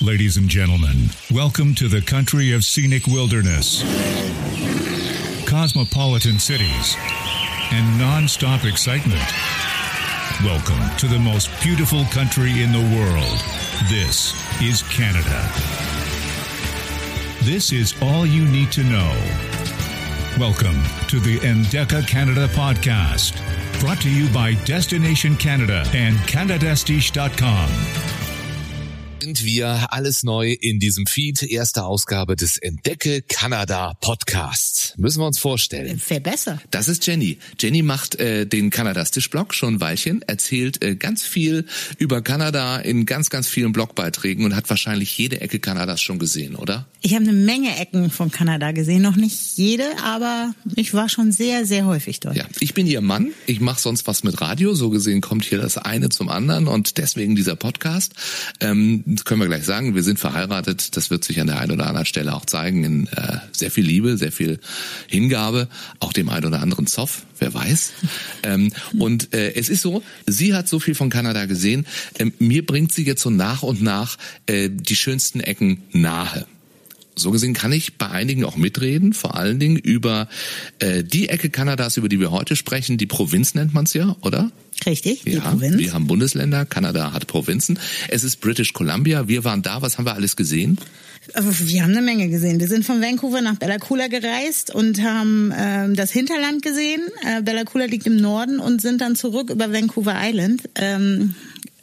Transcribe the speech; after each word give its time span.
Ladies 0.00 0.36
and 0.36 0.48
gentlemen, 0.48 1.08
welcome 1.28 1.74
to 1.74 1.88
the 1.88 2.00
country 2.00 2.52
of 2.52 2.62
scenic 2.62 3.08
wilderness, 3.08 3.82
cosmopolitan 5.44 6.38
cities, 6.38 6.94
and 7.72 7.98
non-stop 7.98 8.64
excitement. 8.64 9.20
Welcome 10.44 10.96
to 10.98 11.08
the 11.08 11.18
most 11.18 11.50
beautiful 11.64 12.04
country 12.12 12.62
in 12.62 12.70
the 12.70 12.78
world. 12.96 13.40
This 13.90 14.32
is 14.62 14.82
Canada. 14.84 15.50
This 17.42 17.72
is 17.72 17.92
all 18.00 18.24
you 18.24 18.46
need 18.46 18.70
to 18.72 18.84
know. 18.84 19.10
Welcome 20.38 20.80
to 21.08 21.18
the 21.18 21.40
Endeca 21.40 22.06
Canada 22.06 22.46
podcast, 22.46 23.34
brought 23.80 24.00
to 24.02 24.10
you 24.10 24.32
by 24.32 24.54
Destination 24.64 25.34
Canada 25.36 25.82
and 25.92 26.16
CanadaStiche.com. 26.18 28.07
sind 29.28 29.44
wir 29.44 29.92
alles 29.92 30.22
neu 30.22 30.52
in 30.58 30.78
diesem 30.78 31.04
Feed. 31.04 31.42
Erste 31.42 31.84
Ausgabe 31.84 32.34
des 32.34 32.56
Entdecke 32.56 33.20
Kanada 33.20 33.92
Podcasts. 34.00 34.94
Müssen 34.96 35.20
wir 35.20 35.26
uns 35.26 35.38
vorstellen. 35.38 36.00
Wer 36.08 36.20
besser? 36.20 36.62
Das 36.70 36.88
ist 36.88 37.06
Jenny. 37.06 37.36
Jenny 37.60 37.82
macht 37.82 38.14
äh, 38.14 38.46
den 38.46 38.70
Kanadastisch-Blog 38.70 39.52
schon 39.52 39.74
ein 39.74 39.80
Weilchen, 39.82 40.22
erzählt 40.22 40.82
äh, 40.82 40.94
ganz 40.94 41.24
viel 41.24 41.66
über 41.98 42.22
Kanada 42.22 42.78
in 42.78 43.04
ganz, 43.04 43.28
ganz 43.28 43.48
vielen 43.48 43.72
Blogbeiträgen 43.72 44.46
und 44.46 44.56
hat 44.56 44.70
wahrscheinlich 44.70 45.18
jede 45.18 45.42
Ecke 45.42 45.58
Kanadas 45.58 46.00
schon 46.00 46.18
gesehen, 46.18 46.54
oder? 46.54 46.86
Ich 47.02 47.14
habe 47.14 47.24
eine 47.24 47.34
Menge 47.34 47.78
Ecken 47.78 48.10
von 48.10 48.30
Kanada 48.30 48.72
gesehen. 48.72 49.02
Noch 49.02 49.16
nicht 49.16 49.56
jede, 49.56 49.84
aber 50.02 50.54
ich 50.74 50.94
war 50.94 51.10
schon 51.10 51.32
sehr, 51.32 51.66
sehr 51.66 51.84
häufig 51.84 52.20
dort. 52.20 52.34
Ja, 52.34 52.44
ich 52.60 52.72
bin 52.72 52.86
ihr 52.86 53.02
Mann. 53.02 53.32
Ich 53.46 53.60
mache 53.60 53.80
sonst 53.80 54.06
was 54.06 54.24
mit 54.24 54.40
Radio. 54.40 54.74
So 54.74 54.88
gesehen 54.88 55.20
kommt 55.20 55.44
hier 55.44 55.58
das 55.58 55.76
eine 55.76 56.08
zum 56.08 56.30
anderen 56.30 56.66
und 56.66 56.96
deswegen 56.96 57.36
dieser 57.36 57.56
Podcast. 57.56 58.14
Ähm, 58.60 59.17
das 59.18 59.24
können 59.24 59.40
wir 59.40 59.48
gleich 59.48 59.64
sagen. 59.64 59.96
Wir 59.96 60.04
sind 60.04 60.20
verheiratet. 60.20 60.96
Das 60.96 61.10
wird 61.10 61.24
sich 61.24 61.40
an 61.40 61.48
der 61.48 61.58
einen 61.58 61.72
oder 61.72 61.88
anderen 61.88 62.06
Stelle 62.06 62.34
auch 62.34 62.46
zeigen 62.46 62.84
in 62.84 63.06
äh, 63.08 63.38
sehr 63.50 63.72
viel 63.72 63.84
Liebe, 63.84 64.16
sehr 64.16 64.30
viel 64.30 64.60
Hingabe, 65.08 65.66
auch 65.98 66.12
dem 66.12 66.28
einen 66.28 66.46
oder 66.46 66.60
anderen 66.62 66.86
Zoff, 66.86 67.22
wer 67.40 67.52
weiß. 67.52 67.92
Ähm, 68.44 68.72
und 68.96 69.34
äh, 69.34 69.54
es 69.54 69.68
ist 69.68 69.82
so, 69.82 70.02
sie 70.26 70.54
hat 70.54 70.68
so 70.68 70.78
viel 70.78 70.94
von 70.94 71.10
Kanada 71.10 71.46
gesehen. 71.46 71.86
Ähm, 72.18 72.32
mir 72.38 72.64
bringt 72.64 72.92
sie 72.92 73.04
jetzt 73.04 73.20
so 73.20 73.30
nach 73.30 73.64
und 73.64 73.82
nach 73.82 74.16
äh, 74.46 74.70
die 74.70 74.94
schönsten 74.94 75.40
Ecken 75.40 75.82
nahe. 75.92 76.46
So 77.18 77.30
gesehen 77.30 77.54
kann 77.54 77.72
ich 77.72 77.96
bei 77.96 78.08
einigen 78.08 78.44
auch 78.44 78.56
mitreden, 78.56 79.12
vor 79.12 79.36
allen 79.36 79.58
Dingen 79.58 79.76
über 79.76 80.28
äh, 80.78 81.04
die 81.04 81.28
Ecke 81.28 81.50
Kanadas, 81.50 81.96
über 81.96 82.08
die 82.08 82.20
wir 82.20 82.30
heute 82.30 82.56
sprechen. 82.56 82.98
Die 82.98 83.06
Provinz 83.06 83.54
nennt 83.54 83.74
man 83.74 83.84
es 83.84 83.94
ja, 83.94 84.16
oder? 84.22 84.50
Richtig, 84.86 85.24
die 85.24 85.32
ja, 85.32 85.40
Provinz. 85.40 85.78
wir 85.78 85.92
haben 85.92 86.06
Bundesländer, 86.06 86.64
Kanada 86.64 87.12
hat 87.12 87.26
Provinzen. 87.26 87.78
Es 88.08 88.24
ist 88.24 88.40
British 88.40 88.72
Columbia. 88.72 89.28
Wir 89.28 89.44
waren 89.44 89.62
da. 89.62 89.82
Was 89.82 89.98
haben 89.98 90.04
wir 90.04 90.14
alles 90.14 90.36
gesehen? 90.36 90.78
Wir 91.34 91.82
haben 91.82 91.90
eine 91.90 92.00
Menge 92.00 92.28
gesehen. 92.28 92.58
Wir 92.58 92.68
sind 92.68 92.86
von 92.86 93.02
Vancouver 93.02 93.42
nach 93.42 93.56
Bella 93.56 93.78
Coola 93.78 94.06
gereist 94.06 94.74
und 94.74 95.02
haben 95.02 95.52
ähm, 95.56 95.94
das 95.94 96.10
Hinterland 96.10 96.62
gesehen. 96.62 97.02
Äh, 97.22 97.42
Bella 97.42 97.64
Coola 97.64 97.84
liegt 97.84 98.06
im 98.06 98.16
Norden 98.16 98.60
und 98.60 98.80
sind 98.80 99.00
dann 99.00 99.14
zurück 99.14 99.50
über 99.50 99.72
Vancouver 99.72 100.14
Island. 100.16 100.62
Ähm, 100.76 101.34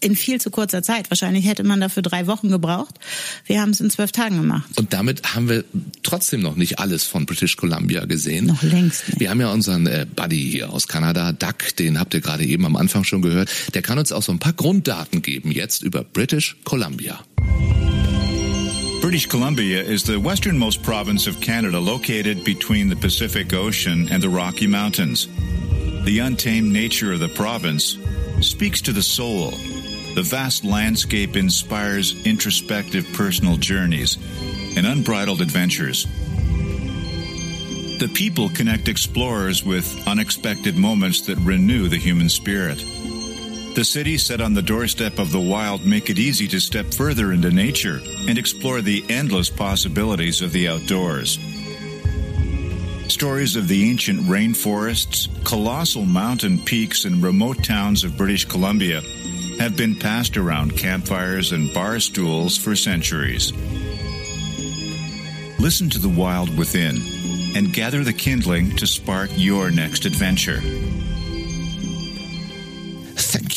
in 0.05 0.15
viel 0.15 0.39
zu 0.39 0.51
kurzer 0.51 0.83
Zeit. 0.83 1.09
Wahrscheinlich 1.09 1.47
hätte 1.47 1.63
man 1.63 1.81
dafür 1.81 2.03
drei 2.03 2.27
Wochen 2.27 2.49
gebraucht. 2.49 2.95
Wir 3.45 3.59
haben 3.59 3.71
es 3.71 3.81
in 3.81 3.89
zwölf 3.89 4.11
Tagen 4.11 4.37
gemacht. 4.37 4.69
Und 4.77 4.93
damit 4.93 5.33
haben 5.33 5.49
wir 5.49 5.65
trotzdem 6.03 6.41
noch 6.41 6.55
nicht 6.55 6.77
alles 6.79 7.05
von 7.05 7.25
British 7.25 7.57
Columbia 7.57 8.05
gesehen. 8.05 8.45
Noch 8.45 8.61
längst 8.61 9.07
nicht. 9.07 9.19
Wir 9.19 9.31
haben 9.31 9.41
ja 9.41 9.51
unseren 9.51 9.87
äh, 9.87 10.05
Buddy 10.15 10.51
hier 10.51 10.71
aus 10.71 10.87
Kanada, 10.87 11.31
Duck, 11.31 11.75
den 11.79 11.99
habt 11.99 12.13
ihr 12.13 12.21
gerade 12.21 12.45
eben 12.45 12.65
am 12.65 12.75
Anfang 12.75 13.03
schon 13.03 13.23
gehört. 13.23 13.49
Der 13.73 13.81
kann 13.81 13.97
uns 13.97 14.11
auch 14.11 14.21
so 14.21 14.31
ein 14.31 14.39
paar 14.39 14.53
Grunddaten 14.53 15.23
geben 15.23 15.51
jetzt 15.51 15.81
über 15.81 16.03
British 16.03 16.55
Columbia. 16.63 17.19
British 19.01 19.27
Columbia 19.27 19.81
is 19.81 20.03
the 20.03 20.23
westernmost 20.23 20.83
province 20.83 21.27
of 21.27 21.39
Canada 21.39 21.79
located 21.79 22.43
between 22.43 22.89
the 22.89 22.95
Pacific 22.95 23.53
Ocean 23.53 24.07
and 24.11 24.21
the 24.21 24.29
Rocky 24.29 24.67
Mountains. 24.67 25.27
The 26.05 26.19
untamed 26.19 26.71
nature 26.71 27.11
of 27.11 27.19
the 27.19 27.27
province 27.27 27.97
speaks 28.41 28.81
to 28.81 28.93
the 28.93 29.01
soul. 29.01 29.53
The 30.15 30.23
vast 30.23 30.63
landscape 30.63 31.35
inspires 31.35 32.25
introspective 32.25 33.05
personal 33.11 33.57
journeys 33.57 34.17
and 34.77 34.85
unbridled 34.85 35.41
adventures. 35.41 36.05
The 37.99 38.09
people 38.13 38.47
connect 38.47 38.87
explorers 38.87 39.65
with 39.65 40.07
unexpected 40.07 40.77
moments 40.77 41.25
that 41.25 41.37
renew 41.39 41.89
the 41.89 41.97
human 41.97 42.29
spirit. 42.29 42.77
The 43.75 43.83
cities 43.83 44.25
set 44.25 44.39
on 44.39 44.53
the 44.53 44.61
doorstep 44.61 45.19
of 45.19 45.33
the 45.33 45.41
wild 45.41 45.85
make 45.85 46.09
it 46.09 46.17
easy 46.17 46.47
to 46.47 46.61
step 46.61 46.93
further 46.93 47.33
into 47.33 47.51
nature 47.51 47.99
and 48.29 48.37
explore 48.37 48.79
the 48.79 49.03
endless 49.09 49.49
possibilities 49.49 50.41
of 50.41 50.53
the 50.53 50.69
outdoors. 50.69 51.37
Stories 53.09 53.57
of 53.57 53.67
the 53.67 53.89
ancient 53.89 54.21
rainforests, 54.21 55.27
colossal 55.43 56.05
mountain 56.05 56.57
peaks, 56.57 57.03
and 57.03 57.21
remote 57.21 57.61
towns 57.65 58.05
of 58.05 58.15
British 58.15 58.45
Columbia 58.45 59.01
have 59.59 59.77
been 59.77 59.95
passed 59.95 60.37
around 60.37 60.77
campfires 60.77 61.51
and 61.51 61.73
bar 61.73 61.99
stools 61.99 62.57
for 62.57 62.75
centuries. 62.75 63.53
Listen 65.59 65.89
to 65.89 65.99
the 65.99 66.09
wild 66.09 66.55
within 66.57 66.97
and 67.55 67.73
gather 67.73 68.03
the 68.03 68.13
kindling 68.13 68.75
to 68.75 68.85
spark 68.85 69.29
your 69.35 69.71
next 69.71 70.05
adventure. 70.05 70.59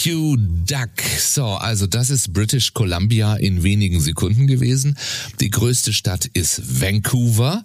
Duck. 0.08 0.88
So, 1.19 1.44
also 1.44 1.86
das 1.86 2.08
ist 2.08 2.32
British 2.32 2.72
Columbia 2.72 3.34
in 3.34 3.62
wenigen 3.62 4.00
Sekunden 4.00 4.46
gewesen. 4.46 4.96
Die 5.41 5.50
größte 5.50 5.92
Stadt 5.92 6.24
ist 6.24 6.80
Vancouver. 6.80 7.62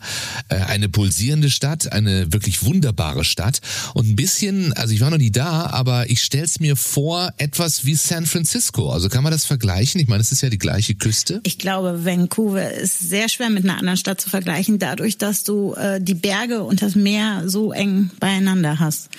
Äh, 0.49 0.55
eine 0.55 0.89
pulsierende 0.89 1.49
Stadt, 1.49 1.91
eine 1.93 2.33
wirklich 2.33 2.63
wunderbare 2.63 3.23
Stadt. 3.23 3.61
Und 3.93 4.09
ein 4.09 4.15
bisschen, 4.15 4.73
also 4.73 4.93
ich 4.93 4.99
war 4.99 5.09
noch 5.09 5.17
nie 5.17 5.31
da, 5.31 5.67
aber 5.67 6.09
ich 6.09 6.21
stell's 6.21 6.59
mir 6.59 6.75
vor, 6.75 7.31
etwas 7.37 7.85
wie 7.85 7.95
San 7.95 8.25
Francisco. 8.25 8.91
Also 8.91 9.07
kann 9.07 9.23
man 9.23 9.31
das 9.31 9.45
vergleichen? 9.45 10.01
Ich 10.01 10.07
meine, 10.07 10.21
es 10.21 10.31
ist 10.31 10.41
ja 10.41 10.49
die 10.49 10.59
gleiche 10.59 10.95
Küste. 10.95 11.39
Ich 11.43 11.57
glaube, 11.57 12.03
Vancouver 12.03 12.71
ist 12.71 12.99
sehr 12.99 13.29
schwer 13.29 13.49
mit 13.49 13.63
einer 13.63 13.77
anderen 13.77 13.97
Stadt 13.97 14.19
zu 14.19 14.29
vergleichen, 14.29 14.79
dadurch, 14.79 15.17
dass 15.17 15.43
du 15.43 15.75
äh, 15.75 16.01
die 16.01 16.15
Berge 16.15 16.63
und 16.63 16.81
das 16.81 16.95
Meer 16.95 17.43
so 17.45 17.71
eng 17.71 18.11
beieinander 18.19 18.79
hast. 18.79 19.09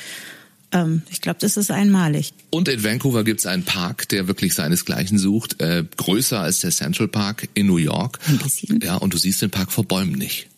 Ähm, 0.75 1.03
ich 1.09 1.21
glaube, 1.21 1.39
das 1.41 1.57
ist 1.57 1.71
einmalig. 1.71 2.35
Und 2.51 2.69
in 2.69 2.83
Vancouver 2.85 3.25
gibt's 3.25 3.47
einen 3.47 3.63
Park, 3.63 4.09
der 4.09 4.27
wirklich 4.27 4.55
seinesgleichen 4.55 5.17
sucht, 5.17 5.61
äh, 5.63 5.85
größer 5.97 6.41
als 6.41 6.61
der 6.61 6.73
Central 6.73 7.09
Park 7.09 7.49
in 7.55 7.67
New 7.67 7.77
York. 7.77 8.19
Ein 8.27 8.39
bisschen. 8.39 8.81
Ja, 8.83 8.97
und 8.97 9.15
du 9.15 9.19
siehst 9.19 9.41
den 9.41 9.51
Park 9.51 9.73
vor 9.73 9.85
Bäumen 9.85 10.13
nicht. 10.13 10.49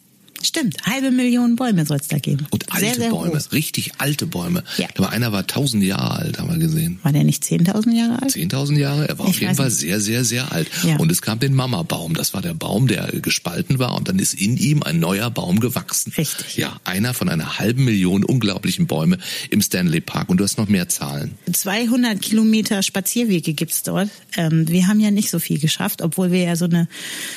Stimmt, 0.42 0.76
halbe 0.84 1.10
Million 1.10 1.56
Bäume 1.56 1.86
soll 1.86 1.98
es 1.98 2.08
da 2.08 2.18
geben. 2.18 2.46
Und 2.50 2.72
alte 2.72 2.86
sehr, 2.86 2.94
sehr 2.94 3.10
Bäume, 3.10 3.32
Groß. 3.32 3.52
richtig 3.52 3.92
alte 3.98 4.26
Bäume. 4.26 4.62
Ja. 4.76 4.86
Aber 4.96 5.10
einer 5.10 5.32
war 5.32 5.46
tausend 5.46 5.82
Jahre 5.82 6.12
alt, 6.18 6.38
haben 6.38 6.50
wir 6.50 6.58
gesehen. 6.58 6.98
War 7.02 7.12
der 7.12 7.24
nicht 7.24 7.42
10.000 7.44 7.92
Jahre 7.96 8.22
alt? 8.22 8.32
10.000 8.32 8.78
Jahre, 8.78 9.08
er 9.08 9.18
war 9.18 9.26
Ich 9.26 9.36
auf 9.36 9.40
jeden 9.40 9.54
Fall 9.54 9.66
nicht. 9.66 9.78
sehr, 9.78 10.00
sehr, 10.00 10.24
sehr 10.24 10.52
alt. 10.52 10.68
Ja. 10.84 10.96
Und 10.96 11.10
es 11.10 11.22
gab 11.22 11.40
den 11.40 11.54
Mama-Baum, 11.54 12.14
das 12.14 12.34
war 12.34 12.42
der 12.42 12.54
Baum, 12.54 12.86
der 12.86 13.06
gespalten 13.20 13.78
war 13.78 13.94
und 13.96 14.08
dann 14.08 14.18
ist 14.18 14.34
in 14.34 14.56
ihm 14.56 14.82
ein 14.82 14.98
neuer 15.00 15.30
Baum 15.30 15.60
gewachsen. 15.60 16.12
Richtig. 16.16 16.56
Ja, 16.56 16.80
einer 16.84 17.14
von 17.14 17.28
einer 17.28 17.58
halben 17.58 17.84
Million 17.84 18.24
unglaublichen 18.24 18.86
Bäume 18.86 19.18
im 19.50 19.62
Stanley 19.62 20.00
Park 20.00 20.28
und 20.28 20.36
du 20.38 20.44
hast 20.44 20.58
noch 20.58 20.68
mehr 20.68 20.88
Zahlen. 20.88 21.32
200 21.52 22.20
Kilometer 22.20 22.82
Spazierwege 22.82 23.54
gibt's 23.54 23.82
dort. 23.82 24.10
Ähm, 24.36 24.68
wir 24.68 24.86
haben 24.86 25.00
ja 25.00 25.10
nicht 25.10 25.30
so 25.30 25.38
viel 25.38 25.58
geschafft, 25.58 26.02
obwohl 26.02 26.30
wir 26.30 26.42
ja 26.42 26.56
so 26.56 26.66
eine 26.66 26.88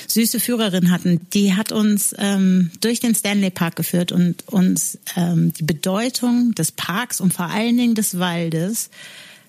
süße 0.07 0.39
Führerin 0.39 0.91
hatten. 0.91 1.21
Die 1.33 1.53
hat 1.53 1.71
uns 1.71 2.13
ähm, 2.17 2.71
durch 2.81 2.88
den 2.97 3.13
Stanley 3.13 3.51
Park 3.51 3.75
geführt 3.75 4.11
und 4.11 4.47
uns 4.47 4.97
ähm, 5.15 5.53
die 5.53 5.63
Bedeutung 5.63 6.55
des 6.55 6.71
Parks 6.71 7.21
und 7.21 7.33
vor 7.33 7.45
allen 7.45 7.77
Dingen 7.77 7.93
des 7.93 8.17
Waldes 8.17 8.89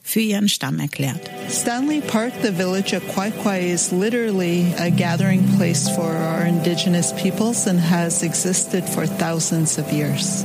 für 0.03 0.21
ihren 0.21 0.49
Stamm 0.49 0.79
erklärt. 0.79 1.31
Stanley 1.49 2.01
Park, 2.01 2.33
the 2.43 2.53
village 2.53 2.95
of 2.95 3.03
Kwai 3.15 3.61
is 3.61 3.93
literally 3.93 4.67
a 4.79 4.91
gathering 4.91 5.43
place 5.57 5.89
for 5.89 6.15
our 6.15 6.45
indigenous 6.45 7.13
peoples 7.15 7.67
and 7.67 7.81
has 7.81 8.23
existed 8.23 8.85
for 8.85 9.07
thousands 9.07 9.79
of 9.79 9.91
years. 9.93 10.45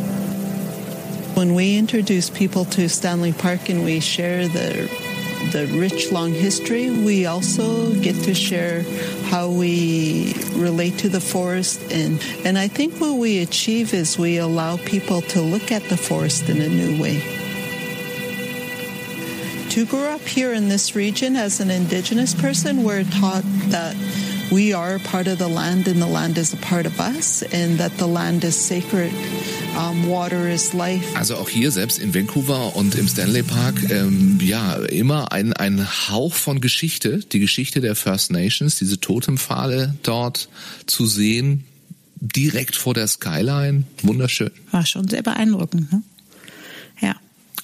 When 1.36 1.54
we 1.54 1.78
introduce 1.78 2.30
people 2.30 2.64
to 2.66 2.88
Stanley 2.88 3.34
Park 3.34 3.70
and 3.70 3.84
we 3.84 4.00
share 4.00 4.48
the 4.48 4.90
the 5.52 5.68
rich 5.68 6.12
long 6.12 6.32
history, 6.34 6.90
we 6.90 7.26
also 7.26 7.94
get 7.96 8.16
to 8.24 8.34
share 8.34 8.84
how 9.30 9.50
we 9.50 10.34
relate 10.54 10.98
to 11.00 11.10
the 11.10 11.20
forest 11.20 11.82
and 11.92 12.22
and 12.46 12.58
I 12.58 12.68
think 12.68 13.00
what 13.00 13.18
we 13.18 13.40
achieve 13.40 13.94
is 13.94 14.18
we 14.18 14.38
allow 14.38 14.78
people 14.78 15.22
to 15.22 15.42
look 15.42 15.72
at 15.72 15.84
the 15.84 15.98
forest 15.98 16.50
in 16.50 16.62
a 16.62 16.70
new 16.70 17.02
way. 17.02 17.20
To 19.70 19.86
grow 19.86 20.12
up 20.12 20.22
here 20.22 20.54
in 20.54 20.70
this 20.70 20.96
region 20.96 21.36
as 21.36 21.60
an 21.60 21.70
indigenous 21.70 22.34
person, 22.34 22.84
we're 22.84 23.04
taught 23.04 23.44
that 23.70 23.96
we 24.52 24.74
are 24.74 25.00
part 25.00 25.28
of 25.28 25.38
the 25.38 25.48
land 25.48 25.88
and 25.88 26.02
the 26.02 26.08
land 26.08 26.38
is 26.38 26.54
a 26.54 26.58
part 26.58 26.86
of 26.86 27.00
us 27.00 27.44
and 27.54 27.80
that 27.80 27.98
the 27.98 28.08
land 28.08 28.44
is 28.44 28.56
sacred. 28.56 29.12
Um, 29.78 30.08
water 30.08 30.48
is 30.48 30.74
life. 30.74 31.16
Also 31.18 31.36
auch 31.36 31.50
hier, 31.50 31.72
selbst 31.72 32.00
in 32.00 32.14
Vancouver 32.14 32.76
und 32.76 32.96
im 32.96 33.08
Stanley 33.08 33.44
Park, 33.44 33.76
ähm, 33.90 34.40
ja, 34.42 34.76
immer 34.76 35.32
ein, 35.34 35.52
ein 35.54 35.86
Hauch 36.10 36.34
von 36.34 36.62
Geschichte, 36.62 37.20
die 37.20 37.40
Geschichte 37.40 37.82
der 37.82 37.96
First 37.96 38.32
Nations, 38.32 38.78
diese 38.78 39.00
Totempfahle 39.00 39.96
dort 40.04 40.48
zu 40.86 41.06
sehen, 41.06 41.66
direkt 42.22 42.76
vor 42.76 42.94
der 42.94 43.08
Skyline. 43.08 43.84
Wunderschön. 44.02 44.52
War 44.72 44.86
schon 44.86 45.10
sehr 45.10 45.24
beeindruckend, 45.24 45.92
ne? 45.92 46.04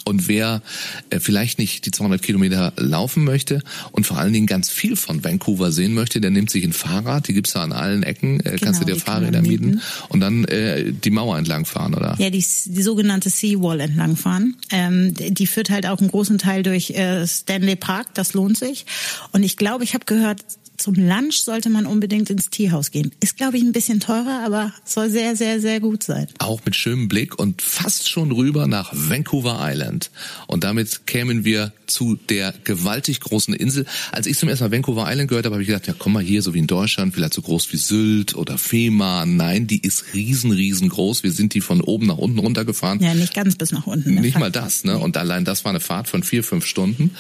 Und 0.06 0.28
wer 0.28 0.62
äh, 1.10 1.20
vielleicht 1.20 1.60
nicht 1.60 1.86
die 1.86 1.92
200 1.92 2.22
Kilometer 2.22 2.74
laufen 2.78 3.24
möchte 3.24 3.62
und 3.92 4.06
vor 4.06 4.18
allen 4.18 4.34
Dingen 4.34 4.48
ganz 4.48 4.70
viel 4.70 4.96
von 4.96 5.24
Vancouver 5.24 5.72
sehen 5.72 5.94
möchte, 5.94 6.22
der 6.22 6.32
nimmt 6.32 6.50
sich 6.50 6.64
ein 6.64 6.74
Fahrrad, 6.74 7.28
die 7.28 7.34
gibt's 7.34 7.54
da 7.54 7.64
an 7.64 7.72
allen 7.72 8.04
Ecken, 8.04 8.40
äh, 8.42 8.58
kannst 8.62 8.82
du 8.82 8.86
Genau, 8.86 8.98
dir 8.98 9.04
Fahrräder 9.04 9.42
mieten. 9.42 9.82
und 10.10 10.20
dann 10.22 10.46
äh, 10.46 10.92
die 10.92 11.12
Mauer 11.12 11.38
entlang 11.38 11.66
fahren, 11.66 11.94
oder? 11.94 12.16
Ja, 12.20 12.30
die, 12.30 12.44
die 12.66 12.82
sogenannte 12.84 13.30
Seawall 13.30 13.80
entlangfahren. 13.80 14.56
Ähm, 14.72 15.14
die 15.16 15.48
führt 15.48 15.70
halt 15.70 15.86
auch 15.86 16.00
einen 16.00 16.10
großen 16.10 16.38
Teil 16.38 16.64
durch 16.64 16.92
äh, 16.92 17.26
Stanley 17.28 17.76
Park, 17.76 18.14
das 18.16 18.34
lohnt 18.34 18.58
sich. 18.58 18.86
Und 19.32 19.44
ich 19.44 19.58
glaube, 19.58 19.84
ich 19.84 19.94
habe 19.94 20.06
gehört, 20.06 20.42
zum 20.82 20.96
Lunch 20.96 21.42
sollte 21.44 21.70
man 21.70 21.86
unbedingt 21.86 22.30
ins 22.30 22.50
Teehaus 22.50 22.92
gehen. 22.92 23.12
Ist, 23.20 23.38
glaube 23.38 23.58
ich, 23.58 23.64
ein 23.64 23.72
bisschen 23.72 24.00
teurer, 24.00 24.42
aber 24.44 24.74
soll 24.84 25.10
sehr, 25.10 25.36
sehr, 25.36 25.62
sehr 25.62 25.80
gut 25.80 26.04
sein. 26.04 26.28
Auch 26.40 26.60
mit 26.66 26.76
schönem 26.76 27.08
Blick 27.08 27.38
und 27.38 27.62
fast 27.62 28.10
schon 28.10 28.32
rüber 28.32 28.68
nach 28.68 28.92
Vancouver 28.94 29.60
Island. 29.62 30.10
Und 30.48 30.64
damit 30.64 31.06
kämen 31.06 31.46
wir 31.46 31.72
zu 31.86 32.16
der 32.16 32.54
gewaltig 32.64 33.20
großen 33.20 33.54
Insel. 33.54 33.86
Als 34.12 34.26
ich 34.26 34.38
zum 34.38 34.50
ersten 34.50 34.66
Mal 34.66 34.72
Vancouver 34.72 35.06
Island 35.08 35.30
gehört 35.30 35.46
habe, 35.46 35.56
habe 35.56 35.62
ich 35.62 35.68
gedacht, 35.68 35.88
ja 35.88 35.94
komm 35.98 36.14
mal 36.14 36.24
hier, 36.24 36.42
so 36.42 36.54
wie 36.54 36.60
in 36.60 36.68
Deutschland, 36.68 37.14
vielleicht 37.14 37.34
so 37.34 37.42
groß 37.42 37.72
wie 37.74 37.78
Sylt 37.78 38.36
oder 38.36 38.58
Fehmarn. 38.58 39.36
Nein, 39.36 39.68
die 39.68 39.82
ist 39.82 40.14
riesen, 40.14 40.52
riesengroß. 40.52 41.24
Wir 41.24 41.32
sind 41.32 41.54
die 41.54 41.62
von 41.62 41.82
oben 41.82 42.08
nach 42.08 42.18
unten 42.18 42.40
runtergefahren. 42.40 43.00
Ja, 43.02 43.14
nicht 43.14 43.34
ganz 43.34 43.56
bis 43.56 43.72
nach 43.72 43.86
unten. 43.86 44.16
Nicht 44.16 44.40
mal 44.40 44.52
das, 44.52 44.84
ne? 44.84 44.98
Und 44.98 45.18
allein 45.18 45.46
das 45.46 45.64
war 45.64 45.70
eine 45.70 45.80
Fahrt 45.80 46.08
von 46.08 46.24
vier, 46.24 46.44
fünf 46.44 46.66
Stunden. 46.66 47.12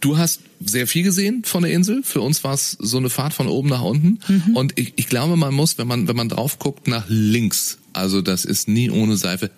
Du 0.00 0.16
hast 0.16 0.40
sehr 0.60 0.86
viel 0.86 1.02
gesehen 1.02 1.42
von 1.44 1.62
der 1.62 1.72
Insel. 1.72 2.02
Für 2.02 2.20
uns 2.20 2.44
war 2.44 2.54
es 2.54 2.76
so 2.78 2.98
eine 2.98 3.10
Fahrt 3.10 3.32
von 3.32 3.48
oben 3.48 3.70
nach 3.70 3.82
unten. 3.82 4.20
Mhm. 4.28 4.56
Und 4.56 4.78
ich, 4.78 4.92
ich 4.96 5.08
glaube, 5.08 5.36
man 5.36 5.54
muss, 5.54 5.78
wenn 5.78 5.88
man, 5.88 6.06
wenn 6.06 6.16
man 6.16 6.28
drauf 6.28 6.58
guckt, 6.58 6.86
nach 6.86 7.06
links. 7.08 7.78
Also 7.92 8.20
das 8.20 8.44
ist 8.44 8.68
nie 8.68 8.90
ohne 8.90 9.16
Seife. 9.16 9.50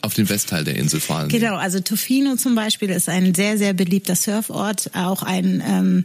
Auf 0.00 0.14
den 0.14 0.28
Westteil 0.28 0.62
der 0.62 0.76
Insel 0.76 1.00
vor 1.00 1.16
allem. 1.16 1.28
Genau, 1.28 1.56
also 1.56 1.80
Tofino 1.80 2.36
zum 2.36 2.54
Beispiel 2.54 2.88
ist 2.88 3.08
ein 3.08 3.34
sehr, 3.34 3.58
sehr 3.58 3.72
beliebter 3.72 4.14
Surfort, 4.14 4.94
auch 4.94 5.24
ein, 5.24 5.60
ähm, 5.66 6.04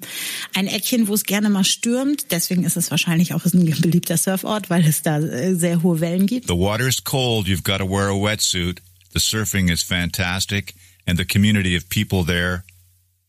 ein 0.56 0.66
Eckchen, 0.66 1.08
wo 1.08 1.14
es 1.14 1.26
gerne 1.26 1.52
mal 1.52 1.64
stürmt. 1.64 2.32
Deswegen 2.32 2.64
ist 2.64 2.76
es 2.76 2.90
wahrscheinlich 2.90 3.36
auch 3.36 3.46
ein 3.46 3.64
beliebter 3.82 4.18
Surfort, 4.18 4.72
weil 4.72 4.84
es 4.84 5.04
da 5.04 5.20
äh, 5.20 5.54
sehr 5.54 5.84
hohe 5.84 6.00
Wellen 6.00 6.26
gibt. 6.26 6.48
The 6.48 6.56
water's 6.56 7.04
cold, 7.04 7.46
you've 7.46 7.62
got 7.62 7.78
to 7.78 7.88
wear 7.88 8.08
a 8.08 8.20
wetsuit. 8.20 8.80
The 9.14 9.20
surfing 9.20 9.72
is 9.72 9.84
fantastic, 9.84 10.74
and 11.06 11.20
the 11.20 11.26
community 11.26 11.78
of 11.78 11.88
people 11.88 12.26
there, 12.26 12.64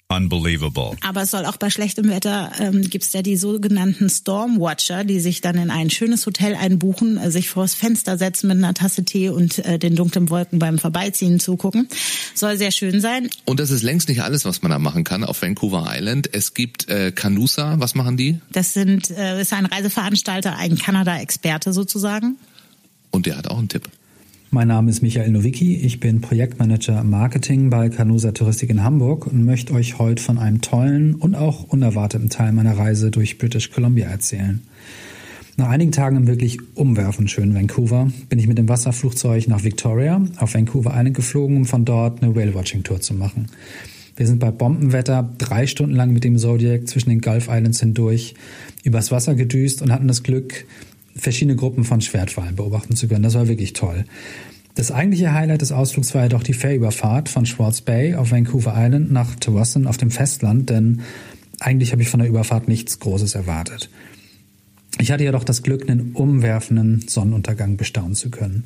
unbelievable. 0.08 0.96
Aber 1.02 1.22
es 1.22 1.30
soll 1.30 1.46
auch 1.46 1.56
bei 1.56 1.70
schlechtem 1.70 2.08
Wetter 2.08 2.52
ähm, 2.60 2.82
gibt 2.82 3.04
es 3.04 3.10
da 3.10 3.22
die 3.22 3.36
sogenannten 3.36 4.08
Stormwatcher, 4.08 5.04
die 5.04 5.20
sich 5.20 5.40
dann 5.40 5.56
in 5.56 5.70
ein 5.70 5.90
schönes 5.90 6.26
Hotel 6.26 6.54
einbuchen, 6.54 7.16
äh, 7.16 7.30
sich 7.30 7.48
vors 7.48 7.74
Fenster 7.74 8.18
setzen 8.18 8.48
mit 8.48 8.58
einer 8.58 8.74
Tasse 8.74 9.04
Tee 9.04 9.30
und 9.30 9.58
äh, 9.64 9.78
den 9.78 9.96
dunklen 9.96 10.30
Wolken 10.30 10.58
beim 10.58 10.78
Vorbeiziehen 10.78 11.40
zugucken. 11.40 11.88
Soll 12.34 12.58
sehr 12.58 12.70
schön 12.70 13.00
sein. 13.00 13.30
Und 13.44 13.60
das 13.60 13.70
ist 13.70 13.82
längst 13.82 14.08
nicht 14.08 14.22
alles, 14.22 14.44
was 14.44 14.62
man 14.62 14.70
da 14.70 14.78
machen 14.78 15.04
kann 15.04 15.24
auf 15.24 15.42
Vancouver 15.42 15.86
Island. 15.88 16.28
Es 16.32 16.54
gibt 16.54 16.88
äh, 16.88 17.12
Canusa, 17.12 17.76
was 17.78 17.94
machen 17.94 18.16
die? 18.16 18.40
Das 18.52 18.74
sind 18.74 19.10
äh, 19.10 19.40
ist 19.40 19.52
ein 19.52 19.66
Reiseveranstalter, 19.66 20.56
ein 20.56 20.76
Kanada-Experte 20.76 21.72
sozusagen. 21.72 22.36
Und 23.10 23.26
der 23.26 23.36
hat 23.36 23.48
auch 23.48 23.58
einen 23.58 23.68
Tipp. 23.68 23.88
Mein 24.54 24.68
Name 24.68 24.88
ist 24.88 25.02
Michael 25.02 25.32
Nowicki, 25.32 25.74
ich 25.78 25.98
bin 25.98 26.20
Projektmanager 26.20 27.02
Marketing 27.02 27.70
bei 27.70 27.88
Canusa 27.88 28.30
Touristik 28.30 28.70
in 28.70 28.84
Hamburg 28.84 29.26
und 29.26 29.44
möchte 29.44 29.74
euch 29.74 29.98
heute 29.98 30.22
von 30.22 30.38
einem 30.38 30.60
tollen 30.60 31.16
und 31.16 31.34
auch 31.34 31.64
unerwarteten 31.64 32.30
Teil 32.30 32.52
meiner 32.52 32.78
Reise 32.78 33.10
durch 33.10 33.36
British 33.38 33.72
Columbia 33.72 34.06
erzählen. 34.06 34.62
Nach 35.56 35.68
einigen 35.68 35.90
Tagen 35.90 36.18
im 36.18 36.28
wirklich 36.28 36.58
umwerfend 36.76 37.32
schönen 37.32 37.52
Vancouver 37.52 38.12
bin 38.28 38.38
ich 38.38 38.46
mit 38.46 38.56
dem 38.56 38.68
Wasserflugzeug 38.68 39.48
nach 39.48 39.64
Victoria 39.64 40.22
auf 40.36 40.54
Vancouver 40.54 40.92
Island 40.94 41.16
geflogen, 41.16 41.56
um 41.56 41.64
von 41.64 41.84
dort 41.84 42.22
eine 42.22 42.36
Whale-Watching-Tour 42.36 43.00
zu 43.00 43.14
machen. 43.14 43.48
Wir 44.14 44.28
sind 44.28 44.38
bei 44.38 44.52
Bombenwetter 44.52 45.28
drei 45.36 45.66
Stunden 45.66 45.96
lang 45.96 46.12
mit 46.12 46.22
dem 46.22 46.38
Zodiac 46.38 46.86
zwischen 46.86 47.10
den 47.10 47.20
Gulf 47.20 47.48
Islands 47.50 47.80
hindurch 47.80 48.34
übers 48.84 49.10
Wasser 49.10 49.34
gedüst 49.34 49.82
und 49.82 49.90
hatten 49.90 50.06
das 50.06 50.22
Glück, 50.22 50.64
verschiedene 51.16 51.56
Gruppen 51.56 51.84
von 51.84 52.00
Schwertwalen 52.00 52.56
beobachten 52.56 52.96
zu 52.96 53.08
können. 53.08 53.22
Das 53.22 53.34
war 53.34 53.48
wirklich 53.48 53.72
toll. 53.72 54.04
Das 54.74 54.90
eigentliche 54.90 55.32
Highlight 55.32 55.60
des 55.60 55.70
Ausflugs 55.70 56.14
war 56.14 56.24
jedoch 56.24 56.42
die 56.42 56.52
Fährüberfahrt 56.52 57.28
von 57.28 57.46
Schwartz 57.46 57.80
Bay 57.80 58.16
auf 58.16 58.32
Vancouver 58.32 58.74
Island 58.76 59.12
nach 59.12 59.36
Tsawwassen 59.36 59.86
auf 59.86 59.96
dem 59.96 60.10
Festland, 60.10 60.68
denn 60.68 61.02
eigentlich 61.60 61.92
habe 61.92 62.02
ich 62.02 62.08
von 62.08 62.18
der 62.18 62.28
Überfahrt 62.28 62.66
nichts 62.66 62.98
Großes 62.98 63.36
erwartet. 63.36 63.88
Ich 64.98 65.12
hatte 65.12 65.24
jedoch 65.24 65.44
das 65.44 65.62
Glück, 65.62 65.88
einen 65.88 66.12
umwerfenden 66.12 67.04
Sonnenuntergang 67.06 67.76
bestaunen 67.76 68.14
zu 68.14 68.30
können. 68.30 68.64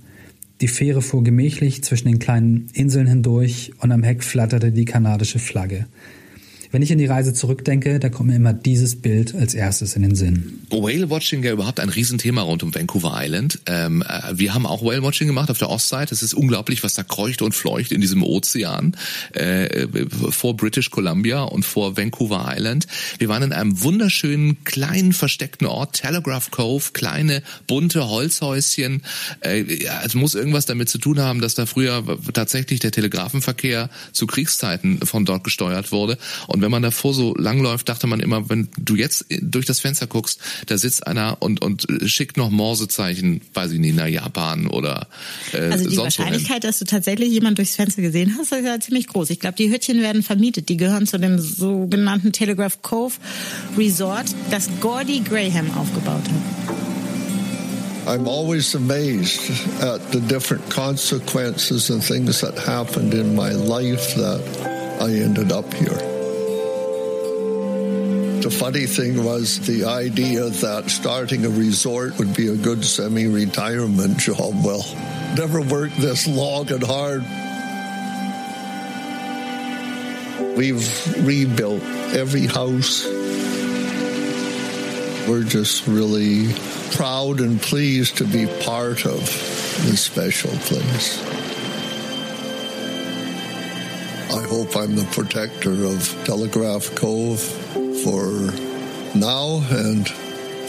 Die 0.60 0.68
Fähre 0.68 1.02
fuhr 1.02 1.22
gemächlich 1.22 1.84
zwischen 1.84 2.08
den 2.08 2.18
kleinen 2.18 2.68
Inseln 2.72 3.06
hindurch 3.06 3.72
und 3.80 3.92
am 3.92 4.02
Heck 4.02 4.24
flatterte 4.24 4.72
die 4.72 4.84
kanadische 4.86 5.38
Flagge. 5.38 5.86
Wenn 6.70 6.82
ich 6.82 6.93
an 6.93 6.99
die 6.99 7.06
Reise 7.06 7.32
zurückdenke, 7.32 7.99
da 7.99 8.09
kommt 8.09 8.29
mir 8.29 8.37
immer 8.37 8.53
dieses 8.53 8.97
Bild 8.97 9.35
als 9.35 9.55
erstes 9.55 9.97
in 9.97 10.03
den 10.03 10.15
Sinn. 10.15 10.61
Whale-Watching 10.70 11.43
ja 11.43 11.53
überhaupt 11.53 11.81
ein 11.81 11.88
Riesenthema 11.88 12.43
rund 12.43 12.62
um 12.62 12.75
Vancouver 12.75 13.12
Island. 13.15 13.61
Ähm, 13.67 14.03
äh, 14.06 14.38
wir 14.38 14.53
haben 14.53 14.67
auch 14.67 14.82
Whale-Watching 14.82 15.26
gemacht 15.26 15.50
auf 15.50 15.59
der 15.59 15.70
Ostseite. 15.70 16.15
Es 16.15 16.23
ist 16.23 16.35
unglaublich, 16.35 16.82
was 16.85 16.94
da 16.94 17.03
kreucht 17.03 17.43
und 17.43 17.55
fleucht 17.55 17.93
in 17.93 18.00
diesem 18.00 18.23
Ozean 18.23 18.97
äh, 19.32 19.87
vor 20.31 20.56
British 20.56 20.91
Columbia 20.91 21.43
und 21.43 21.65
vor 21.65 21.97
Vancouver 21.97 22.53
Island. 22.55 22.87
Wir 23.19 23.29
waren 23.29 23.43
in 23.43 23.53
einem 23.53 23.82
wunderschönen, 23.82 24.62
kleinen, 24.65 25.12
versteckten 25.12 25.67
Ort, 25.67 25.94
Telegraph 25.94 26.50
Cove, 26.50 26.93
kleine, 26.93 27.43
bunte 27.67 28.09
Holzhäuschen. 28.09 29.03
Äh, 29.41 29.65
es 30.05 30.15
muss 30.15 30.35
irgendwas 30.35 30.67
damit 30.67 30.88
zu 30.88 30.99
tun 30.99 31.19
haben, 31.20 31.41
dass 31.41 31.55
da 31.55 31.67
früher 31.67 32.05
tatsächlich 32.32 32.81
der 32.81 32.91
Telegrafenverkehr 32.91 33.88
zu 34.12 34.26
Kriegszeiten 34.26 34.99
von 35.06 35.25
dort 35.25 35.44
gesteuert 35.44 35.93
wurde. 35.93 36.19
Und 36.47 36.57
wenn 36.62 36.70
man 36.70 36.82
davor 36.82 37.14
so 37.14 37.34
langläuft, 37.34 37.88
dachte 37.88 38.06
man 38.06 38.20
immer, 38.20 38.49
wenn 38.49 38.69
du 38.78 38.96
jetzt 38.96 39.26
durch 39.28 39.66
das 39.66 39.81
Fenster 39.81 40.06
guckst, 40.06 40.40
da 40.66 40.78
sitzt 40.78 41.06
einer 41.06 41.37
und, 41.40 41.62
und 41.62 41.87
schickt 42.06 42.37
noch 42.37 42.50
Morsezeichen, 42.50 43.40
weiß 43.55 43.72
ich 43.72 43.78
nicht, 43.81 43.96
nach 43.96 44.06
Japan 44.06 44.66
oder 44.66 45.08
äh, 45.52 45.70
Also 45.70 45.88
die 45.88 45.94
sonst 45.94 46.19
wohin. 46.19 46.32
Wahrscheinlichkeit, 46.32 46.64
dass 46.64 46.78
du 46.78 46.84
tatsächlich 46.84 47.31
jemand 47.31 47.58
durchs 47.58 47.76
Fenster 47.76 48.02
gesehen 48.02 48.37
hast, 48.38 48.52
ist 48.52 48.64
ja 48.64 48.81
ziemlich 48.81 49.06
groß. 49.08 49.31
Ich 49.31 49.40
glaube, 49.40 49.56
die 49.56 49.70
Hütchen 49.72 50.00
werden 50.00 50.22
vermietet. 50.22 50.69
Die 50.69 50.76
gehören 50.76 51.06
zu 51.06 51.19
dem 51.19 51.38
sogenannten 51.38 52.32
Telegraph 52.32 52.82
Cove 52.82 53.14
Resort, 53.76 54.26
das 54.50 54.69
Gordy 54.81 55.20
Graham 55.20 55.70
aufgebaut 55.76 56.22
hat. 56.24 56.79
I'm 58.06 58.27
always 58.27 58.74
amazed 58.74 59.50
at 59.82 60.00
the 60.12 60.20
different 60.20 60.70
consequences 60.70 61.91
and 61.91 62.03
things 62.03 62.41
that 62.41 62.56
happened 62.58 63.12
in 63.12 63.36
my 63.36 63.53
life 63.53 64.15
that 64.15 64.41
I 64.98 65.10
ended 65.10 65.53
up 65.53 65.74
here. 65.74 66.18
The 68.48 68.56
funny 68.56 68.86
thing 68.86 69.24
was 69.24 69.60
the 69.67 69.84
idea 69.84 70.48
that 70.48 70.88
starting 70.88 71.44
a 71.44 71.50
resort 71.50 72.19
would 72.19 72.34
be 72.34 72.48
a 72.48 72.56
good 72.56 72.82
semi 72.82 73.26
retirement 73.26 74.17
job. 74.17 74.64
Well, 74.64 74.86
never 75.36 75.60
worked 75.60 75.98
this 75.98 76.26
long 76.26 76.72
and 76.72 76.82
hard. 76.82 77.24
We've 80.56 81.26
rebuilt 81.26 81.82
every 82.17 82.46
house. 82.46 83.05
We're 85.28 85.44
just 85.44 85.86
really 85.86 86.50
proud 86.93 87.40
and 87.40 87.60
pleased 87.60 88.17
to 88.17 88.24
be 88.24 88.46
part 88.64 89.05
of 89.05 89.20
this 89.84 90.00
special 90.00 90.52
place. 90.52 91.22
I 94.31 94.43
hope 94.48 94.74
I'm 94.74 94.96
the 94.96 95.06
protector 95.12 95.84
of 95.84 96.24
Telegraph 96.24 96.94
Cove 96.94 97.69
for 98.02 98.52
now 99.14 99.62
and 99.70 100.12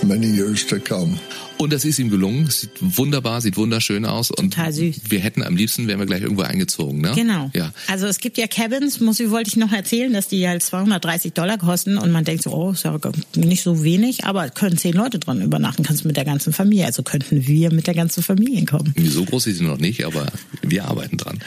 many 0.04 0.28
years 0.28 0.66
to 0.68 0.80
come. 0.80 1.20
Und 1.58 1.74
das 1.74 1.84
ist 1.84 2.00
ihm 2.00 2.10
gelungen. 2.10 2.48
Sieht 2.50 2.72
wunderbar, 2.80 3.42
sieht 3.42 3.58
wunderschön 3.58 4.06
aus. 4.06 4.32
Und 4.32 4.54
Total 4.54 4.72
süß. 4.72 5.02
Wir 5.10 5.20
hätten 5.20 5.44
am 5.44 5.58
liebsten, 5.58 5.90
wären 5.90 6.00
wir 6.00 6.06
gleich 6.06 6.22
irgendwo 6.22 6.44
eingezogen, 6.44 7.02
ne? 7.02 7.12
Genau. 7.14 7.52
Ja. 7.54 7.74
Also 7.88 8.08
es 8.08 8.20
gibt 8.20 8.38
ja 8.38 8.48
Cabins, 8.48 9.02
muss 9.02 9.20
ich, 9.20 9.30
wollte 9.30 9.50
ich 9.50 9.58
noch 9.58 9.74
erzählen, 9.74 10.14
dass 10.14 10.30
die 10.30 10.48
halt 10.48 10.64
230 10.64 11.34
Dollar 11.34 11.58
kosten 11.58 11.98
und 11.98 12.12
man 12.12 12.24
denkt 12.24 12.44
so, 12.44 12.52
oh, 12.52 12.72
ist 12.72 12.86
ja 12.86 12.98
nicht 13.36 13.62
so 13.62 13.84
wenig, 13.84 14.24
aber 14.24 14.50
können 14.50 14.78
zehn 14.78 14.94
Leute 14.94 15.20
dran 15.20 15.42
übernachten, 15.42 15.84
kannst 15.84 16.06
du 16.06 16.08
mit 16.08 16.16
der 16.16 16.24
ganzen 16.24 16.54
Familie. 16.54 16.86
Also 16.86 17.04
könnten 17.04 17.46
wir 17.46 17.74
mit 17.74 17.88
der 17.88 17.94
ganzen 17.94 18.24
Familie 18.24 18.64
kommen. 18.64 18.94
So 18.98 19.26
groß 19.26 19.48
ist 19.48 19.58
sie 19.58 19.66
noch 19.66 19.80
nicht, 19.80 20.06
aber 20.06 20.28
wir 20.72 20.86
arbeiten 20.86 21.18
dran. 21.18 21.40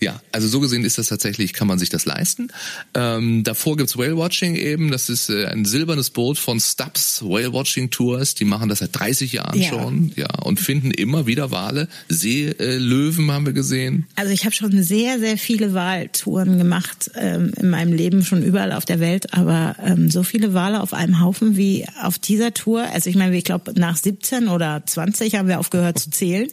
Ja, 0.00 0.20
also 0.32 0.48
so 0.48 0.60
gesehen 0.60 0.84
ist 0.84 0.98
das 0.98 1.08
tatsächlich, 1.08 1.52
kann 1.52 1.68
man 1.68 1.78
sich 1.78 1.88
das 1.88 2.04
leisten. 2.04 2.48
Ähm, 2.94 3.44
davor 3.44 3.76
gibt's 3.76 3.96
Whale 3.96 4.16
Watching 4.16 4.54
eben, 4.56 4.90
das 4.90 5.08
ist 5.08 5.30
äh, 5.30 5.46
ein 5.46 5.64
silbernes 5.64 6.10
Boot 6.10 6.38
von 6.38 6.60
Stubbs 6.60 7.22
Whale 7.22 7.52
Watching 7.52 7.90
Tours, 7.90 8.34
die 8.34 8.44
machen 8.44 8.68
das 8.68 8.80
seit 8.80 8.98
30 8.98 9.32
Jahren 9.32 9.60
Ja. 9.60 9.68
schon, 9.68 10.12
ja, 10.16 10.28
und 10.42 10.60
finden 10.60 10.90
immer 10.90 11.26
wieder 11.26 11.50
Wale. 11.50 11.88
Seelöwen 12.08 13.30
haben 13.30 13.46
wir 13.46 13.52
gesehen. 13.52 14.06
Also 14.16 14.32
ich 14.32 14.44
habe 14.44 14.54
schon 14.54 14.82
sehr, 14.82 15.18
sehr 15.18 15.38
viele 15.38 15.74
Wahltouren 15.74 16.58
gemacht 16.58 17.10
ähm, 17.14 17.52
in 17.58 17.70
meinem 17.70 17.92
Leben, 17.92 18.24
schon 18.24 18.42
überall 18.42 18.72
auf 18.72 18.84
der 18.84 19.00
Welt, 19.00 19.32
aber 19.34 19.76
ähm, 19.84 20.10
so 20.10 20.22
viele 20.22 20.54
Wale 20.54 20.80
auf 20.80 20.92
einem 20.92 21.20
Haufen 21.20 21.56
wie 21.56 21.86
auf 22.02 22.18
dieser 22.18 22.52
Tour, 22.54 22.82
also 22.82 23.08
ich 23.08 23.16
meine, 23.16 23.36
ich 23.36 23.44
glaube 23.44 23.72
nach 23.76 23.96
17 23.96 24.48
oder 24.48 24.82
20 24.84 25.34
haben 25.36 25.48
wir 25.48 25.60
aufgehört 25.60 25.98
zu 25.98 26.10
zählen. 26.10 26.48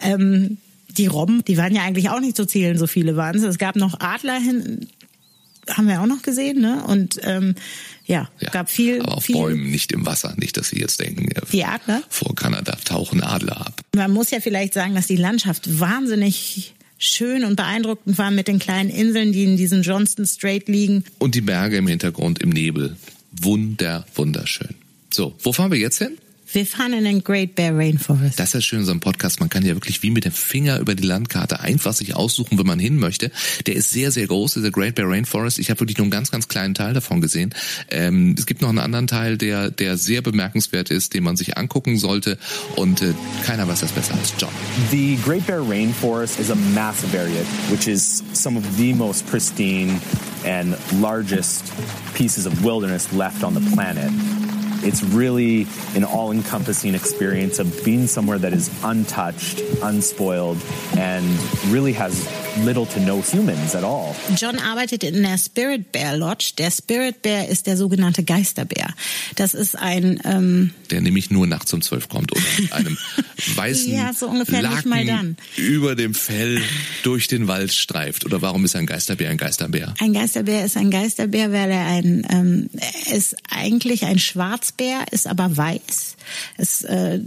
Ähm, 0.00 0.58
die 0.98 1.06
Robben, 1.06 1.44
die 1.46 1.56
waren 1.56 1.74
ja 1.74 1.82
eigentlich 1.82 2.10
auch 2.10 2.20
nicht 2.20 2.36
zu 2.36 2.46
zählen, 2.46 2.76
so 2.78 2.86
viele 2.86 3.16
waren 3.16 3.36
es. 3.36 3.42
Es 3.42 3.58
gab 3.58 3.76
noch 3.76 4.00
Adler 4.00 4.38
hin, 4.40 4.88
haben 5.70 5.86
wir 5.88 6.00
auch 6.00 6.06
noch 6.06 6.22
gesehen, 6.22 6.60
ne? 6.60 6.84
Und 6.86 7.20
ähm, 7.22 7.54
ja, 8.04 8.28
Ja, 8.40 8.50
gab 8.50 8.68
viel, 8.70 9.00
aber 9.00 9.16
auf 9.18 9.24
viel. 9.24 9.36
Bäumen, 9.36 9.70
nicht 9.70 9.92
im 9.92 10.04
Wasser. 10.06 10.34
Nicht, 10.36 10.56
dass 10.56 10.70
Sie 10.70 10.80
jetzt 10.80 11.00
denken, 11.00 11.28
Die 11.52 11.64
Adler? 11.64 12.02
vor 12.08 12.34
Kanada 12.34 12.76
tauchen 12.84 13.22
Adler 13.22 13.66
ab. 13.66 13.80
Man 13.94 14.10
muss 14.12 14.30
ja 14.30 14.40
vielleicht 14.40 14.74
sagen, 14.74 14.94
dass 14.94 15.06
die 15.06 15.16
Landschaft 15.16 15.78
wahnsinnig 15.78 16.74
schön 16.98 17.44
und 17.44 17.56
beeindruckend 17.56 18.18
war 18.18 18.30
mit 18.30 18.48
den 18.48 18.58
kleinen 18.58 18.90
Inseln, 18.90 19.32
die 19.32 19.44
in 19.44 19.56
diesem 19.56 19.82
Johnston 19.82 20.26
Strait 20.26 20.68
liegen. 20.68 21.04
Und 21.18 21.34
die 21.34 21.40
Berge 21.40 21.76
im 21.76 21.86
Hintergrund 21.86 22.40
im 22.40 22.50
Nebel. 22.50 22.96
Wunder, 23.40 24.04
wunderschön. 24.14 24.74
So, 25.12 25.34
wo 25.42 25.52
fahren 25.52 25.70
wir 25.72 25.78
jetzt 25.78 25.98
hin? 25.98 26.18
Wir 26.52 26.66
fahren 26.66 26.92
in 26.92 27.04
den 27.04 27.24
Great 27.24 27.54
Bear 27.54 27.74
Rainforest. 27.74 28.38
Das 28.38 28.48
ist 28.48 28.54
das 28.54 28.64
Schöne 28.64 28.80
in 28.80 28.86
so 28.86 28.90
einem 28.90 29.00
Podcast. 29.00 29.40
Man 29.40 29.48
kann 29.48 29.64
ja 29.64 29.74
wirklich 29.74 30.02
wie 30.02 30.10
mit 30.10 30.26
dem 30.26 30.32
Finger 30.32 30.80
über 30.80 30.94
die 30.94 31.02
Landkarte 31.02 31.60
einfach 31.60 31.94
sich 31.94 32.14
aussuchen, 32.14 32.58
wo 32.58 32.62
man 32.62 32.78
hin 32.78 32.98
möchte. 32.98 33.30
Der 33.66 33.74
ist 33.74 33.88
sehr, 33.88 34.10
sehr 34.10 34.26
groß, 34.26 34.54
dieser 34.54 34.70
Great 34.70 34.94
Bear 34.94 35.08
Rainforest. 35.08 35.58
Ich 35.58 35.70
habe 35.70 35.80
wirklich 35.80 35.96
nur 35.96 36.04
einen 36.04 36.10
ganz, 36.10 36.30
ganz 36.30 36.48
kleinen 36.48 36.74
Teil 36.74 36.92
davon 36.92 37.22
gesehen. 37.22 37.54
Ähm, 37.90 38.34
es 38.36 38.44
gibt 38.44 38.60
noch 38.60 38.68
einen 38.68 38.80
anderen 38.80 39.06
Teil, 39.06 39.38
der, 39.38 39.70
der 39.70 39.96
sehr 39.96 40.20
bemerkenswert 40.20 40.90
ist, 40.90 41.14
den 41.14 41.24
man 41.24 41.38
sich 41.38 41.56
angucken 41.56 41.96
sollte. 41.96 42.36
Und 42.76 43.00
äh, 43.00 43.14
keiner 43.46 43.66
weiß 43.66 43.80
das 43.80 43.92
besser 43.92 44.14
als 44.14 44.34
John. 44.36 44.50
The 44.90 45.16
Great 45.24 45.46
Bear 45.46 45.62
Rainforest 45.62 46.38
is 46.38 46.50
a 46.50 46.56
massive 46.74 47.16
area, 47.16 47.44
which 47.70 47.88
is 47.88 48.22
some 48.34 48.58
of 48.58 48.64
the 48.76 48.92
most 48.92 49.26
pristine 49.26 49.98
and 50.44 50.76
largest 51.00 51.64
pieces 52.12 52.44
of 52.44 52.62
wilderness 52.62 53.10
left 53.10 53.42
on 53.42 53.54
the 53.54 53.74
planet. 53.74 54.10
It's 54.82 55.02
really 55.02 55.66
an 55.94 56.04
all 56.04 56.32
encompassing 56.32 56.94
experience 56.94 57.60
of 57.60 57.84
being 57.84 58.06
somewhere 58.08 58.38
that 58.40 58.52
is 58.52 58.68
untouched, 58.82 59.62
unspoiled, 59.82 60.58
and 60.98 61.24
really 61.70 61.92
has 61.92 62.26
little 62.64 62.84
to 62.86 63.00
no 63.00 63.20
humans 63.22 63.74
at 63.74 63.84
all. 63.84 64.14
John 64.36 64.58
arbeitet 64.58 65.04
in 65.04 65.22
der 65.22 65.38
Spirit 65.38 65.92
Bear 65.92 66.16
Lodge. 66.16 66.52
Der 66.58 66.70
Spirit 66.70 67.22
Bear 67.22 67.48
ist 67.48 67.66
der 67.66 67.76
sogenannte 67.76 68.24
Geisterbär. 68.24 68.92
Das 69.36 69.54
ist 69.54 69.76
ein 69.78 70.20
ähm, 70.24 70.70
Der 70.90 71.00
nämlich 71.00 71.30
nur 71.30 71.46
nachts 71.46 71.72
um 71.72 71.80
zwölf 71.80 72.08
kommt 72.08 72.32
oder 72.32 72.42
mit 72.58 72.72
einem 72.72 72.98
weißen 73.54 73.92
Ja, 73.94 74.12
so 74.12 74.28
ungefähr 74.28 74.62
nicht 74.62 74.70
Laken 74.72 74.90
mal 74.90 75.06
dann. 75.06 75.36
über 75.56 75.94
dem 75.94 76.14
Fell 76.14 76.60
durch 77.04 77.28
den 77.28 77.46
Wald 77.48 77.72
streift. 77.72 78.26
Oder 78.26 78.42
warum 78.42 78.64
ist 78.64 78.76
ein 78.76 78.86
Geisterbär 78.86 79.30
ein 79.30 79.38
Geisterbär? 79.38 79.94
Ein 80.00 80.12
Geisterbär 80.12 80.64
ist 80.64 80.76
ein 80.76 80.90
Geisterbär, 80.90 81.52
weil 81.52 81.70
er 81.70 81.86
ein 81.86 82.26
ähm, 82.30 82.70
ist 83.12 83.36
eigentlich 83.48 84.04
ein 84.04 84.18
Schwarzbär, 84.72 85.04
ist 85.10 85.26
aber 85.26 85.56
weiß. 85.56 86.16
Es 86.56 86.82
äh, 86.82 87.20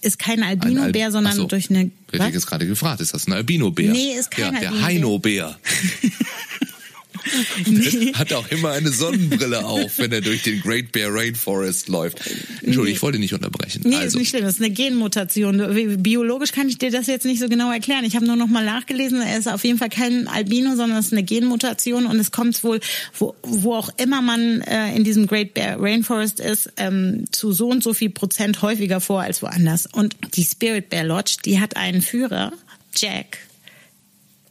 ist 0.00 0.18
kein 0.18 0.42
Ein 0.42 0.60
Al- 0.60 0.66
Albino-Bär, 0.66 1.10
sondern 1.10 1.34
so. 1.34 1.46
durch 1.46 1.70
eine 1.70 1.90
Hätte 2.10 2.28
ich 2.28 2.34
jetzt 2.34 2.46
gerade 2.46 2.66
gefragt, 2.66 3.00
ist 3.00 3.14
das 3.14 3.26
ein 3.26 3.32
Albino-Bär? 3.32 3.92
Nee, 3.92 4.12
ist 4.18 4.30
kein 4.30 4.54
ja, 4.54 4.60
der 4.60 4.72
Albino-Bär. 4.72 5.46
Heino-Bär. 5.46 5.58
Der 7.66 8.18
hat 8.18 8.32
auch 8.32 8.48
immer 8.48 8.70
eine 8.70 8.90
Sonnenbrille 8.90 9.64
auf, 9.64 9.98
wenn 9.98 10.12
er 10.12 10.20
durch 10.20 10.42
den 10.42 10.60
Great 10.60 10.92
Bear 10.92 11.12
Rainforest 11.12 11.88
läuft. 11.88 12.18
Entschuldigung, 12.62 12.86
ich 12.86 13.02
wollte 13.02 13.18
nicht 13.18 13.34
unterbrechen. 13.34 13.82
Nee, 13.84 13.96
also, 13.96 14.06
ist 14.06 14.16
nicht 14.16 14.28
schlimm, 14.30 14.44
das 14.44 14.54
ist 14.54 14.60
eine 14.60 14.70
Genmutation. 14.70 16.02
Biologisch 16.02 16.52
kann 16.52 16.68
ich 16.68 16.78
dir 16.78 16.90
das 16.90 17.06
jetzt 17.06 17.24
nicht 17.24 17.40
so 17.40 17.48
genau 17.48 17.72
erklären. 17.72 18.04
Ich 18.04 18.16
habe 18.16 18.26
nur 18.26 18.36
noch 18.36 18.48
mal 18.48 18.64
nachgelesen, 18.64 19.20
er 19.20 19.38
ist 19.38 19.48
auf 19.48 19.64
jeden 19.64 19.78
Fall 19.78 19.88
kein 19.88 20.28
Albino, 20.28 20.76
sondern 20.76 20.98
es 20.98 21.06
ist 21.06 21.12
eine 21.12 21.22
Genmutation 21.22 22.06
und 22.06 22.18
es 22.18 22.30
kommt 22.30 22.62
wohl, 22.64 22.80
wo, 23.18 23.34
wo 23.42 23.74
auch 23.74 23.90
immer 23.96 24.22
man 24.22 24.60
äh, 24.62 24.94
in 24.94 25.04
diesem 25.04 25.26
Great 25.26 25.54
Bear 25.54 25.80
Rainforest 25.80 26.40
ist, 26.40 26.72
ähm, 26.76 27.24
zu 27.30 27.52
so 27.52 27.68
und 27.68 27.82
so 27.82 27.94
viel 27.94 28.10
Prozent 28.10 28.62
häufiger 28.62 29.00
vor 29.00 29.22
als 29.22 29.42
woanders. 29.42 29.86
Und 29.86 30.16
die 30.34 30.44
Spirit 30.44 30.90
Bear 30.90 31.04
Lodge, 31.04 31.36
die 31.44 31.60
hat 31.60 31.76
einen 31.76 32.02
Führer, 32.02 32.52
Jack, 32.96 33.38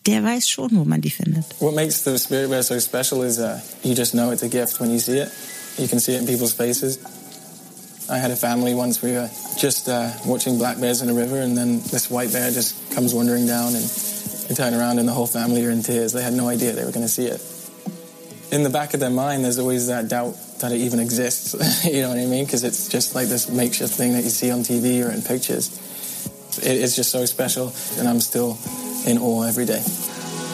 der 0.06 0.24
weiß 0.24 0.50
schon, 0.50 0.72
wo 0.72 0.84
man 0.84 1.02
die 1.02 1.10
findet. 1.10 1.46
What 1.60 1.74
makes 1.76 2.04
the 2.04 2.18
spirit 2.18 2.50
bear 2.50 2.64
so 2.64 2.80
special 2.80 3.24
is 3.24 3.40
uh, 3.40 3.60
you 3.84 3.96
just 3.96 4.14
know 4.14 4.32
it's 4.32 4.44
a 4.44 4.50
gift 4.50 4.80
when 4.80 4.92
you 4.92 5.00
see 5.00 5.18
it. 5.18 5.30
You 5.78 5.88
can 5.88 6.00
see 6.00 6.14
it 6.16 6.22
in 6.22 6.28
people's 6.28 6.54
faces. 6.54 7.00
I 8.10 8.18
had 8.18 8.32
a 8.32 8.36
family 8.36 8.76
once 8.76 9.02
we 9.02 9.14
were 9.14 9.30
just 9.58 9.88
uh, 9.88 10.12
watching 10.26 10.58
black 10.58 10.80
bears 10.80 11.02
in 11.02 11.10
a 11.10 11.14
river, 11.14 11.38
and 11.38 11.58
then 11.58 11.80
this 11.92 12.10
white 12.10 12.32
bear 12.34 12.52
just 12.52 12.76
comes 12.94 13.14
wandering 13.14 13.48
down, 13.48 13.76
and 13.76 13.84
you 14.50 14.56
turn 14.56 14.74
around, 14.74 15.00
and 15.00 15.08
the 15.08 15.14
whole 15.14 15.28
family 15.28 15.66
are 15.66 15.72
in 15.72 15.82
tears. 15.82 16.12
They 16.12 16.22
had 16.22 16.34
no 16.34 16.50
idea 16.50 16.74
they 16.74 16.84
were 16.84 16.92
going 16.92 17.08
to 17.08 17.12
see 17.12 17.26
it. 17.26 17.42
In 18.52 18.64
the 18.64 18.70
back 18.70 18.94
of 18.94 19.00
their 19.00 19.10
mind, 19.10 19.44
there's 19.44 19.58
always 19.58 19.88
that 19.88 20.10
doubt 20.10 20.36
that 20.60 20.72
it 20.72 20.80
even 20.80 21.00
exists. 21.00 21.86
you 21.86 22.02
know 22.02 22.10
what 22.10 22.20
I 22.20 22.26
mean? 22.26 22.46
Because 22.46 22.64
it's 22.64 22.90
just 22.90 23.16
like 23.16 23.28
this 23.28 23.50
makeshift 23.50 23.94
thing 23.94 24.14
that 24.14 24.24
you 24.24 24.30
see 24.30 24.52
on 24.52 24.60
TV 24.60 25.04
or 25.04 25.12
in 25.12 25.22
pictures. 25.22 25.80
It, 26.60 26.78
it's 26.82 26.96
just 26.96 27.12
so 27.12 27.26
special, 27.26 27.74
and 27.98 28.08
I'm 28.08 28.20
still 28.20 28.58
in 29.06 29.18
awe 29.18 29.44
every 29.44 29.66
day. 29.66 29.84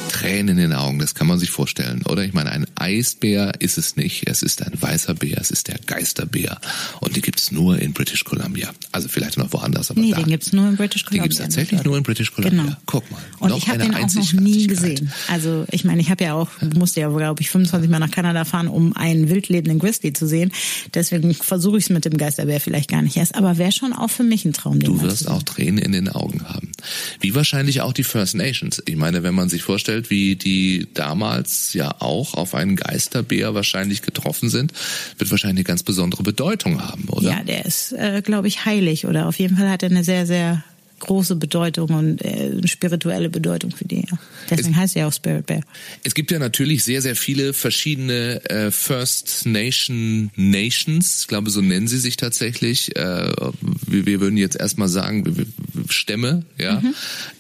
Tränen 0.10 0.50
in 0.50 0.58
den 0.58 0.74
Augen, 0.74 1.00
das 1.00 1.16
kann 1.16 1.28
man 1.28 1.40
sich 1.40 1.50
vorstellen, 1.52 2.02
oder? 2.06 2.24
Ich 2.26 2.34
meine, 2.34 2.52
ein 2.52 2.66
Eisbär 2.76 3.54
ist 3.60 3.78
es 3.78 3.96
nicht, 3.96 4.28
es 4.28 4.42
ist 4.42 4.62
ein 4.64 4.74
weißer 4.82 5.14
Bär, 5.14 5.38
es 5.40 5.52
ist 5.52 5.68
der 5.68 5.78
Geisterbär. 5.86 6.60
Und 7.00 7.16
die 7.16 7.22
gibt 7.22 7.40
es 7.40 7.52
nur 7.52 7.80
in 7.80 7.94
British 7.94 8.24
Columbia. 8.24 8.70
Also 8.92 9.08
vielleicht 9.08 9.38
noch 9.38 9.52
woanders, 9.54 9.92
aber 9.92 10.02
Nee, 10.02 10.12
da. 10.12 10.18
den 10.18 10.28
gibt's 10.28 10.52
nur 10.54 10.68
in 10.68 10.76
British 10.76 11.04
Den 11.04 11.10
Columbia. 11.10 11.24
gibt's 11.24 11.38
tatsächlich 11.38 11.84
nur 11.84 11.98
in 11.98 12.04
British 12.04 12.32
Columbia. 12.34 12.64
Genau. 12.64 12.76
Guck 12.86 13.10
mal. 13.12 13.22
Und 13.40 13.56
ich 13.56 13.68
habe 13.70 13.80
den 13.80 13.96
auch 13.96 14.14
noch 14.14 14.34
nie 14.34 14.68
gesehen. 14.68 15.12
Also 15.30 15.66
ich 15.72 15.86
meine, 15.86 16.02
ich 16.02 16.10
habe 16.10 16.24
ja 16.24 16.34
auch, 16.34 16.50
musste 16.76 17.00
ja, 17.02 17.10
glaube 17.10 17.42
ich, 17.42 17.50
25 17.50 17.90
Mal 17.90 18.00
nach 18.00 18.12
Kanada 18.12 18.46
fahren, 18.46 18.68
um 18.68 18.96
einen 18.96 19.30
wildlebenden 19.30 19.80
Grizzly 19.80 20.14
zu 20.14 20.28
sehen. 20.28 20.52
Deswegen 20.94 21.34
versuche 21.34 21.78
ich 21.78 21.86
es 21.86 21.90
mit 21.90 22.06
dem 22.06 22.18
Geisterbär 22.18 22.60
vielleicht 22.60 22.90
gar 22.90 23.02
nicht 23.02 23.16
erst. 23.18 23.36
Aber 23.36 23.58
wäre 23.58 23.72
schon 23.72 23.94
auch 23.94 24.10
für 24.10 24.24
mich 24.24 24.46
ein 24.46 24.54
Traum. 24.54 24.80
Du 24.80 25.02
wirst 25.02 25.28
auch 25.28 25.44
Tränen 25.44 25.78
in 25.78 25.92
den 25.92 26.10
Augen 26.10 26.44
haben. 26.48 26.72
Wie 27.20 27.36
wahrscheinlich 27.36 27.82
auch 27.82 27.94
die 27.94 28.04
First 28.04 28.36
Nations. 28.36 28.82
Ich 28.86 28.96
meine, 28.96 29.24
wenn 29.24 29.36
man 29.36 29.50
sich 29.50 29.64
vorstellt, 29.64 29.99
wie 30.08 30.36
die 30.36 30.88
damals 30.94 31.74
ja 31.74 31.96
auch 32.00 32.34
auf 32.34 32.56
einen 32.56 32.76
Geisterbär 32.76 33.54
wahrscheinlich 33.54 34.02
getroffen 34.02 34.50
sind, 34.50 34.74
wird 35.18 35.30
wahrscheinlich 35.32 35.60
eine 35.60 35.64
ganz 35.66 35.84
besondere 35.84 36.24
Bedeutung 36.24 36.82
haben, 36.82 37.10
oder? 37.10 37.32
Ja, 37.32 37.44
der 37.44 37.66
ist, 37.66 37.92
äh, 37.94 38.22
glaube 38.24 38.48
ich, 38.48 38.66
heilig 38.66 39.06
oder 39.06 39.28
auf 39.28 39.38
jeden 39.40 39.58
Fall 39.58 39.70
hat 39.70 39.84
er 39.84 39.90
eine 39.90 40.04
sehr, 40.04 40.26
sehr 40.26 40.64
große 41.00 41.36
Bedeutung 41.36 41.90
und 41.90 42.24
äh, 42.24 42.52
eine 42.52 42.68
spirituelle 42.68 43.30
Bedeutung 43.30 43.72
für 43.72 43.86
die. 43.86 44.06
Deswegen 44.50 44.76
heißt 44.76 44.96
er 44.96 45.08
auch 45.08 45.14
Spirit 45.14 45.46
Bear. 45.46 45.62
Es 46.04 46.14
gibt 46.14 46.32
ja 46.32 46.40
natürlich 46.40 46.84
sehr, 46.84 47.02
sehr 47.02 47.16
viele 47.16 47.54
verschiedene 47.54 48.44
äh, 48.50 48.72
First 48.72 49.46
Nation 49.46 50.30
Nations. 50.36 51.22
Ich 51.22 51.28
glaube, 51.28 51.50
so 51.50 51.62
nennen 51.62 51.88
sie 51.88 51.98
sich 51.98 52.18
tatsächlich. 52.18 52.96
Äh, 52.96 53.32
wir, 53.88 54.06
wir 54.06 54.22
würden 54.22 54.38
jetzt 54.38 54.56
erstmal 54.56 54.90
sagen, 54.90 55.48
Stämme, 55.90 56.46
ja, 56.58 56.82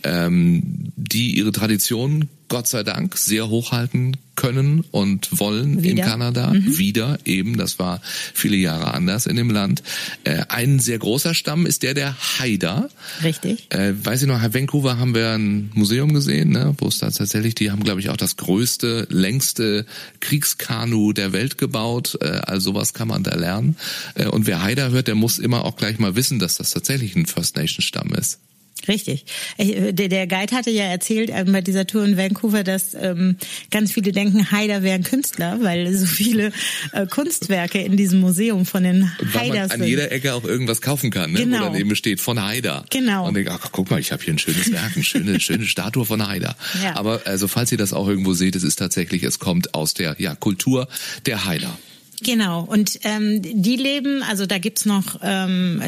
ähm, 0.03 0.91
die 0.95 1.37
ihre 1.37 1.51
Tradition 1.51 2.29
Gott 2.49 2.67
sei 2.67 2.83
Dank 2.83 3.17
sehr 3.17 3.49
hochhalten 3.49 4.17
können 4.35 4.85
und 4.91 5.37
wollen 5.37 5.79
in 5.79 5.83
Wieder. 5.83 6.03
Kanada. 6.05 6.53
Wieder 6.55 7.19
eben, 7.25 7.57
das 7.57 7.77
war 7.77 8.01
viele 8.03 8.55
Jahre 8.55 8.93
anders 8.93 9.25
in 9.25 9.35
dem 9.35 9.49
Land. 9.49 9.83
Äh, 10.23 10.43
ein 10.47 10.79
sehr 10.79 10.97
großer 10.97 11.33
Stamm 11.33 11.65
ist 11.65 11.83
der 11.83 11.93
der 11.93 12.15
Haida. 12.39 12.89
Richtig. 13.21 13.67
Äh, 13.69 13.93
weiß 14.01 14.21
ich 14.21 14.27
noch, 14.29 14.41
in 14.41 14.53
Vancouver 14.53 14.97
haben 14.97 15.13
wir 15.13 15.31
ein 15.31 15.71
Museum 15.73 16.13
gesehen, 16.13 16.51
ne, 16.51 16.73
wo 16.77 16.87
es 16.87 16.99
da 16.99 17.11
tatsächlich, 17.11 17.53
die 17.55 17.69
haben, 17.69 17.83
glaube 17.83 17.99
ich, 17.99 18.09
auch 18.09 18.17
das 18.17 18.37
größte, 18.37 19.07
längste 19.09 19.85
Kriegskanu 20.21 21.11
der 21.11 21.33
Welt 21.33 21.57
gebaut. 21.57 22.17
Äh, 22.21 22.27
also 22.27 22.71
sowas 22.71 22.93
kann 22.93 23.09
man 23.09 23.23
da 23.23 23.35
lernen. 23.35 23.75
Äh, 24.15 24.27
und 24.27 24.47
wer 24.47 24.63
Haida 24.63 24.87
hört, 24.87 25.07
der 25.07 25.15
muss 25.15 25.37
immer 25.37 25.65
auch 25.65 25.75
gleich 25.75 25.99
mal 25.99 26.15
wissen, 26.15 26.39
dass 26.39 26.55
das 26.55 26.71
tatsächlich 26.71 27.15
ein 27.15 27.25
First 27.25 27.57
Nation 27.57 27.81
Stamm 27.81 28.13
ist. 28.13 28.39
Richtig. 28.87 29.25
Ich, 29.57 29.75
der, 29.93 30.27
Guide 30.27 30.55
hatte 30.55 30.71
ja 30.71 30.85
erzählt 30.85 31.29
ähm, 31.33 31.51
bei 31.51 31.61
dieser 31.61 31.85
Tour 31.85 32.05
in 32.05 32.17
Vancouver, 32.17 32.63
dass 32.63 32.93
ähm, 32.93 33.37
ganz 33.71 33.91
viele 33.91 34.11
denken, 34.11 34.51
Haider 34.51 34.83
wäre 34.83 34.95
ein 34.95 35.03
Künstler, 35.03 35.59
weil 35.61 35.93
so 35.93 36.05
viele 36.05 36.51
äh, 36.93 37.05
Kunstwerke 37.05 37.79
in 37.79 37.97
diesem 37.97 38.19
Museum 38.19 38.65
von 38.65 38.83
den 38.83 39.11
Haiders 39.33 39.71
sind. 39.71 39.81
an 39.81 39.87
jeder 39.87 40.11
Ecke 40.11 40.33
auch 40.33 40.43
irgendwas 40.43 40.81
kaufen 40.81 41.11
kann, 41.11 41.31
ne? 41.31 41.39
genau. 41.39 41.59
wo 41.59 41.63
daneben 41.65 41.95
steht 41.95 42.19
von 42.19 42.41
Haider. 42.41 42.85
Genau. 42.89 43.27
Und 43.27 43.33
denkt, 43.35 43.51
ach 43.51 43.69
guck 43.71 43.91
mal, 43.91 43.99
ich 43.99 44.11
habe 44.11 44.23
hier 44.23 44.33
ein 44.33 44.39
schönes 44.39 44.71
Werk, 44.71 44.91
eine 44.95 45.03
schöne, 45.03 45.39
schöne 45.39 45.65
Statue 45.65 46.05
von 46.05 46.25
Haider. 46.25 46.55
Ja. 46.83 46.95
Aber 46.95 47.21
also 47.25 47.47
falls 47.47 47.71
ihr 47.71 47.77
das 47.77 47.93
auch 47.93 48.07
irgendwo 48.07 48.33
seht, 48.33 48.55
es 48.55 48.63
ist 48.63 48.77
tatsächlich, 48.77 49.23
es 49.23 49.39
kommt 49.39 49.73
aus 49.73 49.93
der 49.93 50.15
ja, 50.19 50.35
Kultur 50.35 50.87
der 51.25 51.45
Haider. 51.45 51.77
Genau, 52.21 52.63
und 52.63 52.99
ähm, 53.03 53.41
die 53.41 53.77
leben, 53.77 54.23
also 54.23 54.45
da 54.45 54.57
gibt's 54.57 54.85
noch 54.85 55.19
ähm, 55.21 55.81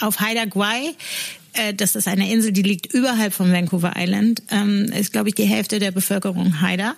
auf 0.00 0.20
Haida 0.20 0.44
Gwaii, 0.44 0.94
äh, 1.52 1.74
das 1.74 1.96
ist 1.96 2.08
eine 2.08 2.32
Insel, 2.32 2.52
die 2.52 2.62
liegt 2.62 2.92
überhalb 2.92 3.32
von 3.32 3.52
Vancouver 3.52 3.94
Island, 3.96 4.42
ähm, 4.50 4.84
ist, 4.86 5.12
glaube 5.12 5.28
ich, 5.28 5.34
die 5.34 5.44
Hälfte 5.44 5.78
der 5.78 5.90
Bevölkerung 5.90 6.60
Haida. 6.60 6.94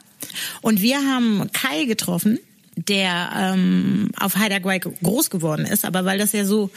Und 0.61 0.83
wir 0.83 0.99
haben 0.99 1.51
Kai 1.53 1.85
getroffen, 1.85 2.39
der 2.77 3.31
ähm, 3.37 4.11
auf 4.19 4.37
Haida 4.37 4.59
Gwaii 4.59 4.81
groß 4.81 5.31
geworden 5.31 5.67
ist, 5.67 5.85
aber 5.85 6.05
weil 6.05 6.19
das 6.19 6.33
ja 6.33 6.45
so 6.45 6.71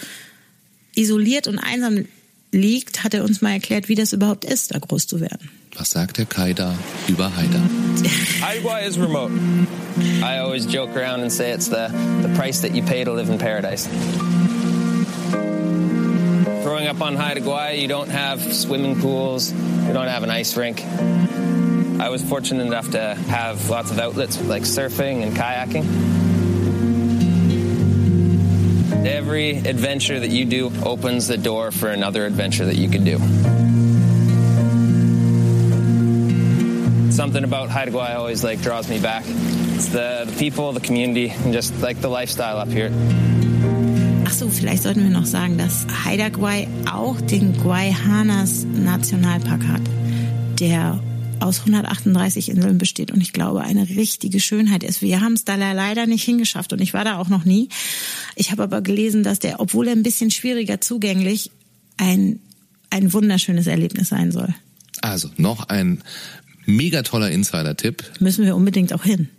isoliert 0.96 1.48
und 1.48 1.60
einsam 1.60 2.06
liegt, 2.52 3.04
hat 3.04 3.14
er 3.14 3.24
uns 3.24 3.42
mal 3.42 3.52
erklärt, 3.52 3.90
wie 3.90 3.96
das 3.96 4.14
überhaupt 4.14 4.46
ist, 4.46 4.74
da 4.74 4.80
groß 4.80 5.08
zu 5.08 5.20
werden. 5.20 5.50
Was 5.78 5.90
sagt 5.90 6.18
der 6.18 6.26
Kai 6.26 6.54
da 6.54 6.74
über 7.08 7.36
Haida? 7.36 7.60
Haida 8.42 8.78
is 8.80 8.98
remote. 8.98 9.32
I 10.22 10.40
always 10.40 10.66
joke 10.66 10.96
around 10.96 11.22
and 11.22 11.32
say 11.32 11.52
it's 11.54 11.68
the, 11.68 11.90
the 12.22 12.30
price 12.36 12.62
that 12.62 12.74
you 12.74 12.82
pay 12.82 13.04
to 13.04 13.14
live 13.14 13.30
in 13.30 13.38
paradise. 13.38 13.90
Growing 16.86 16.98
up 16.98 17.02
on 17.02 17.16
Haida 17.16 17.42
Gwaii, 17.42 17.82
you 17.82 17.88
don't 17.88 18.10
have 18.10 18.54
swimming 18.54 19.02
pools, 19.02 19.52
you 19.52 19.92
don't 19.92 20.06
have 20.06 20.22
an 20.22 20.30
ice 20.30 20.56
rink. 20.56 20.86
I 20.86 22.10
was 22.10 22.22
fortunate 22.22 22.64
enough 22.64 22.92
to 22.92 23.16
have 23.16 23.72
lots 23.72 23.90
of 23.90 23.98
outlets 23.98 24.40
like 24.44 24.62
surfing 24.62 25.24
and 25.24 25.36
kayaking. 25.36 25.84
Every 29.04 29.58
adventure 29.58 30.20
that 30.20 30.30
you 30.30 30.46
do 30.46 30.72
opens 30.84 31.28
the 31.28 31.38
door 31.38 31.72
for 31.72 31.90
another 31.90 32.28
adventure 32.28 32.66
that 32.66 32.76
you 32.76 32.88
can 32.88 33.04
do. 33.04 33.18
Something 37.12 37.44
about 37.44 37.70
Haida 37.70 37.90
Gwaii 37.90 38.16
always 38.16 38.44
like 38.44 38.62
draws 38.62 38.88
me 38.88 39.00
back. 39.00 39.24
It's 39.26 39.88
the, 39.88 40.26
the 40.28 40.36
people, 40.38 40.72
the 40.72 40.82
community, 40.82 41.32
and 41.32 41.52
just 41.52 41.82
like 41.82 42.00
the 42.00 42.10
lifestyle 42.10 42.58
up 42.58 42.68
here. 42.68 42.92
So, 44.38 44.50
vielleicht 44.50 44.84
sollten 44.84 45.02
wir 45.02 45.12
noch 45.12 45.26
sagen, 45.26 45.58
dass 45.58 45.88
Haida 46.04 46.28
Gwaii 46.28 46.68
auch 46.92 47.22
den 47.22 47.58
Guayhanas 47.58 48.66
Nationalpark 48.66 49.66
hat, 49.66 49.82
der 50.60 51.02
aus 51.40 51.60
138 51.60 52.50
Inseln 52.50 52.78
besteht 52.78 53.12
und 53.12 53.22
ich 53.22 53.32
glaube 53.32 53.62
eine 53.62 53.88
richtige 53.88 54.42
Schönheit 54.42 54.84
ist. 54.84 55.02
Wir 55.02 55.22
haben 55.22 55.34
es 55.34 55.46
da 55.46 55.56
leider 55.56 56.06
nicht 56.06 56.26
hingeschafft 56.26 56.74
und 56.74 56.82
ich 56.82 56.94
war 56.94 57.06
da 57.06 57.18
auch 57.18 57.30
noch 57.30 57.46
nie. 57.46 57.70
Ich 58.36 58.52
habe 58.52 58.64
aber 58.64 58.82
gelesen, 58.82 59.24
dass 59.24 59.40
der, 59.40 59.62
obwohl 59.62 59.88
er 59.88 59.94
ein 59.94 60.04
bisschen 60.04 60.32
schwieriger 60.32 60.82
zugänglich, 60.82 61.50
ein, 61.96 62.42
ein 62.90 63.14
wunderschönes 63.14 63.68
Erlebnis 63.68 64.10
sein 64.10 64.34
soll. 64.34 64.54
Also 65.02 65.30
noch 65.38 65.70
ein 65.70 66.04
mega 66.66 67.04
toller 67.04 67.32
Insider-Tipp. 67.32 68.04
Müssen 68.20 68.44
wir 68.44 68.58
unbedingt 68.58 68.92
auch 68.92 69.04
hin. 69.06 69.30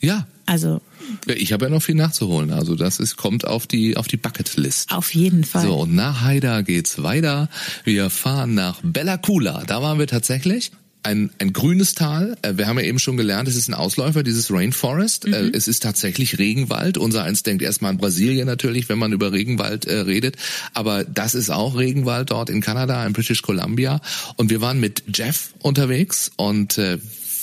Ja. 0.00 0.26
Also 0.46 0.80
ich 1.26 1.52
habe 1.52 1.66
ja 1.66 1.70
noch 1.70 1.82
viel 1.82 1.94
nachzuholen. 1.94 2.52
Also 2.52 2.74
das 2.74 3.00
ist, 3.00 3.16
kommt 3.16 3.46
auf 3.46 3.66
die 3.66 3.96
auf 3.96 4.08
die 4.08 4.16
Bucketlist. 4.16 4.90
Auf 4.92 5.14
jeden 5.14 5.44
Fall. 5.44 5.66
So 5.66 5.80
und 5.80 5.94
nach 5.94 6.22
Haida 6.22 6.62
geht's 6.62 7.02
weiter. 7.02 7.48
Wir 7.84 8.10
fahren 8.10 8.54
nach 8.54 8.80
Bella 8.82 9.16
Coola. 9.16 9.64
Da 9.66 9.82
waren 9.82 9.98
wir 9.98 10.06
tatsächlich 10.06 10.72
ein, 11.02 11.30
ein 11.38 11.52
grünes 11.52 11.94
Tal. 11.94 12.36
Äh, 12.42 12.54
wir 12.56 12.66
haben 12.66 12.78
ja 12.78 12.84
eben 12.84 12.98
schon 12.98 13.16
gelernt, 13.16 13.48
es 13.48 13.56
ist 13.56 13.68
ein 13.68 13.74
Ausläufer 13.74 14.22
dieses 14.22 14.50
Rainforest. 14.50 15.26
Äh, 15.26 15.44
mhm. 15.44 15.50
Es 15.54 15.68
ist 15.68 15.82
tatsächlich 15.82 16.38
Regenwald. 16.38 16.98
Unser 16.98 17.24
eins 17.24 17.42
denkt 17.42 17.62
erstmal 17.62 17.92
an 17.92 17.98
Brasilien 17.98 18.46
natürlich, 18.46 18.88
wenn 18.88 18.98
man 18.98 19.12
über 19.12 19.32
Regenwald 19.32 19.86
äh, 19.86 20.00
redet. 20.00 20.36
Aber 20.74 21.04
das 21.04 21.34
ist 21.34 21.50
auch 21.50 21.76
Regenwald 21.76 22.30
dort 22.30 22.50
in 22.50 22.60
Kanada, 22.60 23.04
in 23.06 23.12
British 23.12 23.42
Columbia. 23.42 24.00
Und 24.36 24.50
wir 24.50 24.60
waren 24.60 24.80
mit 24.80 25.04
Jeff 25.12 25.50
unterwegs 25.60 26.30
und 26.36 26.78
äh, 26.78 26.98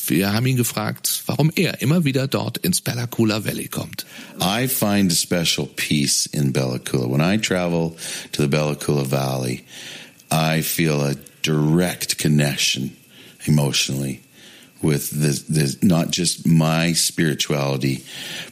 wir 0.09 0.33
haben 0.33 0.45
ihn 0.45 0.57
gefragt, 0.57 1.23
warum 1.25 1.51
er 1.55 1.81
immer 1.81 2.03
wieder 2.03 2.27
dort 2.27 2.57
ins 2.57 2.81
Valley 2.85 3.67
kommt. 3.67 4.05
I 4.39 4.67
find 4.67 5.11
a 5.11 5.15
special 5.15 5.67
peace 5.75 6.27
in 6.27 6.51
Bella 6.51 6.79
Coola. 6.79 7.09
When 7.09 7.21
I 7.21 7.37
travel 7.37 7.95
to 8.31 8.41
the 8.41 8.47
Bella 8.47 8.75
Coola 8.75 9.05
Valley, 9.05 9.65
I 10.31 10.61
feel 10.61 11.01
a 11.01 11.15
direct 11.41 12.17
connection 12.17 12.95
emotionally 13.45 14.21
with 14.81 15.09
the, 15.11 15.43
the 15.49 15.77
not 15.81 16.11
just 16.11 16.45
my 16.45 16.93
spirituality, 16.93 18.03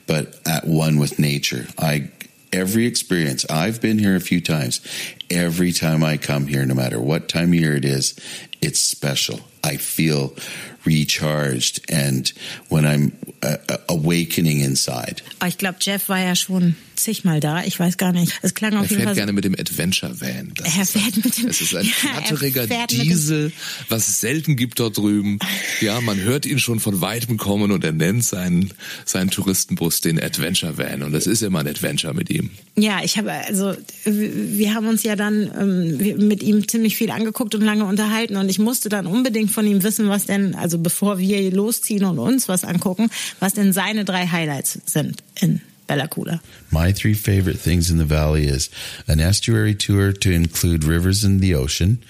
but 0.07 0.39
at 0.45 0.65
one 0.65 0.97
with 0.97 1.19
nature. 1.19 1.67
I 1.77 2.09
every 2.51 2.85
experience 2.85 3.45
I've 3.49 3.81
been 3.81 3.99
here 3.99 4.15
a 4.15 4.21
few 4.21 4.41
times. 4.41 4.81
Every 5.29 5.71
time 5.71 6.03
I 6.03 6.17
come 6.17 6.47
here, 6.47 6.65
no 6.65 6.73
matter 6.73 6.99
what 6.99 7.27
time 7.27 7.49
of 7.49 7.55
year 7.55 7.75
it 7.75 7.85
is, 7.85 8.15
it's 8.61 8.79
special. 8.79 9.39
I 9.63 9.77
feel 9.77 10.33
recharged 10.85 11.81
and 11.89 12.31
when 12.69 12.85
I'm 12.85 13.11
uh, 13.43 13.57
awakening 13.89 14.61
inside. 14.61 15.21
Ich 15.45 15.57
glaube, 15.57 15.77
Jeff 15.81 16.09
war 16.09 16.19
ja 16.19 16.35
schon 16.35 16.75
zigmal 16.95 17.39
da. 17.39 17.63
Ich 17.63 17.79
weiß 17.79 17.97
gar 17.97 18.11
nicht. 18.11 18.33
Es 18.41 18.53
klang 18.53 18.75
auf 18.75 18.85
er 18.85 18.89
jeden 18.89 18.93
Fall. 18.95 18.99
Er 18.99 19.05
fährt 19.05 19.15
gerne 19.15 19.33
mit 19.33 19.43
dem 19.43 19.55
Adventure 19.55 20.19
Van. 20.21 20.51
Das 20.55 20.77
er 20.77 20.85
fährt 20.85 21.23
mit 21.23 21.37
dem. 21.37 21.47
Es 21.49 21.61
ist 21.61 21.75
ein 21.75 21.85
flatteriger 21.85 22.65
ja, 22.65 22.87
Diesel, 22.87 23.51
was 23.89 24.07
es 24.07 24.21
selten 24.21 24.55
gibt 24.55 24.79
dort 24.79 24.97
drüben. 24.97 25.39
Ja, 25.81 25.99
man 26.01 26.19
hört 26.19 26.45
ihn 26.45 26.59
schon 26.59 26.79
von 26.79 27.01
weitem 27.01 27.37
kommen 27.37 27.71
und 27.71 27.83
er 27.83 27.91
nennt 27.91 28.23
seinen 28.23 28.73
seinen 29.03 29.29
Touristenbus 29.29 30.01
den 30.01 30.21
Adventure 30.21 30.77
Van 30.77 31.03
und 31.03 31.11
das 31.11 31.27
ist 31.27 31.41
immer 31.41 31.59
ein 31.59 31.67
Adventure 31.67 32.13
mit 32.13 32.29
ihm. 32.29 32.51
Ja, 32.75 33.01
ich 33.03 33.17
habe 33.17 33.31
also 33.31 33.75
wir 34.05 34.73
haben 34.73 34.87
uns 34.87 35.03
ja 35.03 35.15
dann 35.15 35.51
ähm, 35.59 36.27
mit 36.27 36.43
ihm 36.43 36.67
ziemlich 36.67 36.95
viel 36.95 37.11
angeguckt 37.11 37.55
und 37.55 37.61
lange 37.61 37.85
unterhalten 37.85 38.37
und 38.45 38.51
ich 38.51 38.59
musste 38.59 38.89
dann 38.89 39.07
unbedingt 39.07 39.49
von 39.49 39.65
ihm 39.65 39.81
wissen, 39.81 40.07
was 40.07 40.27
denn 40.27 40.53
also 40.53 40.77
bevor 40.77 41.17
wir 41.17 41.51
losziehen 41.51 42.05
und 42.05 42.19
uns 42.19 42.47
was 42.47 42.63
angucken, 42.63 43.09
was 43.39 43.55
denn 43.55 43.73
seine 43.73 44.05
drei 44.05 44.27
Highlights 44.27 44.79
sind 44.85 45.23
in 45.41 45.61
Bella 45.87 46.05
Coola. 46.05 46.41
My 46.71 46.93
three 46.93 47.15
favorite 47.15 47.57
things 47.57 47.89
in 47.89 47.97
the 47.97 48.05
valley 48.05 48.45
is 48.45 48.69
an 49.07 49.19
estuary 49.19 49.73
tour 49.73 50.13
to 50.13 50.29
include 50.29 50.83
rivers 50.83 51.23
and 51.23 51.41
the 51.41 51.55
ocean. 51.55 52.03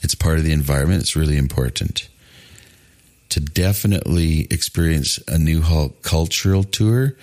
It's 0.00 0.14
part 0.14 0.38
of 0.38 0.44
the 0.44 0.52
environment. 0.52 1.02
It's 1.02 1.16
really 1.16 1.36
important. 1.36 2.08
To 3.30 3.40
definitely 3.40 4.46
experience 4.48 5.18
a 5.26 5.38
new 5.38 5.62
cultural 6.02 6.62
tour, 6.62 7.16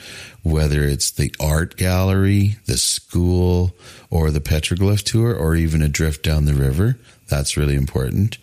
whether 0.44 0.84
it's 0.84 1.12
the 1.12 1.34
art 1.40 1.78
gallery, 1.78 2.58
the 2.66 2.78
school, 2.78 3.72
or 4.10 4.30
the 4.32 4.42
petroglyph 4.42 5.04
tour, 5.04 5.34
or 5.34 5.56
even 5.56 5.82
a 5.82 5.88
drift 5.88 6.24
down 6.24 6.44
the 6.44 6.54
river. 6.54 6.98
That's 7.28 7.58
really 7.58 7.76
important. 7.76 8.38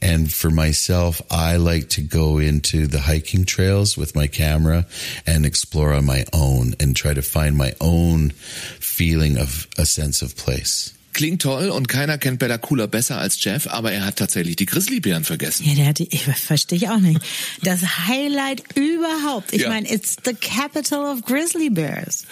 And 0.00 0.32
for 0.32 0.50
myself, 0.50 1.20
I 1.30 1.56
like 1.56 1.88
to 1.90 2.02
go 2.02 2.38
into 2.38 2.86
the 2.86 3.00
hiking 3.00 3.44
trails 3.44 3.96
with 3.96 4.14
my 4.14 4.26
camera 4.26 4.86
and 5.26 5.44
explore 5.44 5.92
on 5.92 6.04
my 6.04 6.24
own 6.32 6.74
and 6.78 6.94
try 6.94 7.14
to 7.14 7.22
find 7.22 7.56
my 7.56 7.74
own 7.80 8.30
feeling 8.30 9.38
of 9.38 9.66
a 9.76 9.84
sense 9.84 10.22
of 10.22 10.36
place. 10.36 10.96
Klingt 11.18 11.42
toll 11.42 11.70
und 11.70 11.88
keiner 11.88 12.16
kennt 12.16 12.38
Bella 12.38 12.58
Coola 12.58 12.86
besser 12.86 13.18
als 13.18 13.42
Jeff, 13.42 13.66
aber 13.66 13.90
er 13.90 14.06
hat 14.06 14.14
tatsächlich 14.14 14.54
die 14.54 14.66
Grizzlybären 14.66 15.24
vergessen. 15.24 15.66
Ja, 15.66 15.74
der 15.74 15.86
hat 15.86 15.98
die, 15.98 16.06
ich 16.14 16.22
verstehe 16.22 16.78
ich 16.78 16.88
auch 16.90 17.00
nicht. 17.00 17.20
Das 17.60 17.80
Highlight 18.06 18.62
überhaupt. 18.76 19.52
Ich 19.52 19.62
ja. 19.62 19.68
meine, 19.68 19.92
it's 19.92 20.14
the 20.24 20.32
capital 20.34 21.00
of 21.00 21.22
Grizzly 21.22 21.70
Bears. 21.70 22.22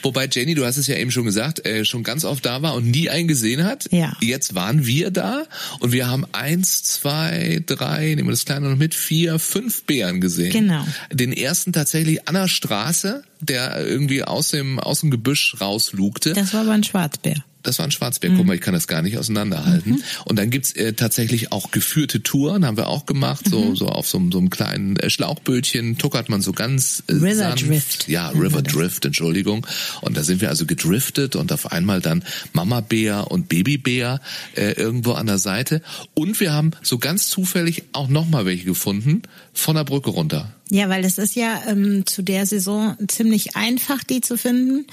Wobei 0.00 0.28
Jenny, 0.30 0.54
du 0.54 0.64
hast 0.64 0.76
es 0.76 0.86
ja 0.86 0.94
eben 0.94 1.10
schon 1.10 1.24
gesagt, 1.24 1.66
äh, 1.66 1.84
schon 1.84 2.04
ganz 2.04 2.24
oft 2.24 2.46
da 2.46 2.62
war 2.62 2.74
und 2.74 2.88
nie 2.88 3.10
einen 3.10 3.26
gesehen 3.26 3.64
hat. 3.64 3.88
Ja. 3.90 4.16
Jetzt 4.20 4.54
waren 4.54 4.86
wir 4.86 5.10
da 5.10 5.42
und 5.80 5.90
wir 5.90 6.06
haben 6.06 6.24
eins, 6.30 6.84
zwei, 6.84 7.60
drei, 7.66 8.14
nehmen 8.14 8.28
wir 8.28 8.30
das 8.30 8.44
kleine 8.44 8.68
noch 8.68 8.76
mit, 8.76 8.94
vier, 8.94 9.40
fünf 9.40 9.82
Bären 9.82 10.20
gesehen. 10.20 10.52
Genau. 10.52 10.86
Den 11.12 11.32
ersten 11.32 11.72
tatsächlich 11.72 12.28
an 12.28 12.34
der 12.34 12.46
Straße, 12.46 13.24
der 13.40 13.84
irgendwie 13.84 14.22
aus 14.22 14.50
dem, 14.50 14.78
aus 14.78 15.00
dem 15.00 15.10
Gebüsch 15.10 15.56
rauslugte. 15.60 16.32
Das 16.32 16.54
war 16.54 16.60
aber 16.60 16.74
ein 16.74 16.84
Schwarzbär. 16.84 17.42
Das 17.66 17.78
war 17.78 17.86
ein 17.86 17.90
Schwarzbär. 17.90 18.30
Mhm. 18.30 18.36
Guck 18.36 18.46
mal, 18.46 18.54
ich 18.54 18.60
kann 18.60 18.74
das 18.74 18.86
gar 18.86 19.02
nicht 19.02 19.18
auseinanderhalten. 19.18 19.92
Mhm. 19.92 20.02
Und 20.24 20.38
dann 20.38 20.50
gibt's 20.50 20.72
äh, 20.72 20.92
tatsächlich 20.92 21.52
auch 21.52 21.70
geführte 21.70 22.22
Touren, 22.22 22.64
haben 22.64 22.76
wir 22.76 22.88
auch 22.88 23.06
gemacht, 23.06 23.48
so, 23.48 23.60
mhm. 23.60 23.76
so 23.76 23.88
auf 23.88 24.08
so, 24.08 24.22
so 24.30 24.38
einem 24.38 24.50
kleinen 24.50 24.96
äh, 24.96 25.10
Schlauchbötchen 25.10 25.98
tuckert 25.98 26.28
man 26.28 26.42
so 26.42 26.52
ganz 26.52 27.02
äh, 27.08 27.12
River 27.12 27.34
sanft. 27.34 27.68
Drift. 27.68 28.08
Ja, 28.08 28.28
River 28.30 28.62
Drift, 28.62 29.04
Entschuldigung. 29.04 29.66
Und 30.00 30.16
da 30.16 30.22
sind 30.22 30.40
wir 30.40 30.48
also 30.48 30.66
gedriftet 30.66 31.36
und 31.36 31.52
auf 31.52 31.72
einmal 31.72 32.00
dann 32.00 32.24
Mama 32.52 32.80
Bär 32.80 33.30
und 33.30 33.48
Babybär 33.48 34.20
äh, 34.54 34.72
irgendwo 34.72 35.12
an 35.12 35.26
der 35.26 35.38
Seite. 35.38 35.82
Und 36.14 36.40
wir 36.40 36.52
haben 36.52 36.72
so 36.82 36.98
ganz 36.98 37.28
zufällig 37.28 37.84
auch 37.92 38.08
nochmal 38.08 38.46
welche 38.46 38.64
gefunden 38.64 39.22
von 39.52 39.76
der 39.76 39.84
Brücke 39.84 40.10
runter. 40.10 40.52
Ja, 40.70 40.88
weil 40.88 41.04
es 41.04 41.18
ist 41.18 41.36
ja 41.36 41.62
ähm, 41.68 42.06
zu 42.06 42.22
der 42.22 42.44
Saison 42.44 42.96
ziemlich 43.06 43.54
einfach, 43.54 44.02
die 44.02 44.20
zu 44.20 44.36
finden, 44.36 44.86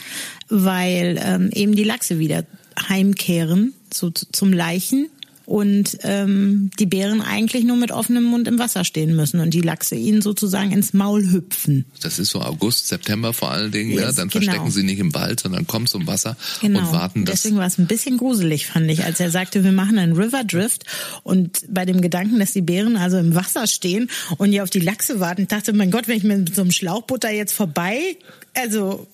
weil 0.48 1.20
ähm, 1.24 1.50
eben 1.52 1.76
die 1.76 1.84
Lachse 1.84 2.20
wieder 2.20 2.46
heimkehren, 2.90 3.74
so 3.94 4.10
zum 4.10 4.54
Leichen 4.54 5.10
und 5.46 5.98
ähm, 6.04 6.72
die 6.80 6.86
Bären 6.86 7.22
eigentlich 7.22 7.66
nur 7.66 7.76
mit 7.76 7.92
offenem 7.92 8.24
Mund 8.24 8.48
im 8.48 8.60
Wasser 8.60 8.86
stehen 8.86 9.16
müssen 9.16 9.40
und 9.40 9.54
die 9.54 9.62
Lachse 9.62 9.96
ihnen 9.96 10.22
sozusagen 10.22 10.72
ins 10.72 10.94
Maul 10.94 11.32
hüpfen. 11.32 11.86
Das 12.02 12.20
ist 12.20 12.30
so 12.30 12.42
August, 12.42 12.88
September 12.88 13.34
vor 13.34 13.52
allen 13.52 13.72
Dingen. 13.72 13.92
Yes, 13.92 14.00
ne? 14.00 14.14
Dann 14.16 14.30
genau. 14.30 14.46
verstecken 14.46 14.72
sie 14.72 14.84
nicht 14.84 15.00
im 15.00 15.14
Wald, 15.14 15.42
sondern 15.42 15.68
kommen 15.68 15.88
zum 15.88 16.08
Wasser 16.08 16.38
Genau. 16.62 16.80
und 16.80 16.92
warten, 16.92 17.26
dass 17.26 17.42
Deswegen 17.42 17.58
war 17.58 17.68
es 17.68 17.78
ein 17.78 17.88
bisschen 17.88 18.18
gruselig, 18.18 18.68
fand 18.68 18.90
ich, 18.90 19.04
als 19.04 19.20
er 19.20 19.32
sagte, 19.32 19.64
wir 19.64 19.74
machen 19.74 19.98
einen 19.98 20.14
River 20.14 20.44
Drift. 20.44 20.86
Und 21.24 21.62
bei 21.70 21.86
dem 21.86 22.02
Gedanken, 22.02 22.40
dass 22.40 22.54
die 22.54 22.62
Bären 22.62 22.96
also 22.96 23.18
im 23.18 23.36
Wasser 23.36 23.68
stehen 23.68 24.10
und 24.38 24.52
die 24.52 24.62
auf 24.62 24.70
die 24.70 24.80
Lachse 24.80 25.20
warten, 25.20 25.48
dachte, 25.48 25.74
mein 25.74 25.92
Gott, 25.92 26.08
wenn 26.08 26.18
ich 26.18 26.24
mit 26.24 26.56
so 26.56 26.62
einem 26.62 26.72
Schlauchboot 26.72 27.24
da 27.24 27.30
jetzt 27.30 27.54
vorbei, 27.54 28.16
also 28.56 29.08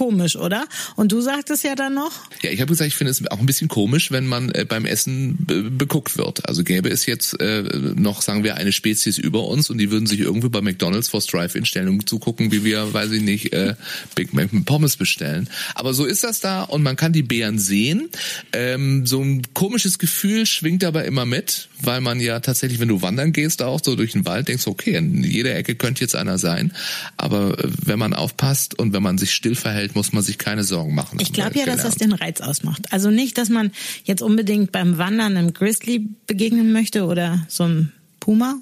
komisch, 0.00 0.36
oder? 0.36 0.66
Und 0.96 1.12
du 1.12 1.20
sagtest 1.20 1.62
ja 1.62 1.74
dann 1.74 1.92
noch, 1.92 2.10
Ja, 2.40 2.50
ich 2.50 2.62
habe 2.62 2.70
gesagt, 2.70 2.88
ich 2.88 2.96
finde 2.96 3.10
es 3.10 3.26
auch 3.30 3.38
ein 3.38 3.44
bisschen 3.44 3.68
komisch, 3.68 4.10
wenn 4.10 4.26
man 4.26 4.50
äh, 4.52 4.64
beim 4.66 4.86
Essen 4.86 5.36
be 5.38 5.64
beguckt 5.70 6.16
wird. 6.16 6.48
Also 6.48 6.64
gäbe 6.64 6.88
es 6.88 7.04
jetzt 7.04 7.38
äh, 7.38 7.62
noch, 7.96 8.22
sagen 8.22 8.42
wir, 8.42 8.56
eine 8.56 8.72
Spezies 8.72 9.18
über 9.18 9.46
uns 9.46 9.68
und 9.68 9.76
die 9.76 9.90
würden 9.90 10.06
sich 10.06 10.20
irgendwie 10.20 10.48
bei 10.48 10.62
McDonalds 10.62 11.08
vor 11.10 11.20
Drive-In-Stellen 11.20 11.88
und 11.90 12.08
zugucken, 12.08 12.50
wie 12.50 12.64
wir, 12.64 12.94
weiß 12.94 13.10
ich 13.10 13.20
nicht, 13.20 13.52
äh, 13.52 13.74
Big 14.14 14.32
Mac 14.32 14.54
mit 14.54 14.64
Pommes 14.64 14.96
bestellen. 14.96 15.50
Aber 15.74 15.92
so 15.92 16.06
ist 16.06 16.24
das 16.24 16.40
da 16.40 16.62
und 16.62 16.82
man 16.82 16.96
kann 16.96 17.12
die 17.12 17.22
Bären 17.22 17.58
sehen. 17.58 18.08
Ähm, 18.54 19.04
so 19.04 19.20
ein 19.20 19.42
komisches 19.52 19.98
Gefühl 19.98 20.46
schwingt 20.46 20.82
aber 20.82 21.04
immer 21.04 21.26
mit, 21.26 21.68
weil 21.82 22.00
man 22.00 22.20
ja 22.20 22.40
tatsächlich, 22.40 22.80
wenn 22.80 22.88
du 22.88 23.02
wandern 23.02 23.34
gehst, 23.34 23.60
auch 23.60 23.80
so 23.84 23.96
durch 23.96 24.12
den 24.12 24.24
Wald, 24.24 24.48
denkst, 24.48 24.66
okay, 24.66 24.94
in 24.94 25.22
jeder 25.22 25.54
Ecke 25.54 25.74
könnte 25.74 26.00
jetzt 26.00 26.16
einer 26.16 26.38
sein. 26.38 26.72
Aber 27.18 27.58
äh, 27.58 27.68
wenn 27.84 27.98
man 27.98 28.14
aufpasst 28.14 28.78
und 28.78 28.94
wenn 28.94 29.02
man 29.02 29.18
sich 29.18 29.32
still 29.32 29.54
verhält, 29.54 29.89
muss 29.94 30.12
man 30.12 30.22
sich 30.22 30.38
keine 30.38 30.64
Sorgen 30.64 30.94
machen. 30.94 31.18
ich 31.20 31.32
glaube 31.32 31.58
ja, 31.58 31.66
dass 31.66 31.82
das 31.82 31.94
gelernt. 31.94 32.20
den 32.20 32.26
Reiz 32.26 32.40
ausmacht. 32.40 32.92
Also 32.92 33.10
nicht, 33.10 33.38
dass 33.38 33.48
man 33.48 33.72
jetzt 34.04 34.22
unbedingt 34.22 34.72
beim 34.72 34.98
Wandern 34.98 35.36
einem 35.36 35.54
Grizzly 35.54 36.06
begegnen 36.26 36.72
möchte 36.72 37.06
oder 37.06 37.44
so 37.48 37.64
einem 37.64 37.92
Puma, 38.20 38.56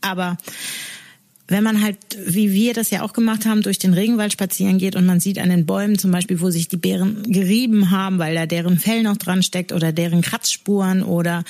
aber 0.00 0.38
wenn 1.50 1.64
man 1.64 1.82
halt, 1.82 1.96
wie 2.26 2.52
wir 2.52 2.74
das 2.74 2.90
ja 2.90 3.02
auch 3.02 3.14
gemacht 3.14 3.46
haben, 3.46 3.62
durch 3.62 3.78
den 3.78 3.94
Regenwald 3.94 4.32
spazieren 4.34 4.76
geht 4.76 4.96
und 4.96 5.06
man 5.06 5.18
sieht 5.18 5.38
an 5.38 5.48
den 5.48 5.64
Bäumen 5.64 5.98
zum 5.98 6.10
Beispiel, 6.10 6.40
wo 6.42 6.50
sich 6.50 6.68
die 6.68 6.76
Bären 6.76 7.22
gerieben 7.22 7.90
haben, 7.90 8.18
weil 8.18 8.34
da 8.34 8.44
deren 8.44 8.78
Fell 8.78 9.02
noch 9.02 9.16
dran 9.16 9.42
steckt 9.42 9.72
oder 9.72 9.90
deren 9.90 10.20
Kratzspuren 10.20 11.02
oder 11.02 11.44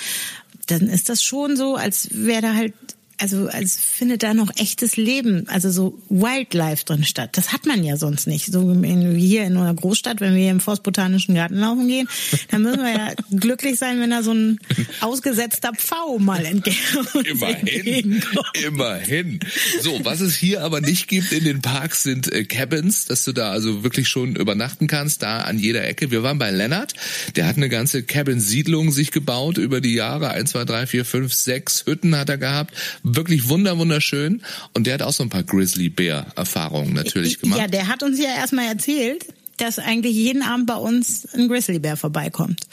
dann 0.67 0.83
ist 0.83 1.09
das 1.09 1.23
schon 1.23 1.57
so, 1.57 1.75
als 1.75 2.11
wäre 2.13 2.43
da 2.43 2.55
halt, 2.55 2.75
also 3.19 3.49
als 3.49 3.77
findet 3.77 4.23
da 4.23 4.35
noch 4.35 4.51
echtes 4.57 4.97
Leben, 4.97 5.49
also 5.49 5.71
so 5.71 5.99
Wildlife 6.09 6.85
drin 6.85 7.05
statt. 7.05 7.31
Das 7.37 7.53
hat 7.53 7.67
man 7.67 7.85
ja 7.85 7.97
sonst 7.97 8.27
nicht. 8.27 8.47
So 8.47 8.71
in, 8.71 9.17
wie 9.17 9.27
hier 9.27 9.45
in 9.45 9.57
einer 9.57 9.75
Großstadt, 9.75 10.21
wenn 10.21 10.35
wir 10.35 10.43
hier 10.43 10.51
im 10.51 10.61
Forstbotanischen 10.61 11.35
Garten 11.35 11.57
laufen 11.57 11.89
gehen, 11.89 12.09
dann 12.51 12.63
müssen 12.63 12.83
wir 12.83 12.93
ja 12.93 13.13
glücklich 13.31 13.79
sein, 13.79 14.01
wenn 14.01 14.11
da 14.11 14.23
so 14.23 14.33
ein 14.33 14.59
ausgesetzter 15.01 15.73
Pfau 15.75 16.19
mal 16.19 16.45
entge 16.45 16.71
uns 16.97 17.15
Immerhin, 17.27 17.67
entgegenkommt. 17.67 18.59
immerhin. 18.65 19.41
So, 19.81 20.05
was 20.05 20.21
es 20.21 20.37
hier 20.37 20.63
aber 20.63 20.81
nicht 20.81 21.09
gibt 21.09 21.33
in 21.33 21.45
den 21.45 21.61
Parks 21.61 22.03
sind 22.03 22.31
äh, 22.33 22.45
Cabins, 22.45 23.07
dass 23.07 23.25
du 23.25 23.33
da 23.33 23.51
also 23.51 23.83
wirklich 23.83 24.09
schon 24.09 24.37
übernachten 24.37 24.87
kannst, 24.87 25.23
da 25.23 25.41
an 25.41 25.59
jeder 25.59 25.87
Ecke. 25.87 26.11
Wir 26.11 26.23
waren 26.23 26.39
bei 26.39 26.51
Lennart, 26.51 26.95
der 27.37 27.47
hat 27.47 27.57
eine 27.57 27.69
ganze 27.69 28.03
Cabin-Siedlung 28.03 28.93
sich 28.93 29.11
gebaut 29.11 29.59
über 29.59 29.81
die 29.81 29.95
Jahre. 29.95 30.31
Eins, 30.31 30.51
zwei, 30.51 30.65
drei, 30.65 30.87
vier, 30.87 31.05
fünf, 31.05 31.33
sechs 31.33 31.85
Hütten 31.87 32.17
hat 32.17 32.29
er 32.29 32.39
gehabt. 32.39 32.75
Wirklich 33.15 33.49
wunder, 33.49 33.79
wunderschön. 33.79 34.43
Und 34.75 34.87
der 34.87 34.95
hat 34.95 35.03
auch 35.03 35.13
so 35.13 35.23
ein 35.23 35.31
paar 35.31 35.43
Grizzly-Bear-Erfahrungen 35.43 36.95
natürlich 36.95 37.41
gemacht. 37.41 37.61
Ja, 37.61 37.67
der 37.67 37.89
hat 37.89 38.03
uns 38.03 38.19
ja 38.19 38.31
erstmal 38.31 38.67
erzählt, 38.67 39.27
dass 39.59 39.79
eigentlich 39.79 40.15
jeden 40.15 40.43
Abend 40.43 40.67
bei 40.67 40.77
uns 40.77 41.27
ein 41.35 41.49
Grizzlybär 41.49 41.97
vorbeikommt. 41.97 42.67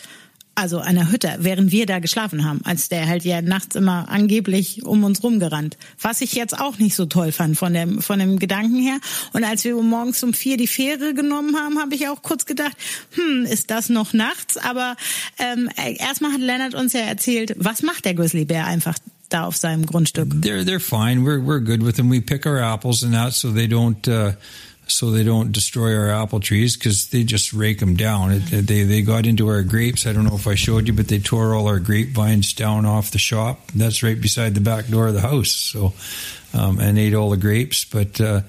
Also 0.57 0.79
an 0.79 0.95
der 0.95 1.11
Hütte, 1.11 1.35
während 1.39 1.73
wir 1.73 1.85
da 1.85 1.99
geschlafen 1.99 2.45
haben, 2.45 2.61
als 2.63 2.87
der 2.87 3.07
halt 3.07 3.25
ja 3.25 3.41
nachts 3.41 3.75
immer 3.75 4.07
angeblich 4.07 4.85
um 4.85 5.03
uns 5.03 5.21
rumgerannt. 5.21 5.75
Was 5.99 6.21
ich 6.21 6.31
jetzt 6.31 6.57
auch 6.57 6.77
nicht 6.77 6.95
so 6.95 7.05
toll 7.05 7.33
fand 7.33 7.57
von 7.57 7.73
dem, 7.73 8.01
von 8.01 8.19
dem 8.19 8.39
Gedanken 8.39 8.79
her. 8.79 8.99
Und 9.33 9.43
als 9.43 9.65
wir 9.65 9.75
morgens 9.75 10.23
um 10.23 10.33
vier 10.33 10.55
die 10.55 10.67
Fähre 10.67 11.13
genommen 11.13 11.57
haben, 11.57 11.77
habe 11.77 11.93
ich 11.93 12.07
auch 12.07 12.21
kurz 12.21 12.45
gedacht, 12.45 12.77
hm, 13.15 13.43
ist 13.43 13.69
das 13.69 13.89
noch 13.89 14.13
nachts? 14.13 14.55
Aber 14.55 14.95
ähm, 15.39 15.69
erstmal 15.75 16.31
hat 16.31 16.39
Leonard 16.39 16.73
uns 16.73 16.93
ja 16.93 17.01
erzählt, 17.01 17.53
was 17.57 17.83
macht 17.83 18.05
der 18.05 18.13
Grizzlybär 18.13 18.65
einfach 18.65 18.97
da 19.29 19.45
auf 19.45 19.57
seinem 19.57 19.85
Grundstück? 19.85 20.27
They're 20.41 20.63
they're 20.63 20.79
fine. 20.79 21.23
We're 21.23 21.39
we're 21.39 21.59
good 21.59 21.83
with 21.83 21.95
them. 21.95 22.09
We 22.09 22.21
pick 22.21 22.45
our 22.45 22.59
apples 22.59 23.03
and 23.03 23.13
that, 23.13 23.33
so 23.33 23.51
they 23.51 23.67
don't 23.67 24.07
uh, 24.07 24.33
so 24.87 25.11
they 25.11 25.23
don't 25.23 25.51
destroy 25.51 25.95
our 25.97 26.09
apple 26.09 26.39
trees 26.39 26.77
because 26.77 27.09
they 27.09 27.23
just 27.23 27.53
rake 27.53 27.79
them 27.79 27.95
down. 27.95 28.39
They 28.49 28.83
they 28.83 29.01
got 29.01 29.25
into 29.25 29.47
our 29.47 29.63
grapes. 29.63 30.05
I 30.05 30.13
don't 30.13 30.25
know 30.25 30.35
if 30.35 30.47
I 30.47 30.55
showed 30.55 30.87
you, 30.87 30.93
but 30.93 31.07
they 31.07 31.19
tore 31.19 31.55
all 31.55 31.67
our 31.67 31.79
grapevines 31.79 32.53
down 32.53 32.85
off 32.85 33.11
the 33.11 33.19
shop. 33.19 33.59
That's 33.75 34.03
right 34.03 34.19
beside 34.19 34.53
the 34.53 34.61
back 34.61 34.87
door 34.87 35.07
of 35.07 35.13
the 35.13 35.21
house. 35.21 35.51
So 35.51 35.93
um, 36.53 36.79
and 36.79 36.97
ate 36.97 37.13
all 37.13 37.29
the 37.29 37.37
grapes, 37.37 37.85
but. 37.85 38.19
Uh, 38.21 38.41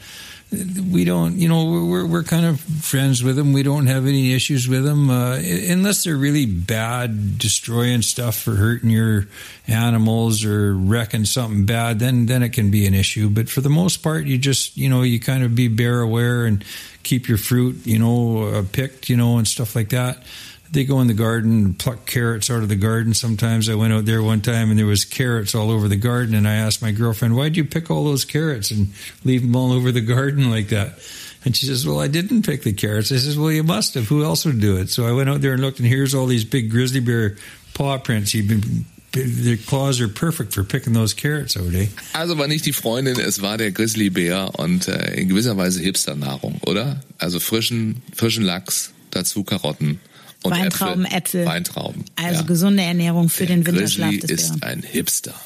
we 0.53 1.05
don't, 1.05 1.37
you 1.37 1.49
know, 1.49 1.65
we're 1.87 2.07
we're 2.07 2.23
kind 2.23 2.47
of 2.47 2.61
friends 2.61 3.23
with 3.23 3.35
them. 3.35 3.53
We 3.53 3.65
don't 3.65 3.87
have 3.89 4.07
any 4.07 4.33
issues 4.33 4.69
with 4.69 4.85
them, 4.85 5.11
uh, 5.11 5.37
unless 5.37 6.05
they're 6.05 6.17
really 6.17 6.47
bad, 6.47 7.39
destroying 7.39 8.03
stuff 8.03 8.47
or 8.47 8.53
hurting 8.53 8.91
your 8.91 9.27
animals 9.67 10.45
or 10.45 10.75
wrecking 10.75 11.25
something 11.25 11.67
bad. 11.67 11.99
Then 11.99 12.27
then 12.27 12.45
it 12.45 12.51
can 12.51 12.71
be 12.71 12.87
an 12.87 12.95
issue. 12.95 13.29
But 13.29 13.49
for 13.49 13.61
the 13.61 13.69
most 13.69 13.99
part, 13.99 14.27
you 14.27 14.39
just, 14.39 14.77
you 14.77 14.89
know, 14.89 15.03
you 15.03 15.19
kind 15.19 15.43
of 15.43 15.57
be 15.57 15.67
bear 15.67 16.01
aware 16.01 16.47
and 16.47 16.65
keep 17.03 17.29
your 17.29 17.39
fruit, 17.39 17.85
you 17.85 17.99
know, 17.99 18.45
uh, 18.45 18.65
picked, 18.71 19.09
you 19.09 19.17
know, 19.17 19.39
and 19.39 19.49
stuff 19.49 19.75
like 19.75 19.89
that 19.89 20.23
they 20.71 20.85
go 20.85 21.01
in 21.01 21.07
the 21.07 21.15
garden 21.15 21.65
and 21.65 21.79
pluck 21.79 22.07
carrots 22.07 22.51
out 22.51 22.63
of 22.63 22.69
the 22.69 22.77
garden. 22.77 23.15
Sometimes 23.15 23.69
I 23.69 23.75
went 23.75 23.93
out 23.93 24.05
there 24.05 24.23
one 24.23 24.41
time 24.41 24.71
and 24.71 24.79
there 24.79 24.87
was 24.87 25.05
carrots 25.05 25.55
all 25.55 25.71
over 25.71 25.89
the 25.89 25.97
garden, 25.97 26.35
and 26.35 26.47
I 26.47 26.55
asked 26.55 26.83
my 26.83 26.93
girlfriend, 26.93 27.37
"Why'd 27.37 27.57
you 27.57 27.65
pick 27.65 27.91
all 27.91 28.05
those 28.05 28.25
carrots 28.25 28.71
and 28.71 28.93
leave 29.25 29.43
them 29.43 29.57
all 29.57 29.73
over 29.73 29.93
the 29.93 30.01
garden 30.01 30.51
like 30.51 30.69
that?" 30.69 30.99
And 31.45 31.57
she 31.57 31.67
says, 31.67 31.87
"Well, 31.87 32.01
I 32.01 32.09
didn't 32.09 32.43
pick 32.43 32.63
the 32.63 32.73
carrots." 32.73 33.13
I 33.13 33.19
says, 33.19 33.39
"Well, 33.39 33.53
you 33.53 33.63
must 33.63 33.95
have. 33.95 34.09
Who 34.09 34.25
else 34.25 34.45
would 34.45 34.61
do 34.61 34.77
it?" 34.77 34.91
So 34.91 35.07
I 35.07 35.13
went 35.13 35.31
out 35.31 35.41
there 35.41 35.53
and 35.53 35.63
looked, 35.63 35.79
and 35.79 35.89
here's 35.89 36.15
all 36.15 36.27
these 36.27 36.45
big 36.45 36.71
grizzly 36.71 37.01
bear 37.01 37.37
paw 37.75 37.99
prints. 37.99 38.35
You've 38.35 38.49
been 38.49 38.87
their 39.25 39.57
claws 39.57 40.01
are 40.01 40.09
perfect 40.09 40.53
for 40.53 40.65
picking 40.65 40.93
those 40.93 41.15
carrots 41.15 41.57
out, 41.57 41.75
eh? 41.75 41.89
Also 42.13 42.37
war 42.39 42.49
nicht 42.49 42.67
die 42.67 42.73
Freundin, 42.73 43.19
es 43.19 43.41
war 43.41 43.57
der 43.57 43.71
Grizzlybär 43.71 44.59
und 44.59 44.89
äh, 44.89 45.15
in 45.15 45.29
gewisser 45.29 45.57
Weise 45.57 45.81
Hipsternahrung, 45.81 46.61
oder? 46.67 47.01
Also 47.19 47.41
frischen, 47.41 48.03
frischen 48.15 48.45
Lachs, 48.45 48.93
dazu 49.11 49.45
Karotten. 49.45 50.01
Und 50.47 50.61
Weintrauben, 50.61 51.05
Äpfel. 51.05 51.19
Äpfel. 51.19 51.47
Weintrauben. 51.47 52.05
Also 52.17 52.41
ja. 52.41 52.43
gesunde 52.43 52.83
Ernährung 52.83 53.29
für 53.29 53.47
den 53.47 53.65
Grizzly 53.65 54.05
Winterschlaf 54.05 54.19
des 54.21 54.31
ist 54.31 54.63
ein 54.63 54.83
Hipster. 54.83 55.35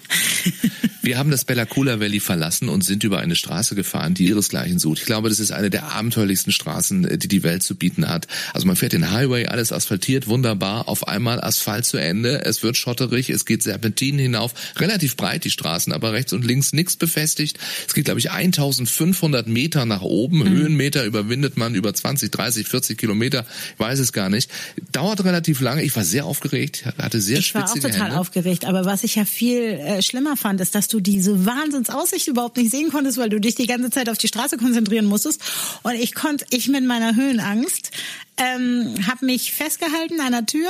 Wir 1.03 1.17
haben 1.17 1.31
das 1.31 1.47
Bella 1.47 1.65
Coola 1.65 1.99
Valley 1.99 2.21
verlassen 2.21 2.69
und 2.69 2.85
sind 2.85 3.05
über 3.05 3.21
eine 3.21 3.35
Straße 3.35 3.75
gefahren, 3.75 4.13
die 4.13 4.27
ihresgleichen 4.27 4.79
sucht. 4.79 4.99
Ich 4.99 5.07
glaube, 5.07 5.31
das 5.31 5.41
ist 5.41 5.51
eine 5.51 5.71
der 5.71 5.93
abenteuerlichsten 5.93 6.53
Straßen, 6.53 7.07
äh, 7.07 7.17
die 7.17 7.29
die 7.29 7.43
Welt 7.43 7.63
zu 7.63 7.75
bieten 7.75 8.07
hat. 8.07 8.27
Also 8.53 8.67
man 8.67 8.77
fährt 8.77 8.93
den 8.93 9.11
Highway, 9.11 9.47
alles 9.47 9.73
asphaltiert, 9.73 10.27
wunderbar, 10.27 10.89
auf 10.89 11.09
einmal 11.09 11.41
Asphalt 11.41 11.87
zu 11.87 11.97
Ende, 11.97 12.45
es 12.45 12.63
wird 12.63 12.77
schotterig, 12.77 13.31
es 13.31 13.47
geht 13.47 13.63
Serpentinen 13.63 14.21
hinauf, 14.21 14.53
relativ 14.77 15.17
breit 15.17 15.45
die 15.45 15.51
Straßen, 15.51 15.93
aber 15.93 16.13
rechts 16.13 16.35
und 16.35 16.45
links 16.45 16.75
nichts 16.75 16.97
befestigt. 16.97 17.59
Es 17.89 17.95
geht, 17.95 18.05
glaube 18.05 18.21
ich, 18.21 18.31
1500 18.31 19.47
Meter 19.47 19.87
nach 19.87 20.03
oben, 20.03 20.47
Höhenmeter 20.47 21.05
überwindet 21.05 21.57
man 21.57 21.75
über 21.75 21.95
20, 21.95 22.31
30, 22.31 22.69
40 22.69 22.99
Kilometer, 22.99 23.47
ich 23.75 23.81
weiß 23.81 23.99
es 24.01 24.13
gar 24.13 24.29
nicht. 24.29 24.51
Dauert 24.93 25.25
relativ 25.25 25.61
lange, 25.61 25.83
ich 25.83 25.95
war 25.95 26.05
sehr 26.05 26.25
aufgeregt, 26.25 26.85
hatte 26.99 27.21
sehr 27.21 27.39
Ich 27.39 27.55
war 27.55 27.65
auch 27.71 27.75
total 27.75 27.93
Hände. 28.07 28.19
aufgeregt, 28.19 28.65
aber 28.65 28.85
was 28.85 29.05
ich 29.05 29.15
ja 29.17 29.25
viel 29.25 29.63
äh, 29.63 30.03
schlimmer 30.03 30.37
fand, 30.37 30.61
ist, 30.61 30.75
dass 30.75 30.89
du 30.89 31.01
diese 31.01 31.47
Wahnsinnsaussicht 31.47 32.29
überhaupt 32.29 32.57
nicht 32.57 32.71
sehen 32.71 32.91
konntest, 32.91 33.19
weil 33.19 33.29
du 33.29 33.41
dich 33.41 33.55
die 33.55 33.67
ganze 33.67 33.91
Zeit 33.91 34.09
auf 34.09 34.19
die 34.19 34.29
Straße 34.29 34.57
konzentrieren 34.57 35.07
musstest. 35.07 35.41
Und 35.83 35.95
ich 35.95 36.15
konnte, 36.15 36.45
ich 36.51 36.69
mit 36.69 36.85
meiner 36.85 37.15
Höhenangst, 37.15 37.91
ähm, 38.37 38.95
habe 39.07 39.27
mich 39.27 39.53
festgehalten 39.53 40.21
an 40.21 40.33
der 40.33 40.47
Tür 40.47 40.69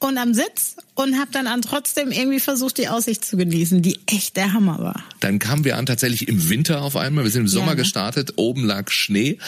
und 0.00 0.18
am 0.18 0.34
Sitz 0.34 0.76
und 0.94 1.18
habe 1.18 1.30
dann 1.30 1.46
an 1.46 1.62
trotzdem 1.62 2.10
irgendwie 2.10 2.40
versucht, 2.40 2.78
die 2.78 2.88
Aussicht 2.88 3.24
zu 3.24 3.36
genießen, 3.36 3.82
die 3.82 4.00
echt 4.06 4.36
der 4.36 4.52
Hammer 4.52 4.78
war. 4.80 5.04
Dann 5.20 5.38
kamen 5.38 5.64
wir 5.64 5.76
an 5.76 5.86
tatsächlich 5.86 6.26
im 6.26 6.48
Winter 6.50 6.82
auf 6.82 6.96
einmal. 6.96 7.22
Wir 7.24 7.30
sind 7.30 7.42
im 7.42 7.48
Sommer 7.48 7.66
Ja, 7.68 7.72
ne? 7.74 7.82
gestartet, 7.82 8.32
oben 8.36 8.64
lag 8.64 8.90
Schnee, 8.90 9.38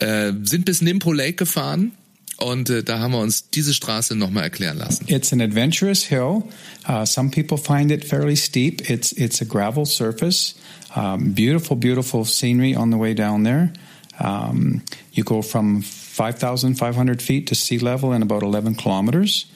äh, 0.00 0.32
sind 0.42 0.66
bis 0.66 0.82
Nimpo 0.82 1.12
Lake 1.12 1.34
gefahren 1.34 1.92
und 2.42 2.70
äh, 2.70 2.82
da 2.82 2.98
haben 2.98 3.12
wir 3.12 3.20
uns 3.20 3.50
diese 3.50 3.74
Straße 3.74 4.14
nochmal 4.16 4.44
erklären 4.44 4.78
lassen. 4.78 5.06
It's 5.08 5.32
an 5.32 5.40
adventurous 5.40 6.04
hill. 6.04 6.42
Uh, 6.88 7.04
some 7.04 7.30
people 7.30 7.56
find 7.56 7.90
it 7.90 8.04
fairly 8.04 8.36
steep. 8.36 8.88
It's 8.90 9.12
it's 9.12 9.40
a 9.40 9.44
gravel 9.44 9.86
surface. 9.86 10.54
Um, 10.94 11.32
beautiful, 11.32 11.76
beautiful 11.76 12.24
scenery 12.24 12.76
on 12.76 12.90
the 12.90 12.98
way 12.98 13.14
down 13.14 13.44
there. 13.44 13.72
Um, 14.20 14.82
you 15.12 15.24
go 15.24 15.42
from 15.42 15.82
5,500 15.82 17.22
feet 17.22 17.46
to 17.46 17.54
sea 17.54 17.78
level 17.78 18.12
in 18.12 18.22
about 18.22 18.42
11 18.42 18.74
kilometers. 18.74 19.46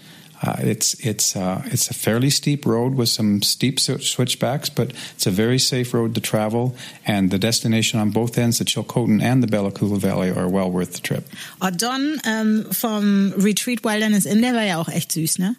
Uh, 0.42 0.57
it's 0.59 0.94
it's 1.01 1.35
uh, 1.35 1.62
it's 1.66 1.90
a 1.90 1.94
fairly 1.94 2.31
steep 2.31 2.66
road 2.66 2.94
with 2.94 3.09
some 3.09 3.42
steep 3.42 3.81
switchbacks, 3.81 4.68
but 4.68 4.92
it's 5.14 5.27
a 5.27 5.31
very 5.31 5.59
safe 5.59 5.94
road 5.94 6.14
to 6.14 6.20
travel. 6.20 6.75
And 7.07 7.31
the 7.31 7.38
destination 7.38 8.01
on 8.01 8.11
both 8.11 8.37
ends, 8.37 8.59
the 8.59 8.64
Chilcotin 8.64 9.22
and 9.22 9.42
the 9.42 9.46
Bella 9.46 9.72
Coola 9.72 9.99
Valley, 9.99 10.31
are 10.31 10.49
well 10.49 10.70
worth 10.70 10.92
the 10.92 11.01
trip. 11.01 11.27
Oh, 11.61 11.70
Don 11.70 12.20
ähm, 12.25 13.35
Retreat 13.37 13.83
Wilderness 13.85 14.27
Inn, 14.27 14.42
der 14.42 14.55
war 14.55 14.79
auch 14.79 14.88
echt 14.88 15.12
süß, 15.12 15.38
ne? 15.38 15.57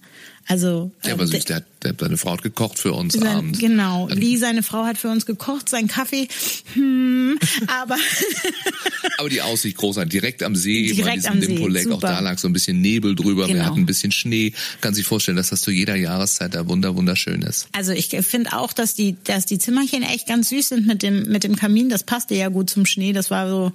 Also 0.50 0.92
Ja, 1.04 1.10
äh, 1.10 1.14
aber 1.14 1.28
süß, 1.28 1.44
der 1.46 1.58
hat, 1.58 1.66
der, 1.84 1.94
seine 2.00 2.18
Frau 2.18 2.32
hat 2.32 2.42
gekocht 2.42 2.80
für 2.80 2.94
uns 2.94 3.14
sein, 3.16 3.28
abends. 3.28 3.60
genau, 3.60 4.08
Lee, 4.10 4.38
seine 4.38 4.64
Frau 4.64 4.86
hat 4.86 4.98
für 4.98 5.10
uns 5.10 5.26
gekocht, 5.26 5.68
seinen 5.68 5.88
Kaffee, 5.90 6.28
hm, 6.74 7.38
aber 7.68 7.98
Aber 9.18 9.30
die 9.30 9.42
Aussicht 9.42 9.78
großartig, 9.78 10.12
direkt 10.12 10.44
am 10.44 10.56
See, 10.56 10.88
Direkt 10.94 11.10
an 11.10 11.16
diesem 11.16 11.32
am 11.34 11.42
See, 11.42 11.48
Dimpo 11.48 11.68
Lake, 11.68 11.94
auch 11.94 12.00
da 12.00 12.20
lag 12.20 12.38
so 12.38 12.48
ein 12.48 12.54
bisschen 12.54 12.80
Nebel 12.82 13.16
drüber, 13.16 13.48
wir 13.48 13.56
Genau. 13.56 13.66
hatten 13.66 13.80
ein 13.80 13.86
bisschen 13.86 14.12
Schnee. 14.12 14.54
Kann 14.82 14.94
sich 14.94 15.06
vorstellen, 15.06 15.38
dass 15.38 15.50
das 15.50 15.62
zu 15.62 15.72
jeder 15.72 15.96
Jahreszeit 15.96 16.54
da 16.56 16.68
wunder 16.68 16.96
wunderschön 16.96 17.42
ist. 17.42 17.68
Also 17.74 17.92
ich 17.92 18.08
finde 18.22 18.54
auch, 18.54 18.74
dass 18.74 18.94
die, 18.94 19.16
dass 19.24 19.46
die 19.46 19.58
Zimmerchen 19.60 20.04
echt 20.04 20.28
ganz 20.28 20.50
süß 20.50 20.70
sind 20.70 20.88
mit 20.88 21.02
dem, 21.04 21.24
mit 21.30 21.44
dem 21.44 21.56
Kamin. 21.56 21.90
Das 21.90 22.04
passte 22.04 22.36
ja 22.36 22.50
gut 22.50 22.70
zum 22.70 22.86
Schnee. 22.86 23.12
Das 23.14 23.32
war 23.32 23.50
so, 23.50 23.72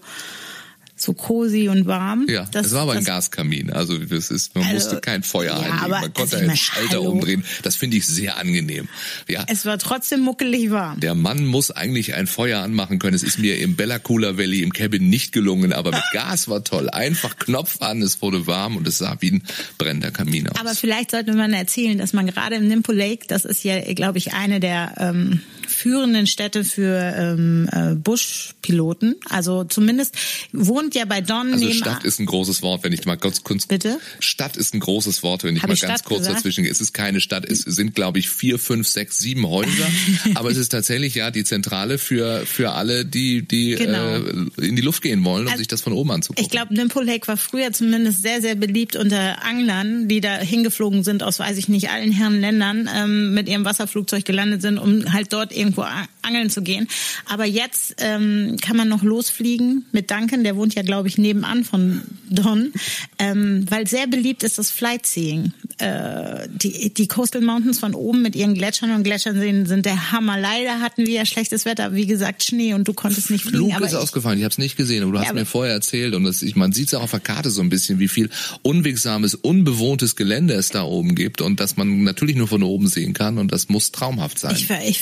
so 1.03 1.13
cozy 1.15 1.69
und 1.69 1.87
warm. 1.87 2.27
Ja, 2.29 2.47
das, 2.53 2.67
es 2.67 2.73
war 2.73 2.83
aber 2.83 2.93
ein 2.93 3.05
Gaskamin, 3.05 3.71
also 3.73 3.99
das 3.99 4.31
ist, 4.31 4.55
man 4.55 4.65
Also, 4.65 4.75
musste 4.75 5.01
kein 5.01 5.23
Feuer 5.23 5.53
ja, 5.55 5.57
einlegen, 5.59 5.79
aber- 5.81 5.89
man 6.01 6.03
konnte 6.15 6.21
also 6.23 6.37
einen 6.37 6.47
meine, 6.47 6.57
Schalter 6.57 6.91
hallo. 6.99 7.11
umdrehen. 7.11 7.45
Das 7.63 7.77
finde 7.77 7.97
ich 7.97 8.07
sehr 8.07 8.39
angenehm. 8.39 8.89
Ja, 9.29 9.45
Es 9.49 9.67
war 9.67 9.79
trotzdem 9.79 10.21
muckelig 10.21 10.71
warm. 10.71 11.01
Der 11.01 11.15
Mann 11.15 11.45
muss 11.45 11.71
eigentlich 11.71 12.15
ein 12.15 12.27
Feuer 12.27 12.61
anmachen 12.61 12.99
können. 12.99 13.15
Es 13.15 13.23
ist 13.23 13.39
mir 13.39 13.59
im 13.59 13.77
Bella 13.77 13.99
Coola 13.99 14.39
Valley 14.39 14.63
im 14.63 14.73
Cabin 14.73 15.09
nicht 15.11 15.33
gelungen, 15.33 15.73
aber 15.73 15.91
mit 15.91 16.03
Gas 16.13 16.49
war 16.49 16.65
toll. 16.65 16.89
Einfach 16.91 17.37
Knopf 17.39 17.81
an, 17.83 18.01
es 18.03 18.23
wurde 18.23 18.47
warm 18.47 18.77
und 18.77 18.87
es 18.87 18.99
sah 18.99 19.17
wie 19.21 19.33
ein 19.33 19.43
brennender 19.79 20.11
Kamin 20.11 20.49
aus. 20.49 20.59
Aber 20.61 20.75
vielleicht 20.75 21.11
sollte 21.11 21.33
man 21.35 21.53
erzählen, 21.53 21.99
dass 21.99 22.13
man 22.13 22.27
gerade 22.27 22.57
im 22.57 22.69
Nimpo 22.69 22.93
Lake, 22.93 23.27
das 23.29 23.45
ist 23.45 23.65
ja, 23.65 23.81
glaube 23.95 24.19
ich, 24.19 24.33
eine 24.35 24.61
der 24.61 24.95
ähm, 24.99 25.41
führenden 25.83 26.27
Städte 26.27 26.65
für 26.65 26.97
ähm, 27.17 27.69
äh, 27.73 27.95
Buschpiloten. 27.97 29.17
Also 29.29 29.65
zumindest 29.65 30.15
wohnt 30.53 30.95
ja 30.95 31.05
bei 31.05 31.21
Don 31.21 31.53
also 31.53 31.69
Stadt 31.71 32.05
ist 32.05 32.21
ein 32.21 32.27
großes 32.27 32.63
Wort, 32.63 32.85
wenn 32.85 32.93
ich 32.93 33.05
mal 33.05 33.17
kurz, 33.17 33.43
kurz 33.43 33.67
Bitte? 33.67 33.99
Stadt 34.21 34.57
ist 34.57 34.75
ein 34.75 34.81
großes 34.81 35.23
Wort, 35.23 35.43
wenn 35.45 35.57
ich 35.57 35.63
Hab 35.63 35.69
mal 35.69 35.75
ich 35.75 35.81
ganz 35.81 36.01
Stadt 36.01 36.05
kurz 36.05 36.21
gesagt? 36.21 36.39
dazwischen 36.39 36.63
gehe. 36.65 36.71
Es 36.73 36.81
ist 36.81 36.93
keine 36.93 37.21
Stadt, 37.21 37.45
es 37.45 37.61
sind 37.61 37.95
glaube 37.95 38.19
ich 38.21 38.31
vier, 38.31 38.59
fünf, 38.59 38.87
sechs, 38.87 39.19
sieben 39.19 39.47
Häuser, 39.49 39.89
aber 40.35 40.51
es 40.51 40.57
ist 40.57 40.69
tatsächlich 40.71 41.15
ja 41.17 41.31
die 41.31 41.45
Zentrale 41.45 41.99
für 41.99 42.47
für 42.47 42.73
alle, 42.73 43.05
die 43.05 43.43
die 43.47 43.75
Genau. 43.75 44.17
äh, 44.17 44.67
in 44.67 44.77
die 44.77 44.83
Luft 44.83 45.03
gehen 45.03 45.25
wollen, 45.25 45.43
um 45.43 45.49
Also, 45.49 45.59
sich 45.59 45.69
das 45.69 45.81
von 45.83 45.93
oben 45.93 46.11
anzugucken. 46.13 46.45
Ich 46.45 46.51
glaube, 46.51 46.75
Nimpo 46.75 47.01
Lake 47.01 47.27
war 47.27 47.37
früher 47.37 47.73
zumindest 47.73 48.23
sehr, 48.23 48.41
sehr 48.41 48.55
beliebt 48.55 48.95
unter 48.97 49.45
Anglern, 49.45 50.07
die 50.09 50.21
da 50.21 50.37
hingeflogen 50.37 51.03
sind 51.05 51.23
aus, 51.23 51.39
weiß 51.39 51.57
ich 51.59 51.69
nicht, 51.69 51.91
allen 51.91 52.13
Herren 52.13 52.41
Ländern, 52.41 52.89
ähm, 52.95 53.35
mit 53.35 53.49
ihrem 53.49 53.65
Wasserflugzeug 53.65 54.25
gelandet 54.25 54.63
sind, 54.63 54.79
um 54.79 55.13
halt 55.13 55.33
dort 55.33 55.53
irgendwo 55.77 55.83
angeln 56.23 56.51
zu 56.51 56.63
gehen. 56.63 56.89
Aber 57.27 57.45
jetzt 57.45 57.97
ähm, 57.99 58.57
kann 58.61 58.77
man 58.77 58.89
noch 58.89 59.03
losfliegen 59.03 59.87
mit 59.93 60.11
Duncan, 60.11 60.45
der 60.45 60.57
wohnt 60.57 60.75
ja, 60.75 60.83
glaube 60.83 61.09
ich, 61.09 61.19
nebenan 61.19 61.65
von 61.65 62.03
Don, 62.31 62.73
ähm, 63.19 63.67
weil 63.69 63.87
sehr 63.87 64.07
beliebt 64.07 64.43
ist 64.43 64.59
das 64.59 64.71
Flightseeing. 64.71 65.53
Äh, 65.79 66.49
die, 66.51 66.93
die 66.95 67.09
Coastal 67.09 67.43
Mountains 67.43 67.79
von 67.79 67.95
oben 67.95 68.23
mit 68.23 68.37
ihren 68.37 68.55
Gletschern 68.55 68.93
und 68.95 69.03
Gletschern 69.03 69.67
sind 69.67 69.87
der 69.87 70.13
Hammer. 70.13 70.39
Leider 70.39 70.81
hatten 70.81 71.07
wir 71.07 71.15
ja 71.15 71.27
schlechtes 71.27 71.65
Wetter, 71.65 71.95
wie 71.95 72.07
gesagt, 72.07 72.45
Schnee 72.45 72.75
und 72.75 72.87
du 72.89 72.93
konntest 72.93 73.31
nicht 73.31 73.43
fliegen. 73.43 73.57
Flug 73.59 73.75
aber 73.75 73.87
ist 73.87 73.93
ich- 73.93 73.99
ausgefallen, 73.99 74.39
ich 74.39 74.45
habe 74.45 74.53
es 74.53 74.59
nicht 74.59 74.77
gesehen, 74.77 75.03
aber 75.03 75.13
du 75.13 75.17
Ja, 75.19 75.23
hast 75.25 75.31
aber- 75.31 75.41
mir 75.41 75.47
vorher 75.47 75.75
erzählt 75.75 76.15
und 76.15 76.25
das, 76.25 76.43
ich, 76.43 76.57
man 76.57 76.73
sieht 76.73 76.89
es 76.89 76.95
auch 76.95 77.03
auf 77.03 77.11
der 77.11 77.21
Karte 77.21 77.51
so 77.51 77.61
ein 77.63 77.69
bisschen, 77.69 77.99
wie 77.99 78.09
viel 78.09 78.31
unwegsames, 78.63 79.35
unbewohntes 79.35 80.17
Gelände 80.17 80.55
es 80.55 80.69
da 80.71 80.83
oben 80.85 81.15
gibt 81.15 81.41
und 81.41 81.61
dass 81.61 81.77
man 81.77 82.03
natürlich 82.05 82.37
nur 82.37 82.49
von 82.49 82.63
oben 82.63 82.87
sehen 82.89 83.13
kann 83.13 83.39
und 83.39 83.53
das 83.53 83.69
muss 83.69 83.93
traumhaft 83.93 84.39
sein. 84.39 84.55
Ich, 84.55 84.71
ich, 84.71 85.01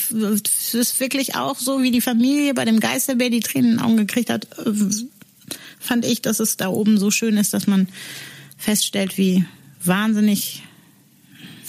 es 0.61 0.75
ist 0.75 1.01
wirklich 1.01 1.35
auch 1.35 1.59
so, 1.59 1.83
wie 1.83 1.91
die 1.91 2.01
Familie 2.01 2.55
bei 2.55 2.65
dem 2.65 2.81
Geisterbär 2.81 3.31
die 3.31 3.41
Tränen 3.41 3.73
in 3.73 3.77
den 3.79 3.85
Augen 3.85 3.97
gekriegt 3.97 4.31
hat, 4.31 4.47
äh, 4.59 4.73
fand 5.79 6.05
ich, 6.05 6.23
dass 6.23 6.41
es 6.41 6.57
da 6.57 6.69
oben 6.69 6.99
so 6.99 7.11
schön 7.11 7.37
ist, 7.37 7.55
dass 7.55 7.67
man 7.67 7.89
feststellt, 8.57 9.17
wie 9.17 9.45
wahnsinnig 9.83 10.63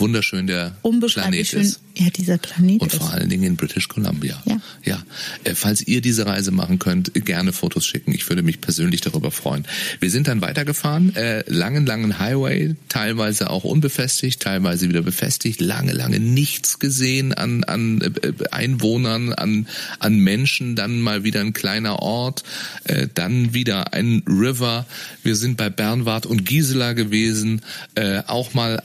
Wunderschön 0.01 0.47
der 0.47 0.75
Planet 0.81 1.47
schön 1.47 1.61
ist. 1.61 1.79
ja, 1.95 2.09
dieser 2.09 2.37
Planet 2.37 2.81
Und 2.81 2.91
ist. 2.91 2.99
vor 2.99 3.11
allen 3.11 3.29
Dingen 3.29 3.43
in 3.43 3.55
British 3.55 3.87
Columbia. 3.87 4.41
Ja. 4.45 4.57
ja. 4.83 5.03
Äh, 5.43 5.55
falls 5.55 5.81
ihr 5.87 6.01
diese 6.01 6.25
Reise 6.25 6.51
machen 6.51 6.79
könnt, 6.79 7.13
gerne 7.13 7.53
Fotos 7.53 7.85
schicken. 7.85 8.11
Ich 8.13 8.27
würde 8.27 8.41
mich 8.43 8.59
persönlich 8.61 9.01
darüber 9.01 9.31
freuen. 9.31 9.65
Wir 9.99 10.09
sind 10.09 10.27
dann 10.27 10.41
weitergefahren, 10.41 11.15
äh, 11.15 11.43
langen, 11.47 11.85
langen 11.85 12.19
Highway, 12.19 12.75
teilweise 12.89 13.49
auch 13.49 13.63
unbefestigt, 13.63 14.41
teilweise 14.41 14.89
wieder 14.89 15.01
befestigt, 15.03 15.61
lange, 15.61 15.93
lange 15.93 16.19
nichts 16.19 16.79
gesehen 16.79 17.33
an, 17.33 17.63
an 17.63 18.01
äh, 18.01 18.33
Einwohnern, 18.51 19.33
an, 19.33 19.67
an 19.99 20.17
Menschen, 20.17 20.75
dann 20.75 20.99
mal 20.99 21.23
wieder 21.23 21.41
ein 21.41 21.53
kleiner 21.53 21.99
Ort, 21.99 22.43
äh, 22.85 23.07
dann 23.13 23.53
wieder 23.53 23.93
ein 23.93 24.23
River. 24.27 24.85
Wir 25.23 25.35
sind 25.35 25.57
bei 25.57 25.69
Bernward 25.69 26.25
und 26.25 26.45
Gisela 26.45 26.93
gewesen, 26.93 27.61
äh, 27.95 28.23
auch 28.25 28.53
mal 28.53 28.81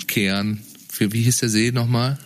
einkehren. 0.00 0.62
Für, 0.88 1.12
wie 1.12 1.22
hieß 1.22 1.38
der 1.38 1.48
See 1.48 1.72
nochmal? 1.72 2.18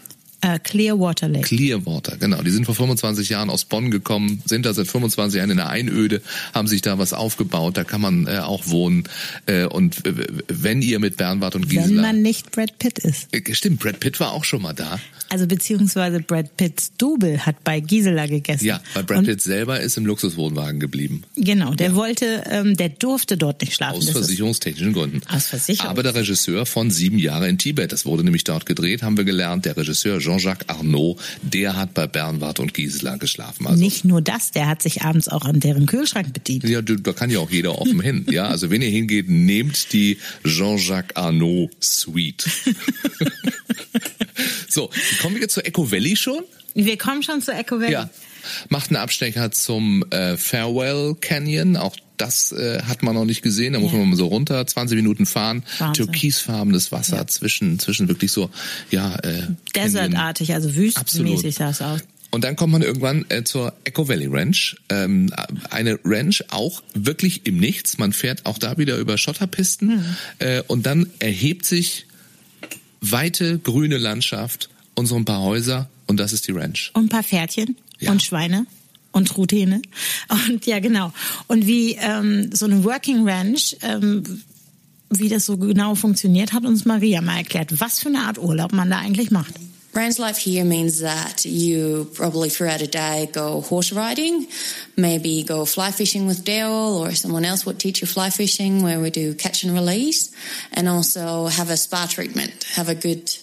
Äh, 0.42 0.58
Clearwater 0.58 1.28
Lake. 1.28 1.46
Clearwater, 1.46 2.16
genau. 2.16 2.40
Die 2.40 2.50
sind 2.50 2.64
vor 2.64 2.74
25 2.74 3.28
Jahren 3.28 3.50
aus 3.50 3.66
Bonn 3.66 3.90
gekommen, 3.90 4.42
sind 4.46 4.64
da 4.64 4.72
seit 4.72 4.86
25 4.86 5.36
Jahren 5.36 5.50
in 5.50 5.58
der 5.58 5.68
Einöde, 5.68 6.22
haben 6.54 6.66
sich 6.66 6.80
da 6.80 6.98
was 6.98 7.12
aufgebaut, 7.12 7.76
da 7.76 7.84
kann 7.84 8.00
man 8.00 8.26
äh, 8.26 8.38
auch 8.38 8.66
wohnen. 8.68 9.04
Äh, 9.44 9.66
und 9.66 10.06
äh, 10.06 10.14
wenn 10.48 10.80
ihr 10.80 10.98
mit 10.98 11.18
Bernward 11.18 11.56
und 11.56 11.70
wenn 11.70 11.82
Gisela... 11.82 12.02
man 12.02 12.22
nicht 12.22 12.52
Brad 12.52 12.78
Pitt 12.78 12.98
ist. 13.00 13.28
Äh, 13.34 13.54
Stimmt, 13.54 13.80
Brad 13.80 14.00
Pitt 14.00 14.18
war 14.18 14.32
auch 14.32 14.44
schon 14.44 14.62
mal 14.62 14.72
da. 14.72 14.98
Also 15.30 15.46
beziehungsweise 15.46 16.18
Brad 16.18 16.56
Pitts 16.56 16.90
Double 16.98 17.38
hat 17.46 17.62
bei 17.62 17.78
Gisela 17.78 18.26
gegessen. 18.26 18.64
Ja, 18.64 18.80
weil 18.94 19.04
Brad 19.04 19.24
Pitt 19.24 19.40
selber 19.40 19.78
ist 19.78 19.96
im 19.96 20.04
Luxuswohnwagen 20.04 20.80
geblieben. 20.80 21.22
Genau, 21.36 21.72
der 21.72 21.94
wollte, 21.94 22.42
ähm, 22.50 22.76
der 22.76 22.88
durfte 22.88 23.36
dort 23.36 23.60
nicht 23.60 23.74
schlafen. 23.74 23.98
Aus 23.98 24.06
Das 24.06 24.16
versicherungstechnischen 24.16 24.92
Gründen. 24.92 25.20
Aus 25.28 25.46
Versicherung. 25.46 25.88
Aber 25.88 26.02
der 26.02 26.16
Regisseur 26.16 26.66
von 26.66 26.90
Sieben 26.90 27.20
Jahre 27.20 27.48
in 27.48 27.58
Tibet, 27.58 27.92
das 27.92 28.04
wurde 28.06 28.24
nämlich 28.24 28.42
dort 28.42 28.66
gedreht, 28.66 29.04
haben 29.04 29.16
wir 29.16 29.22
gelernt, 29.22 29.66
der 29.66 29.76
Regisseur 29.76 30.18
Jean-Jacques 30.18 30.68
Arnaud, 30.68 31.20
der 31.42 31.76
hat 31.76 31.94
bei 31.94 32.08
Bernward 32.08 32.58
und 32.58 32.74
Gisela 32.74 33.14
geschlafen. 33.14 33.68
Also 33.68 33.80
Nicht 33.80 34.04
nur 34.04 34.22
das, 34.22 34.50
der 34.50 34.66
hat 34.66 34.82
sich 34.82 35.02
abends 35.02 35.28
auch 35.28 35.44
an 35.44 35.60
deren 35.60 35.86
Kühlschrank 35.86 36.32
bedient. 36.32 36.64
Ja, 36.64 36.82
da 36.82 37.12
kann 37.12 37.30
ja 37.30 37.38
auch 37.38 37.50
jeder 37.52 37.78
offen 37.78 38.00
hin. 38.00 38.26
Ja, 38.30 38.48
also 38.48 38.70
wenn 38.70 38.82
ihr 38.82 38.90
hingeht, 38.90 39.28
nehmt 39.28 39.92
die 39.92 40.18
Jean-Jacques 40.44 41.14
Arnaud 41.14 41.70
Suite. 41.80 42.48
so, 44.68 44.90
kommen 45.20 45.34
wir 45.34 45.42
jetzt 45.42 45.54
zur 45.54 45.66
Echo 45.66 45.90
Valley 45.90 46.16
schon? 46.16 46.44
Wir 46.74 46.96
kommen 46.96 47.22
schon 47.22 47.42
zu 47.42 47.52
Echo 47.52 47.80
Valley. 47.80 47.92
Ja. 47.92 48.10
Macht 48.68 48.90
einen 48.90 48.96
Abstecher 48.96 49.50
zum 49.50 50.04
äh, 50.10 50.36
Farewell 50.36 51.14
Canyon. 51.20 51.76
Auch 51.76 51.96
das 52.16 52.52
äh, 52.52 52.82
hat 52.82 53.02
man 53.02 53.14
noch 53.14 53.24
nicht 53.24 53.42
gesehen. 53.42 53.72
Da 53.72 53.80
muss 53.80 53.92
man 53.92 54.08
mal 54.08 54.16
so 54.16 54.26
runter, 54.26 54.66
20 54.66 54.96
Minuten 54.96 55.26
fahren. 55.26 55.62
Wahnsinn. 55.78 56.06
Türkisfarbenes 56.06 56.92
Wasser 56.92 57.26
zwischen, 57.26 57.78
zwischen 57.78 58.08
wirklich 58.08 58.32
so, 58.32 58.50
ja, 58.90 59.16
äh, 59.16 59.42
Desertartig, 59.74 60.54
also 60.54 60.74
wüstenmäßig 60.74 61.54
sah 61.54 61.70
es 61.70 61.80
aus. 61.80 62.00
und 62.30 62.44
dann 62.44 62.56
kommt 62.56 62.72
man 62.72 62.82
irgendwann 62.82 63.24
äh, 63.28 63.44
zur 63.44 63.72
Echo 63.84 64.08
Valley 64.08 64.26
Ranch. 64.26 64.76
Ähm, 64.90 65.32
eine 65.70 65.98
Ranch 66.04 66.44
auch 66.50 66.82
wirklich 66.94 67.46
im 67.46 67.58
Nichts. 67.58 67.98
Man 67.98 68.12
fährt 68.12 68.46
auch 68.46 68.58
da 68.58 68.76
wieder 68.78 68.96
über 68.98 69.16
Schotterpisten. 69.16 69.90
Hm. 69.90 70.04
Äh, 70.38 70.62
und 70.66 70.86
dann 70.86 71.10
erhebt 71.18 71.64
sich 71.64 72.06
weite 73.00 73.58
grüne 73.58 73.98
Landschaft 73.98 74.70
und 74.94 75.06
so 75.06 75.16
ein 75.16 75.24
paar 75.24 75.40
Häuser. 75.40 75.88
Und 76.06 76.18
das 76.18 76.32
ist 76.32 76.48
die 76.48 76.52
Ranch. 76.52 76.90
Und 76.94 77.04
ein 77.04 77.08
paar 77.08 77.22
Pferdchen 77.22 77.76
und 78.06 78.22
Schweine 78.22 78.66
und 79.12 79.28
Truthähne. 79.28 79.82
Und 80.48 80.66
ja, 80.66 80.78
genau. 80.78 81.12
Und 81.48 81.66
wie 81.66 81.96
ähm, 82.00 82.50
so 82.52 82.66
eine 82.66 82.84
Working 82.84 83.28
Ranch, 83.28 83.76
ähm, 83.82 84.22
wie 85.10 85.28
das 85.28 85.46
so 85.46 85.56
genau 85.56 85.96
funktioniert, 85.96 86.52
hat 86.52 86.64
uns 86.64 86.84
Maria 86.84 87.20
mal 87.20 87.38
erklärt, 87.38 87.80
was 87.80 87.98
für 87.98 88.08
eine 88.08 88.20
Art 88.20 88.38
Urlaub 88.38 88.72
man 88.72 88.90
da 88.90 88.98
eigentlich 88.98 89.30
macht. 89.32 89.54
Ranch 89.92 90.20
life 90.20 90.38
here 90.38 90.64
means 90.64 91.00
that 91.00 91.44
you 91.44 92.08
probably 92.14 92.48
throughout 92.48 92.80
a 92.80 92.86
day 92.86 93.28
go 93.32 93.60
horse 93.60 93.92
riding, 93.92 94.46
maybe 94.96 95.42
go 95.42 95.64
fly 95.64 95.90
fishing 95.90 96.28
with 96.28 96.44
Dale 96.44 96.70
or 96.70 97.12
someone 97.12 97.44
else 97.44 97.66
would 97.66 97.80
teach 97.80 98.00
you 98.00 98.06
fly 98.06 98.30
fishing 98.30 98.84
where 98.84 99.00
we 99.00 99.10
do 99.10 99.34
catch 99.34 99.64
and 99.64 99.74
release 99.74 100.32
and 100.72 100.88
also 100.88 101.46
have 101.46 101.70
a 101.70 101.76
spa 101.76 102.06
treatment, 102.08 102.64
have 102.74 102.88
a 102.88 102.94
good 102.94 103.34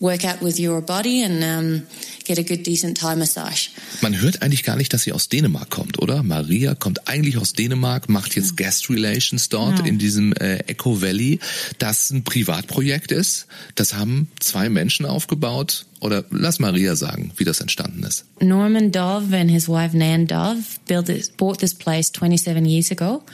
workout 0.00 0.40
with 0.40 0.58
your 0.58 0.80
body 0.80 1.22
and 1.22 1.44
um, 1.44 1.86
get 2.28 2.38
a 2.38 2.42
good 2.42 2.64
decent 2.66 2.98
Thai 2.98 3.16
massage. 3.16 3.70
Man 4.02 4.20
hört 4.20 4.42
eigentlich 4.42 4.62
gar 4.62 4.76
nicht, 4.76 4.92
dass 4.92 5.02
sie 5.02 5.12
aus 5.12 5.28
Dänemark 5.28 5.70
kommt, 5.70 5.98
oder? 5.98 6.22
Maria 6.22 6.74
kommt 6.74 7.08
eigentlich 7.08 7.38
aus 7.38 7.54
Dänemark, 7.54 8.08
macht 8.08 8.36
jetzt 8.36 8.56
Guest 8.56 8.90
Relations 8.90 9.48
dort 9.48 9.78
Ja. 9.80 9.84
in 9.86 9.98
diesem 9.98 10.32
äh, 10.34 10.58
Echo 10.66 11.00
Valley, 11.02 11.40
das 11.78 12.10
ein 12.10 12.22
Privatprojekt 12.24 13.10
ist. 13.12 13.46
Das 13.74 13.94
haben 13.94 14.28
zwei 14.40 14.68
Menschen 14.68 15.06
aufgebaut. 15.06 15.86
Oder 16.00 16.24
lass 16.30 16.60
Maria 16.60 16.94
sagen, 16.94 17.32
wie 17.38 17.44
das 17.44 17.60
entstanden 17.60 18.04
ist. 18.04 18.24
Norman 18.40 18.92
Dove 18.92 19.34
and 19.36 19.50
his 19.50 19.66
wife 19.68 19.96
Nan 19.96 20.28
Dove 20.28 20.62
built 20.86 21.06
this, 21.06 21.28
bought 21.28 21.58
this 21.58 21.74
place 21.74 22.12
27 22.12 22.64
years 22.66 22.92
ago. 22.92 23.24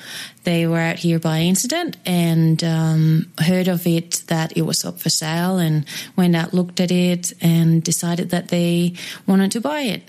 They 0.45 0.67
were 0.67 0.81
out 0.93 0.99
here 0.99 1.19
by 1.19 1.43
incident 1.43 1.99
and 2.07 2.63
um, 2.63 3.27
heard 3.39 3.69
of 3.69 3.85
it 3.85 4.23
that 4.29 4.57
it 4.57 4.65
was 4.65 4.83
up 4.85 4.99
for 4.99 5.11
sale 5.11 5.59
and 5.59 5.85
went 6.17 6.35
out, 6.35 6.55
looked 6.55 6.81
at 6.81 6.91
it, 6.91 7.35
and 7.43 7.83
decided 7.85 8.31
that 8.31 8.49
they 8.49 8.84
wanted 9.27 9.51
to 9.53 9.61
buy 9.61 9.83
it. 9.95 10.03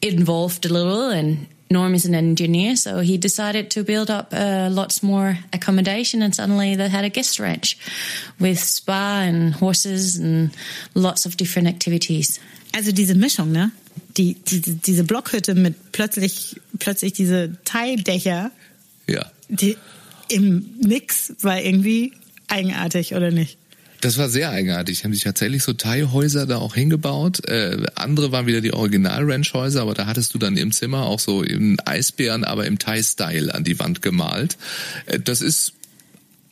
It 0.00 0.14
involved 0.14 0.64
a 0.66 0.72
little 0.72 1.10
and 1.10 1.46
Norm 1.72 1.94
is 1.94 2.04
an 2.04 2.14
engineer, 2.16 2.74
so 2.74 2.98
he 2.98 3.16
decided 3.16 3.70
to 3.70 3.84
build 3.84 4.10
up 4.10 4.32
uh, 4.32 4.68
lots 4.72 5.04
more 5.04 5.38
accommodation, 5.52 6.20
and 6.20 6.34
suddenly 6.34 6.74
they 6.74 6.88
had 6.88 7.04
a 7.04 7.08
guest 7.10 7.38
ranch 7.38 7.76
with 8.40 8.58
spa 8.58 9.20
and 9.22 9.54
horses 9.54 10.18
and 10.18 10.50
lots 10.94 11.26
of 11.26 11.36
different 11.36 11.68
activities. 11.68 12.40
Also 12.74 12.90
diese 12.90 13.14
Mischung, 13.14 13.52
ne? 13.52 13.70
Die, 14.16 14.34
diese, 14.34 14.74
diese 14.84 15.04
Blockhütte 15.04 15.54
mit 15.54 15.92
plötzlich, 15.92 16.56
plötzlich 16.80 17.12
diese 17.12 17.52
Teildächer, 17.64 18.50
Ja. 19.06 19.30
die 19.48 19.76
im 20.28 20.64
Mix 20.82 21.32
war 21.42 21.60
irgendwie 21.60 22.14
eigenartig, 22.48 23.14
oder 23.14 23.30
nicht? 23.30 23.58
Das 24.00 24.16
war 24.16 24.30
sehr 24.30 24.50
eigenartig. 24.50 25.04
Haben 25.04 25.12
sich 25.12 25.24
tatsächlich 25.24 25.62
so 25.62 25.74
Teilhäuser 25.74 26.46
da 26.46 26.56
auch 26.56 26.74
hingebaut. 26.74 27.46
Äh, 27.46 27.86
andere 27.96 28.32
waren 28.32 28.46
wieder 28.46 28.62
die 28.62 28.72
Original-Ranchhäuser, 28.72 29.82
aber 29.82 29.94
da 29.94 30.06
hattest 30.06 30.32
du 30.32 30.38
dann 30.38 30.56
im 30.56 30.72
Zimmer 30.72 31.04
auch 31.04 31.20
so 31.20 31.42
einen 31.42 31.78
Eisbären, 31.80 32.44
aber 32.44 32.66
im 32.66 32.78
Thai-Style 32.78 33.54
an 33.54 33.64
die 33.64 33.78
Wand 33.78 34.00
gemalt. 34.00 34.56
Äh, 35.06 35.20
das 35.20 35.42
ist 35.42 35.74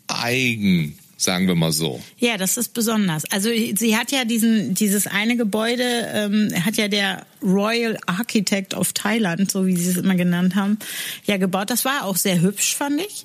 eigen, 0.08 0.98
sagen 1.18 1.48
wir 1.48 1.56
mal 1.56 1.72
so. 1.72 2.00
Ja, 2.16 2.36
das 2.36 2.56
ist 2.56 2.74
besonders. 2.74 3.24
Also 3.30 3.50
sie 3.50 3.96
hat 3.96 4.12
ja 4.12 4.24
diesen, 4.24 4.74
dieses 4.74 5.08
eine 5.08 5.36
Gebäude, 5.36 5.82
ähm, 6.14 6.50
hat 6.64 6.76
ja 6.76 6.86
der 6.86 7.26
Royal 7.42 7.98
Architect 8.06 8.72
of 8.74 8.92
Thailand, 8.92 9.50
so 9.50 9.66
wie 9.66 9.76
sie 9.76 9.90
es 9.90 9.96
immer 9.96 10.14
genannt 10.14 10.54
haben, 10.54 10.78
ja 11.24 11.36
gebaut. 11.36 11.70
Das 11.70 11.84
war 11.84 12.04
auch 12.04 12.16
sehr 12.16 12.40
hübsch, 12.40 12.76
fand 12.76 13.00
ich. 13.00 13.24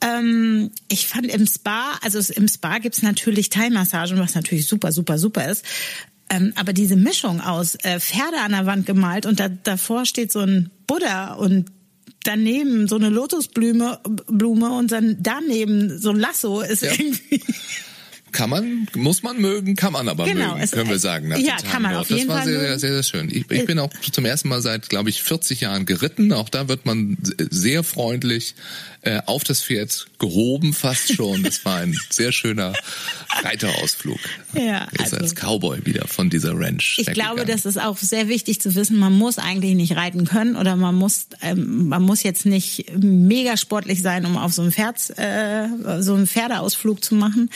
Ähm, 0.00 0.70
ich 0.88 1.06
fand 1.06 1.26
im 1.26 1.46
Spa, 1.46 1.98
also 2.02 2.18
im 2.32 2.48
Spa 2.48 2.78
gibt's 2.78 3.02
natürlich 3.02 3.50
Thai-Massagen, 3.50 4.18
was 4.18 4.34
natürlich 4.34 4.66
super, 4.66 4.90
super, 4.90 5.18
super 5.18 5.46
ist. 5.46 5.64
Ähm, 6.30 6.54
aber 6.56 6.72
diese 6.72 6.96
Mischung 6.96 7.42
aus 7.42 7.74
äh, 7.82 8.00
Pferde 8.00 8.38
an 8.42 8.52
der 8.52 8.64
Wand 8.64 8.86
gemalt 8.86 9.26
und 9.26 9.38
da, 9.38 9.48
davor 9.48 10.06
steht 10.06 10.32
so 10.32 10.40
ein 10.40 10.70
Buddha 10.86 11.34
und 11.34 11.66
daneben 12.24 12.88
so 12.88 12.96
eine 12.96 13.08
Lotusblume 13.08 14.00
Blume 14.26 14.72
und 14.72 14.92
dann 14.92 15.16
daneben 15.20 15.98
so 15.98 16.10
ein 16.10 16.18
Lasso 16.18 16.60
ist 16.60 16.82
Ja. 16.82 16.92
irgendwie 16.92 17.40
Kann 18.34 18.50
man, 18.50 18.86
muss 18.94 19.22
man 19.22 19.40
mögen, 19.40 19.76
kann 19.76 19.92
man 19.92 20.08
aber 20.08 20.24
Genau, 20.24 20.50
mögen, 20.50 20.60
es- 20.60 20.72
können 20.72 20.90
wir 20.90 20.98
sagen. 20.98 21.28
nach 21.28 21.38
ja, 21.38 21.56
kann 21.56 21.82
man 21.82 21.94
auf 21.94 22.08
das 22.08 22.18
jeden 22.18 22.28
war 22.28 22.38
Fall 22.42 22.46
sehr, 22.48 22.60
sehr, 22.60 22.78
sehr, 22.80 22.92
sehr 22.94 23.02
schön. 23.04 23.28
Ich, 23.30 23.50
ich 23.50 23.60
Äh, 23.60 23.64
bin 23.64 23.78
auch 23.78 23.90
zum 24.12 24.24
ersten 24.24 24.48
Mal 24.48 24.60
seit, 24.60 24.88
glaube 24.88 25.08
ich, 25.08 25.22
40 25.22 25.60
Jahren 25.62 25.86
geritten. 25.86 26.32
Auch 26.32 26.48
da 26.48 26.68
wird 26.68 26.84
man 26.84 27.16
sehr 27.38 27.82
freundlich 27.84 28.54
äh, 29.02 29.20
auf 29.26 29.44
das 29.44 29.62
Pferd 29.62 30.06
gehoben, 30.18 30.72
fast 30.72 31.14
schon. 31.14 31.42
Das 31.42 31.64
war 31.64 31.76
ein 31.78 31.96
sehr 32.10 32.32
schöner 32.32 32.72
Reiterausflug. 33.42 34.18
Ja, 34.54 34.88
also- 34.98 35.16
als 35.16 35.34
Cowboy 35.34 35.84
wieder 35.86 36.06
von 36.08 36.30
dieser 36.30 36.58
Ranch. 36.58 36.96
Ich 36.98 37.06
glaube, 37.06 37.40
weggegangen. 37.40 37.46
das 37.48 37.66
ist 37.66 37.78
auch 37.80 37.98
sehr 37.98 38.28
wichtig 38.28 38.60
zu 38.60 38.74
wissen. 38.74 38.96
Man 38.98 39.12
muss 39.12 39.38
eigentlich 39.38 39.74
nicht 39.74 39.96
reiten 39.96 40.24
können 40.26 40.56
oder 40.56 40.76
man 40.76 40.94
muss, 40.94 41.26
ähm, 41.42 41.88
man 41.88 42.02
muss 42.02 42.22
jetzt 42.22 42.46
nicht 42.46 42.86
mega 42.98 43.56
sportlich 43.56 44.02
sein, 44.02 44.24
um 44.26 44.36
auf 44.36 44.52
so 44.54 44.62
einem 44.62 44.72
Pferd, 44.72 44.96
äh, 45.18 45.68
so 46.00 46.14
einen 46.14 46.26
Pferdeausflug 46.26 47.04
zu 47.04 47.14
machen. 47.14 47.50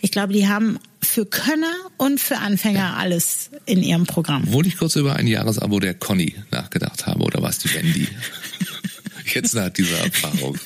Ich 0.00 0.10
glaube, 0.12 0.19
die 0.26 0.48
haben 0.48 0.78
für 1.02 1.26
Könner 1.26 1.74
und 1.96 2.20
für 2.20 2.38
Anfänger 2.38 2.96
alles 2.96 3.50
in 3.66 3.82
ihrem 3.82 4.06
Programm. 4.06 4.44
Obwohl 4.46 4.66
ich 4.66 4.76
kurz 4.76 4.96
über 4.96 5.16
ein 5.16 5.26
Jahresabo 5.26 5.80
der 5.80 5.94
Conny 5.94 6.34
nachgedacht 6.50 7.06
habe, 7.06 7.20
oder 7.20 7.42
war 7.42 7.50
es 7.50 7.58
die 7.58 7.72
Wendy? 7.74 8.08
Jetzt 9.34 9.54
nach 9.54 9.70
dieser 9.70 9.98
Erfahrung. 9.98 10.58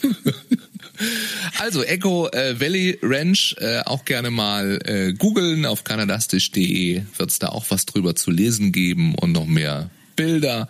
Also 1.58 1.82
Echo 1.82 2.28
äh, 2.28 2.60
Valley 2.60 2.98
Ranch 3.02 3.56
äh, 3.58 3.80
auch 3.80 4.04
gerne 4.04 4.30
mal 4.30 4.78
äh, 4.84 5.12
googeln 5.12 5.66
auf 5.66 5.84
kanadastisch.de 5.84 7.02
wird 7.16 7.30
es 7.30 7.38
da 7.38 7.48
auch 7.48 7.66
was 7.68 7.84
drüber 7.86 8.14
zu 8.14 8.30
lesen 8.30 8.72
geben 8.72 9.14
und 9.14 9.32
noch 9.32 9.46
mehr 9.46 9.90
Bilder. 10.16 10.68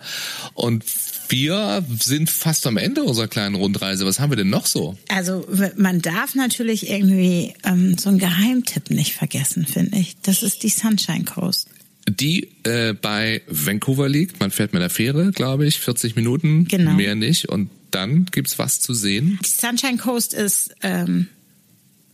Und 0.53 0.83
wir 1.29 1.83
sind 1.99 2.29
fast 2.29 2.65
am 2.67 2.77
Ende 2.77 3.03
unserer 3.03 3.27
kleinen 3.27 3.55
Rundreise. 3.55 4.05
Was 4.05 4.19
haben 4.19 4.31
wir 4.31 4.37
denn 4.37 4.49
noch 4.49 4.65
so? 4.65 4.97
Also 5.09 5.47
man 5.77 6.01
darf 6.01 6.35
natürlich 6.35 6.89
irgendwie 6.89 7.53
ähm, 7.63 7.97
so 7.97 8.09
einen 8.09 8.19
Geheimtipp 8.19 8.89
nicht 8.91 9.13
vergessen, 9.13 9.65
finde 9.65 9.97
ich. 9.97 10.15
Das 10.21 10.43
ist 10.43 10.63
die 10.63 10.69
Sunshine 10.69 11.23
Coast. 11.25 11.67
Die 12.07 12.49
äh, 12.63 12.93
bei 12.93 13.41
Vancouver 13.47 14.07
liegt. 14.09 14.39
Man 14.39 14.51
fährt 14.51 14.73
mit 14.73 14.81
der 14.81 14.89
Fähre, 14.91 15.31
glaube 15.31 15.65
ich, 15.65 15.79
40 15.79 16.15
Minuten, 16.15 16.65
Genau. 16.67 16.93
mehr 16.93 17.15
nicht. 17.15 17.49
Und 17.49 17.69
dann 17.91 18.25
gibt's 18.25 18.59
was 18.59 18.79
zu 18.79 18.93
sehen. 18.93 19.39
Die 19.43 19.49
Sunshine 19.49 19.97
Coast 19.97 20.33
ist 20.33 20.75
ähm, 20.83 21.27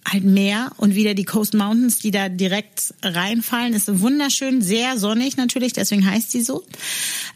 halt 0.09 0.23
Meer 0.23 0.71
und 0.77 0.95
wieder 0.95 1.13
die 1.13 1.23
Coast 1.25 1.53
Mountains, 1.53 1.99
die 1.99 2.11
da 2.11 2.27
direkt 2.29 2.93
reinfallen. 3.03 3.73
Ist 3.73 4.01
wunderschön, 4.01 4.61
sehr 4.61 4.97
sonnig 4.97 5.37
natürlich, 5.37 5.73
deswegen 5.73 6.05
heißt 6.09 6.31
sie 6.31 6.41
so. 6.41 6.63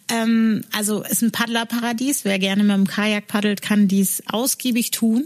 Ähm, 0.09 0.63
also 0.75 1.03
ist 1.03 1.21
ein 1.21 1.31
Paddlerparadies. 1.31 2.25
Wer 2.25 2.39
gerne 2.39 2.63
mit 2.63 2.75
dem 2.75 2.87
Kajak 2.87 3.27
paddelt, 3.27 3.61
kann 3.61 3.87
dies 3.87 4.23
ausgiebig 4.27 4.91
tun. 4.91 5.25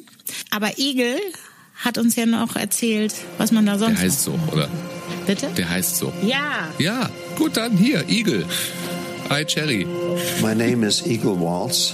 Aber 0.51 0.77
Igel 0.77 1.15
hat 1.75 1.97
uns 1.97 2.15
ja 2.15 2.25
noch 2.25 2.55
erzählt, 2.55 3.13
was 3.37 3.51
man 3.51 3.65
da 3.65 3.73
Der 3.77 3.79
sonst. 3.79 3.99
heißt 4.01 4.23
so, 4.23 4.37
oder? 4.51 4.69
Bitte? 5.25 5.47
Der 5.57 5.69
heißt 5.69 5.95
so. 5.97 6.11
Ja. 6.23 6.67
Ja, 6.77 7.09
gut, 7.37 7.55
dann 7.57 7.77
hier, 7.77 8.07
Igel. 8.09 8.45
Hi, 9.29 9.45
Cherry. 9.45 9.85
My 10.41 10.55
name 10.55 10.85
is 10.85 11.05
Eagle 11.05 11.39
Waltz. 11.39 11.93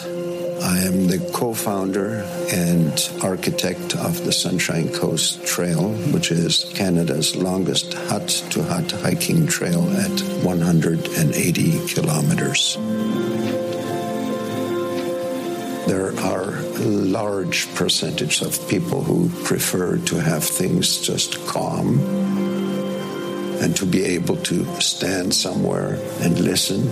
I 0.65 0.79
am 0.79 1.05
the 1.05 1.19
co-founder 1.31 2.25
and 2.51 3.09
architect 3.21 3.95
of 3.97 4.25
the 4.25 4.31
Sunshine 4.31 4.91
Coast 4.91 5.45
Trail, 5.45 5.89
which 6.11 6.31
is 6.31 6.65
Canada's 6.73 7.35
longest 7.35 7.93
hut-to-hut 7.93 8.91
hiking 8.93 9.45
trail 9.45 9.87
at 9.91 10.19
180 10.43 11.87
kilometers. 11.87 12.77
There 15.85 16.19
are 16.21 16.55
a 16.55 16.87
large 16.87 17.71
percentage 17.75 18.41
of 18.41 18.67
people 18.67 19.03
who 19.03 19.29
prefer 19.43 19.97
to 19.97 20.15
have 20.15 20.43
things 20.43 20.97
just 20.99 21.45
calm 21.45 21.99
and 23.61 23.75
to 23.75 23.85
be 23.85 24.03
able 24.03 24.37
to 24.37 24.65
stand 24.81 25.31
somewhere 25.31 25.99
and 26.21 26.39
listen 26.39 26.89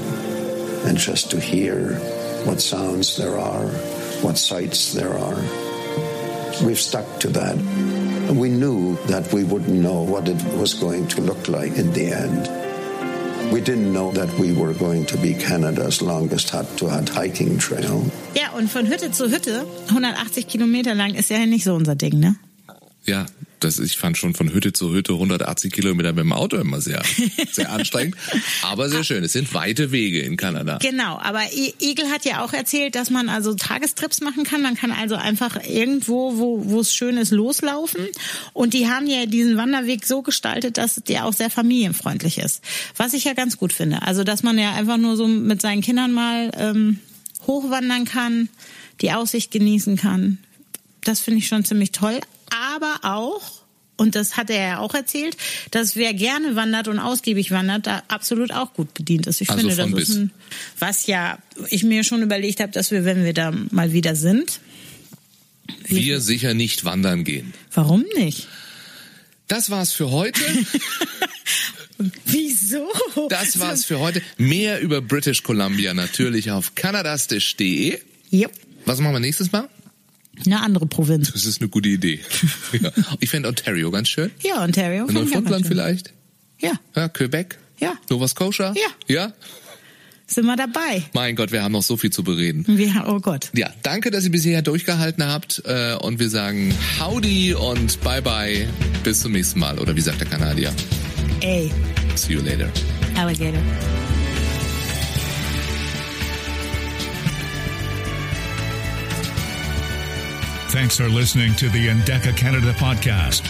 and 0.86 0.96
just 0.96 1.32
to 1.32 1.40
hear 1.40 2.00
what 2.46 2.62
sounds 2.62 3.18
there 3.18 3.38
are, 3.38 3.68
what 4.22 4.38
sights 4.38 4.94
there 4.94 5.14
are. 5.14 5.42
We've 6.66 6.80
stuck 6.80 7.20
to 7.22 7.30
that. 7.30 7.56
And 7.56 8.40
we 8.40 8.50
knew 8.50 8.98
that 9.08 9.34
we 9.34 9.44
wouldn't 9.44 9.82
know 9.82 10.02
what 10.04 10.28
it 10.28 10.42
was 10.58 10.74
going 10.74 11.08
to 11.10 11.22
look 11.22 11.48
like 11.48 11.78
in 11.78 11.92
the 11.94 12.12
end. 12.12 12.50
We 13.52 13.62
didn't 13.62 13.92
know 13.92 14.12
that 14.14 14.32
we 14.40 14.54
were 14.54 14.74
going 14.74 15.06
to 15.08 15.18
be 15.18 15.34
Canada's 15.34 16.02
longest 16.02 16.50
hut-to-hut 16.50 17.10
hiking 17.10 17.60
trail. 17.60 18.06
Ja, 18.36 18.52
und 18.58 18.70
von 18.70 18.88
Hütte 18.88 19.12
zu 19.12 19.30
Hütte, 19.30 19.66
180 19.90 20.48
Kilometer 20.48 20.96
lang, 20.96 21.14
ist 21.14 21.30
ja 21.30 21.46
nicht 21.46 21.64
so 21.64 21.76
unser 21.76 21.96
Ding, 21.96 22.20
ne? 22.20 22.36
Ja, 23.06 23.26
das, 23.64 23.80
ich 23.80 23.98
fand 23.98 24.18
schon 24.18 24.34
von 24.34 24.54
Hütte 24.54 24.74
zu 24.74 24.94
Hütte 24.94 25.14
180 25.14 25.72
Kilometer 25.72 26.14
mit 26.14 26.24
dem 26.24 26.34
Auto 26.34 26.58
immer 26.58 26.82
sehr, 26.82 27.02
sehr 27.52 27.72
anstrengend. 27.72 28.16
Aber 28.62 28.90
sehr 28.90 29.04
schön. 29.04 29.24
Es 29.24 29.34
sind 29.34 29.54
weite 29.54 29.92
Wege 29.92 30.22
in 30.22 30.38
Kanada. 30.38 30.80
Genau, 30.82 31.18
aber 31.18 31.42
Igel 31.82 32.10
hat 32.10 32.26
ja 32.26 32.44
auch 32.44 32.54
erzählt, 32.54 32.96
dass 32.96 33.10
man 33.10 33.30
also 33.30 33.54
Tagestrips 33.54 34.22
machen 34.22 34.44
kann. 34.44 34.62
Man 34.62 34.76
kann 34.76 34.92
also 34.92 35.16
einfach 35.16 35.58
irgendwo, 35.64 36.38
wo, 36.38 36.70
wo 36.70 36.80
es 36.80 36.94
schön 36.94 37.18
ist, 37.18 37.32
loslaufen. 37.32 38.08
Und 38.54 38.74
die 38.74 38.88
haben 38.88 39.08
ja 39.08 39.26
diesen 39.26 39.58
Wanderweg 39.58 40.06
so 40.06 40.22
gestaltet, 40.22 40.78
dass 40.78 40.96
der 40.96 41.26
auch 41.26 41.34
sehr 41.34 41.50
familienfreundlich 41.50 42.38
ist. 42.38 42.62
Was 42.98 43.14
ich 43.14 43.24
ja 43.24 43.34
ganz 43.34 43.58
gut 43.58 43.74
finde. 43.74 44.02
Also, 44.02 44.24
dass 44.24 44.44
man 44.44 44.58
ja 44.58 44.74
einfach 44.74 44.98
nur 44.98 45.16
so 45.16 45.28
mit 45.28 45.62
seinen 45.62 45.82
Kindern 45.82 46.12
mal 46.12 46.52
ähm, 46.58 47.00
hochwandern 47.48 48.06
kann, 48.06 48.50
die 49.02 49.12
Aussicht 49.12 49.52
genießen 49.52 49.98
kann. 49.98 50.38
Das 51.04 51.20
finde 51.20 51.40
ich 51.40 51.48
schon 51.48 51.66
ziemlich 51.66 51.92
toll. 51.92 52.20
Aber 52.54 53.00
auch, 53.04 53.42
und 53.98 54.16
das 54.16 54.38
hat 54.38 54.50
er 54.50 54.62
ja 54.68 54.80
auch 54.80 54.94
erzählt, 54.94 55.38
dass 55.72 55.96
wer 55.96 56.14
gerne 56.14 56.56
wandert 56.56 56.88
und 56.88 57.00
ausgiebig 57.00 57.52
wandert, 57.52 57.88
da 57.88 58.04
absolut 58.08 58.52
auch 58.54 58.74
gut 58.74 58.94
bedient 58.94 59.28
ist. 59.28 59.42
Ich 59.42 59.50
Also 59.50 59.60
finde, 59.62 59.76
das 59.76 59.90
von 59.90 59.98
ist 60.00 60.08
bis. 60.08 60.16
ein, 60.18 60.32
was 60.80 61.08
ja 61.08 61.38
ich 61.70 61.84
mir 61.84 62.04
schon 62.04 62.22
überlegt 62.22 62.60
habe, 62.60 62.72
dass 62.72 62.92
wir, 62.92 63.06
wenn 63.06 63.24
wir 63.24 63.34
da 63.34 63.52
mal 63.72 63.92
wieder 63.94 64.16
sind, 64.16 64.60
Wir 65.86 66.20
sicher 66.22 66.54
nicht 66.54 66.84
wandern 66.86 67.24
gehen. 67.24 67.54
warum 67.74 68.04
nicht? 68.16 68.48
Das 69.48 69.70
war's 69.70 69.94
für 69.94 70.10
heute. 70.12 70.42
Wieso? 72.26 72.88
Das 73.30 73.60
war's 73.60 73.86
für 73.86 74.00
heute. 74.00 74.22
Mehr 74.38 74.80
über 74.82 75.02
British 75.02 75.44
Columbia 75.44 75.94
natürlich 75.94 76.52
auf 76.52 76.76
kanadastisch.de. 76.76 78.00
Yep. 78.32 78.52
Was 78.86 79.00
machen 79.00 79.14
wir 79.14 79.20
nächstes 79.20 79.52
Mal? 79.52 79.70
Eine 80.46 80.62
andere 80.62 80.86
Provinz. 80.86 81.32
Das 81.32 81.46
ist 81.46 81.62
eine 81.62 81.70
gute 81.70 81.90
Idee. 81.90 82.20
ja. 82.82 82.92
Ich 83.20 83.30
fände 83.30 83.50
Ontario 83.50 83.92
ganz 83.92 84.10
schön. 84.10 84.32
Ja, 84.42 84.64
Ontario. 84.64 85.06
Neufundland 85.06 85.68
vielleicht. 85.68 86.14
Ja. 86.60 86.74
Ja, 86.96 87.08
Quebec. 87.10 87.58
Ja. 87.80 87.94
Nova 88.10 88.28
Scotia. 88.28 88.74
Ja. 88.76 89.16
Ja. 89.16 89.34
Sind 90.26 90.46
wir 90.46 90.56
dabei? 90.56 91.04
Mein 91.14 91.36
Gott, 91.36 91.52
wir 91.52 91.62
haben 91.62 91.74
noch 91.74 91.84
so 91.84 91.98
viel 91.98 92.10
zu 92.10 92.24
bereden. 92.24 92.66
Wir, 92.68 93.06
oh 93.08 93.20
Gott. 93.20 93.52
Ja, 93.54 93.70
danke, 93.84 94.10
dass 94.10 94.24
ihr 94.24 94.32
bisher 94.32 94.62
durchgehalten 94.62 95.26
habt. 95.26 95.62
Äh, 95.66 95.96
und 96.02 96.20
wir 96.20 96.30
sagen 96.30 96.74
Howdy 97.00 97.54
und 97.54 98.02
Bye 98.02 98.22
Bye. 98.22 98.68
Bis 99.04 99.20
zum 99.20 99.34
nächsten 99.34 99.60
Mal. 99.60 99.78
Oder 99.78 99.96
wie 99.96 100.02
sagt 100.02 100.22
der 100.22 100.28
Kanadier? 100.28 100.74
Ey, 101.42 101.70
See 102.16 102.34
you 102.34 102.42
later. 102.42 102.70
Alligator. 103.16 103.62
Thanks 110.74 110.98
for 110.98 111.08
listening 111.08 111.54
to 111.58 111.70
the 111.70 111.90
Endeca 111.90 112.36
Canada 112.36 112.74
podcast, 112.74 113.44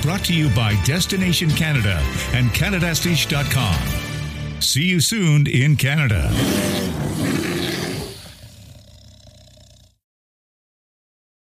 brought 0.00 0.24
to 0.24 0.34
you 0.34 0.48
by 0.54 0.82
Destination 0.86 1.50
Canada 1.50 2.02
and 2.32 2.48
CanadaStage.com. 2.52 4.62
See 4.62 4.84
you 4.84 5.00
soon 5.00 5.46
in 5.46 5.76
Canada. 5.76 6.30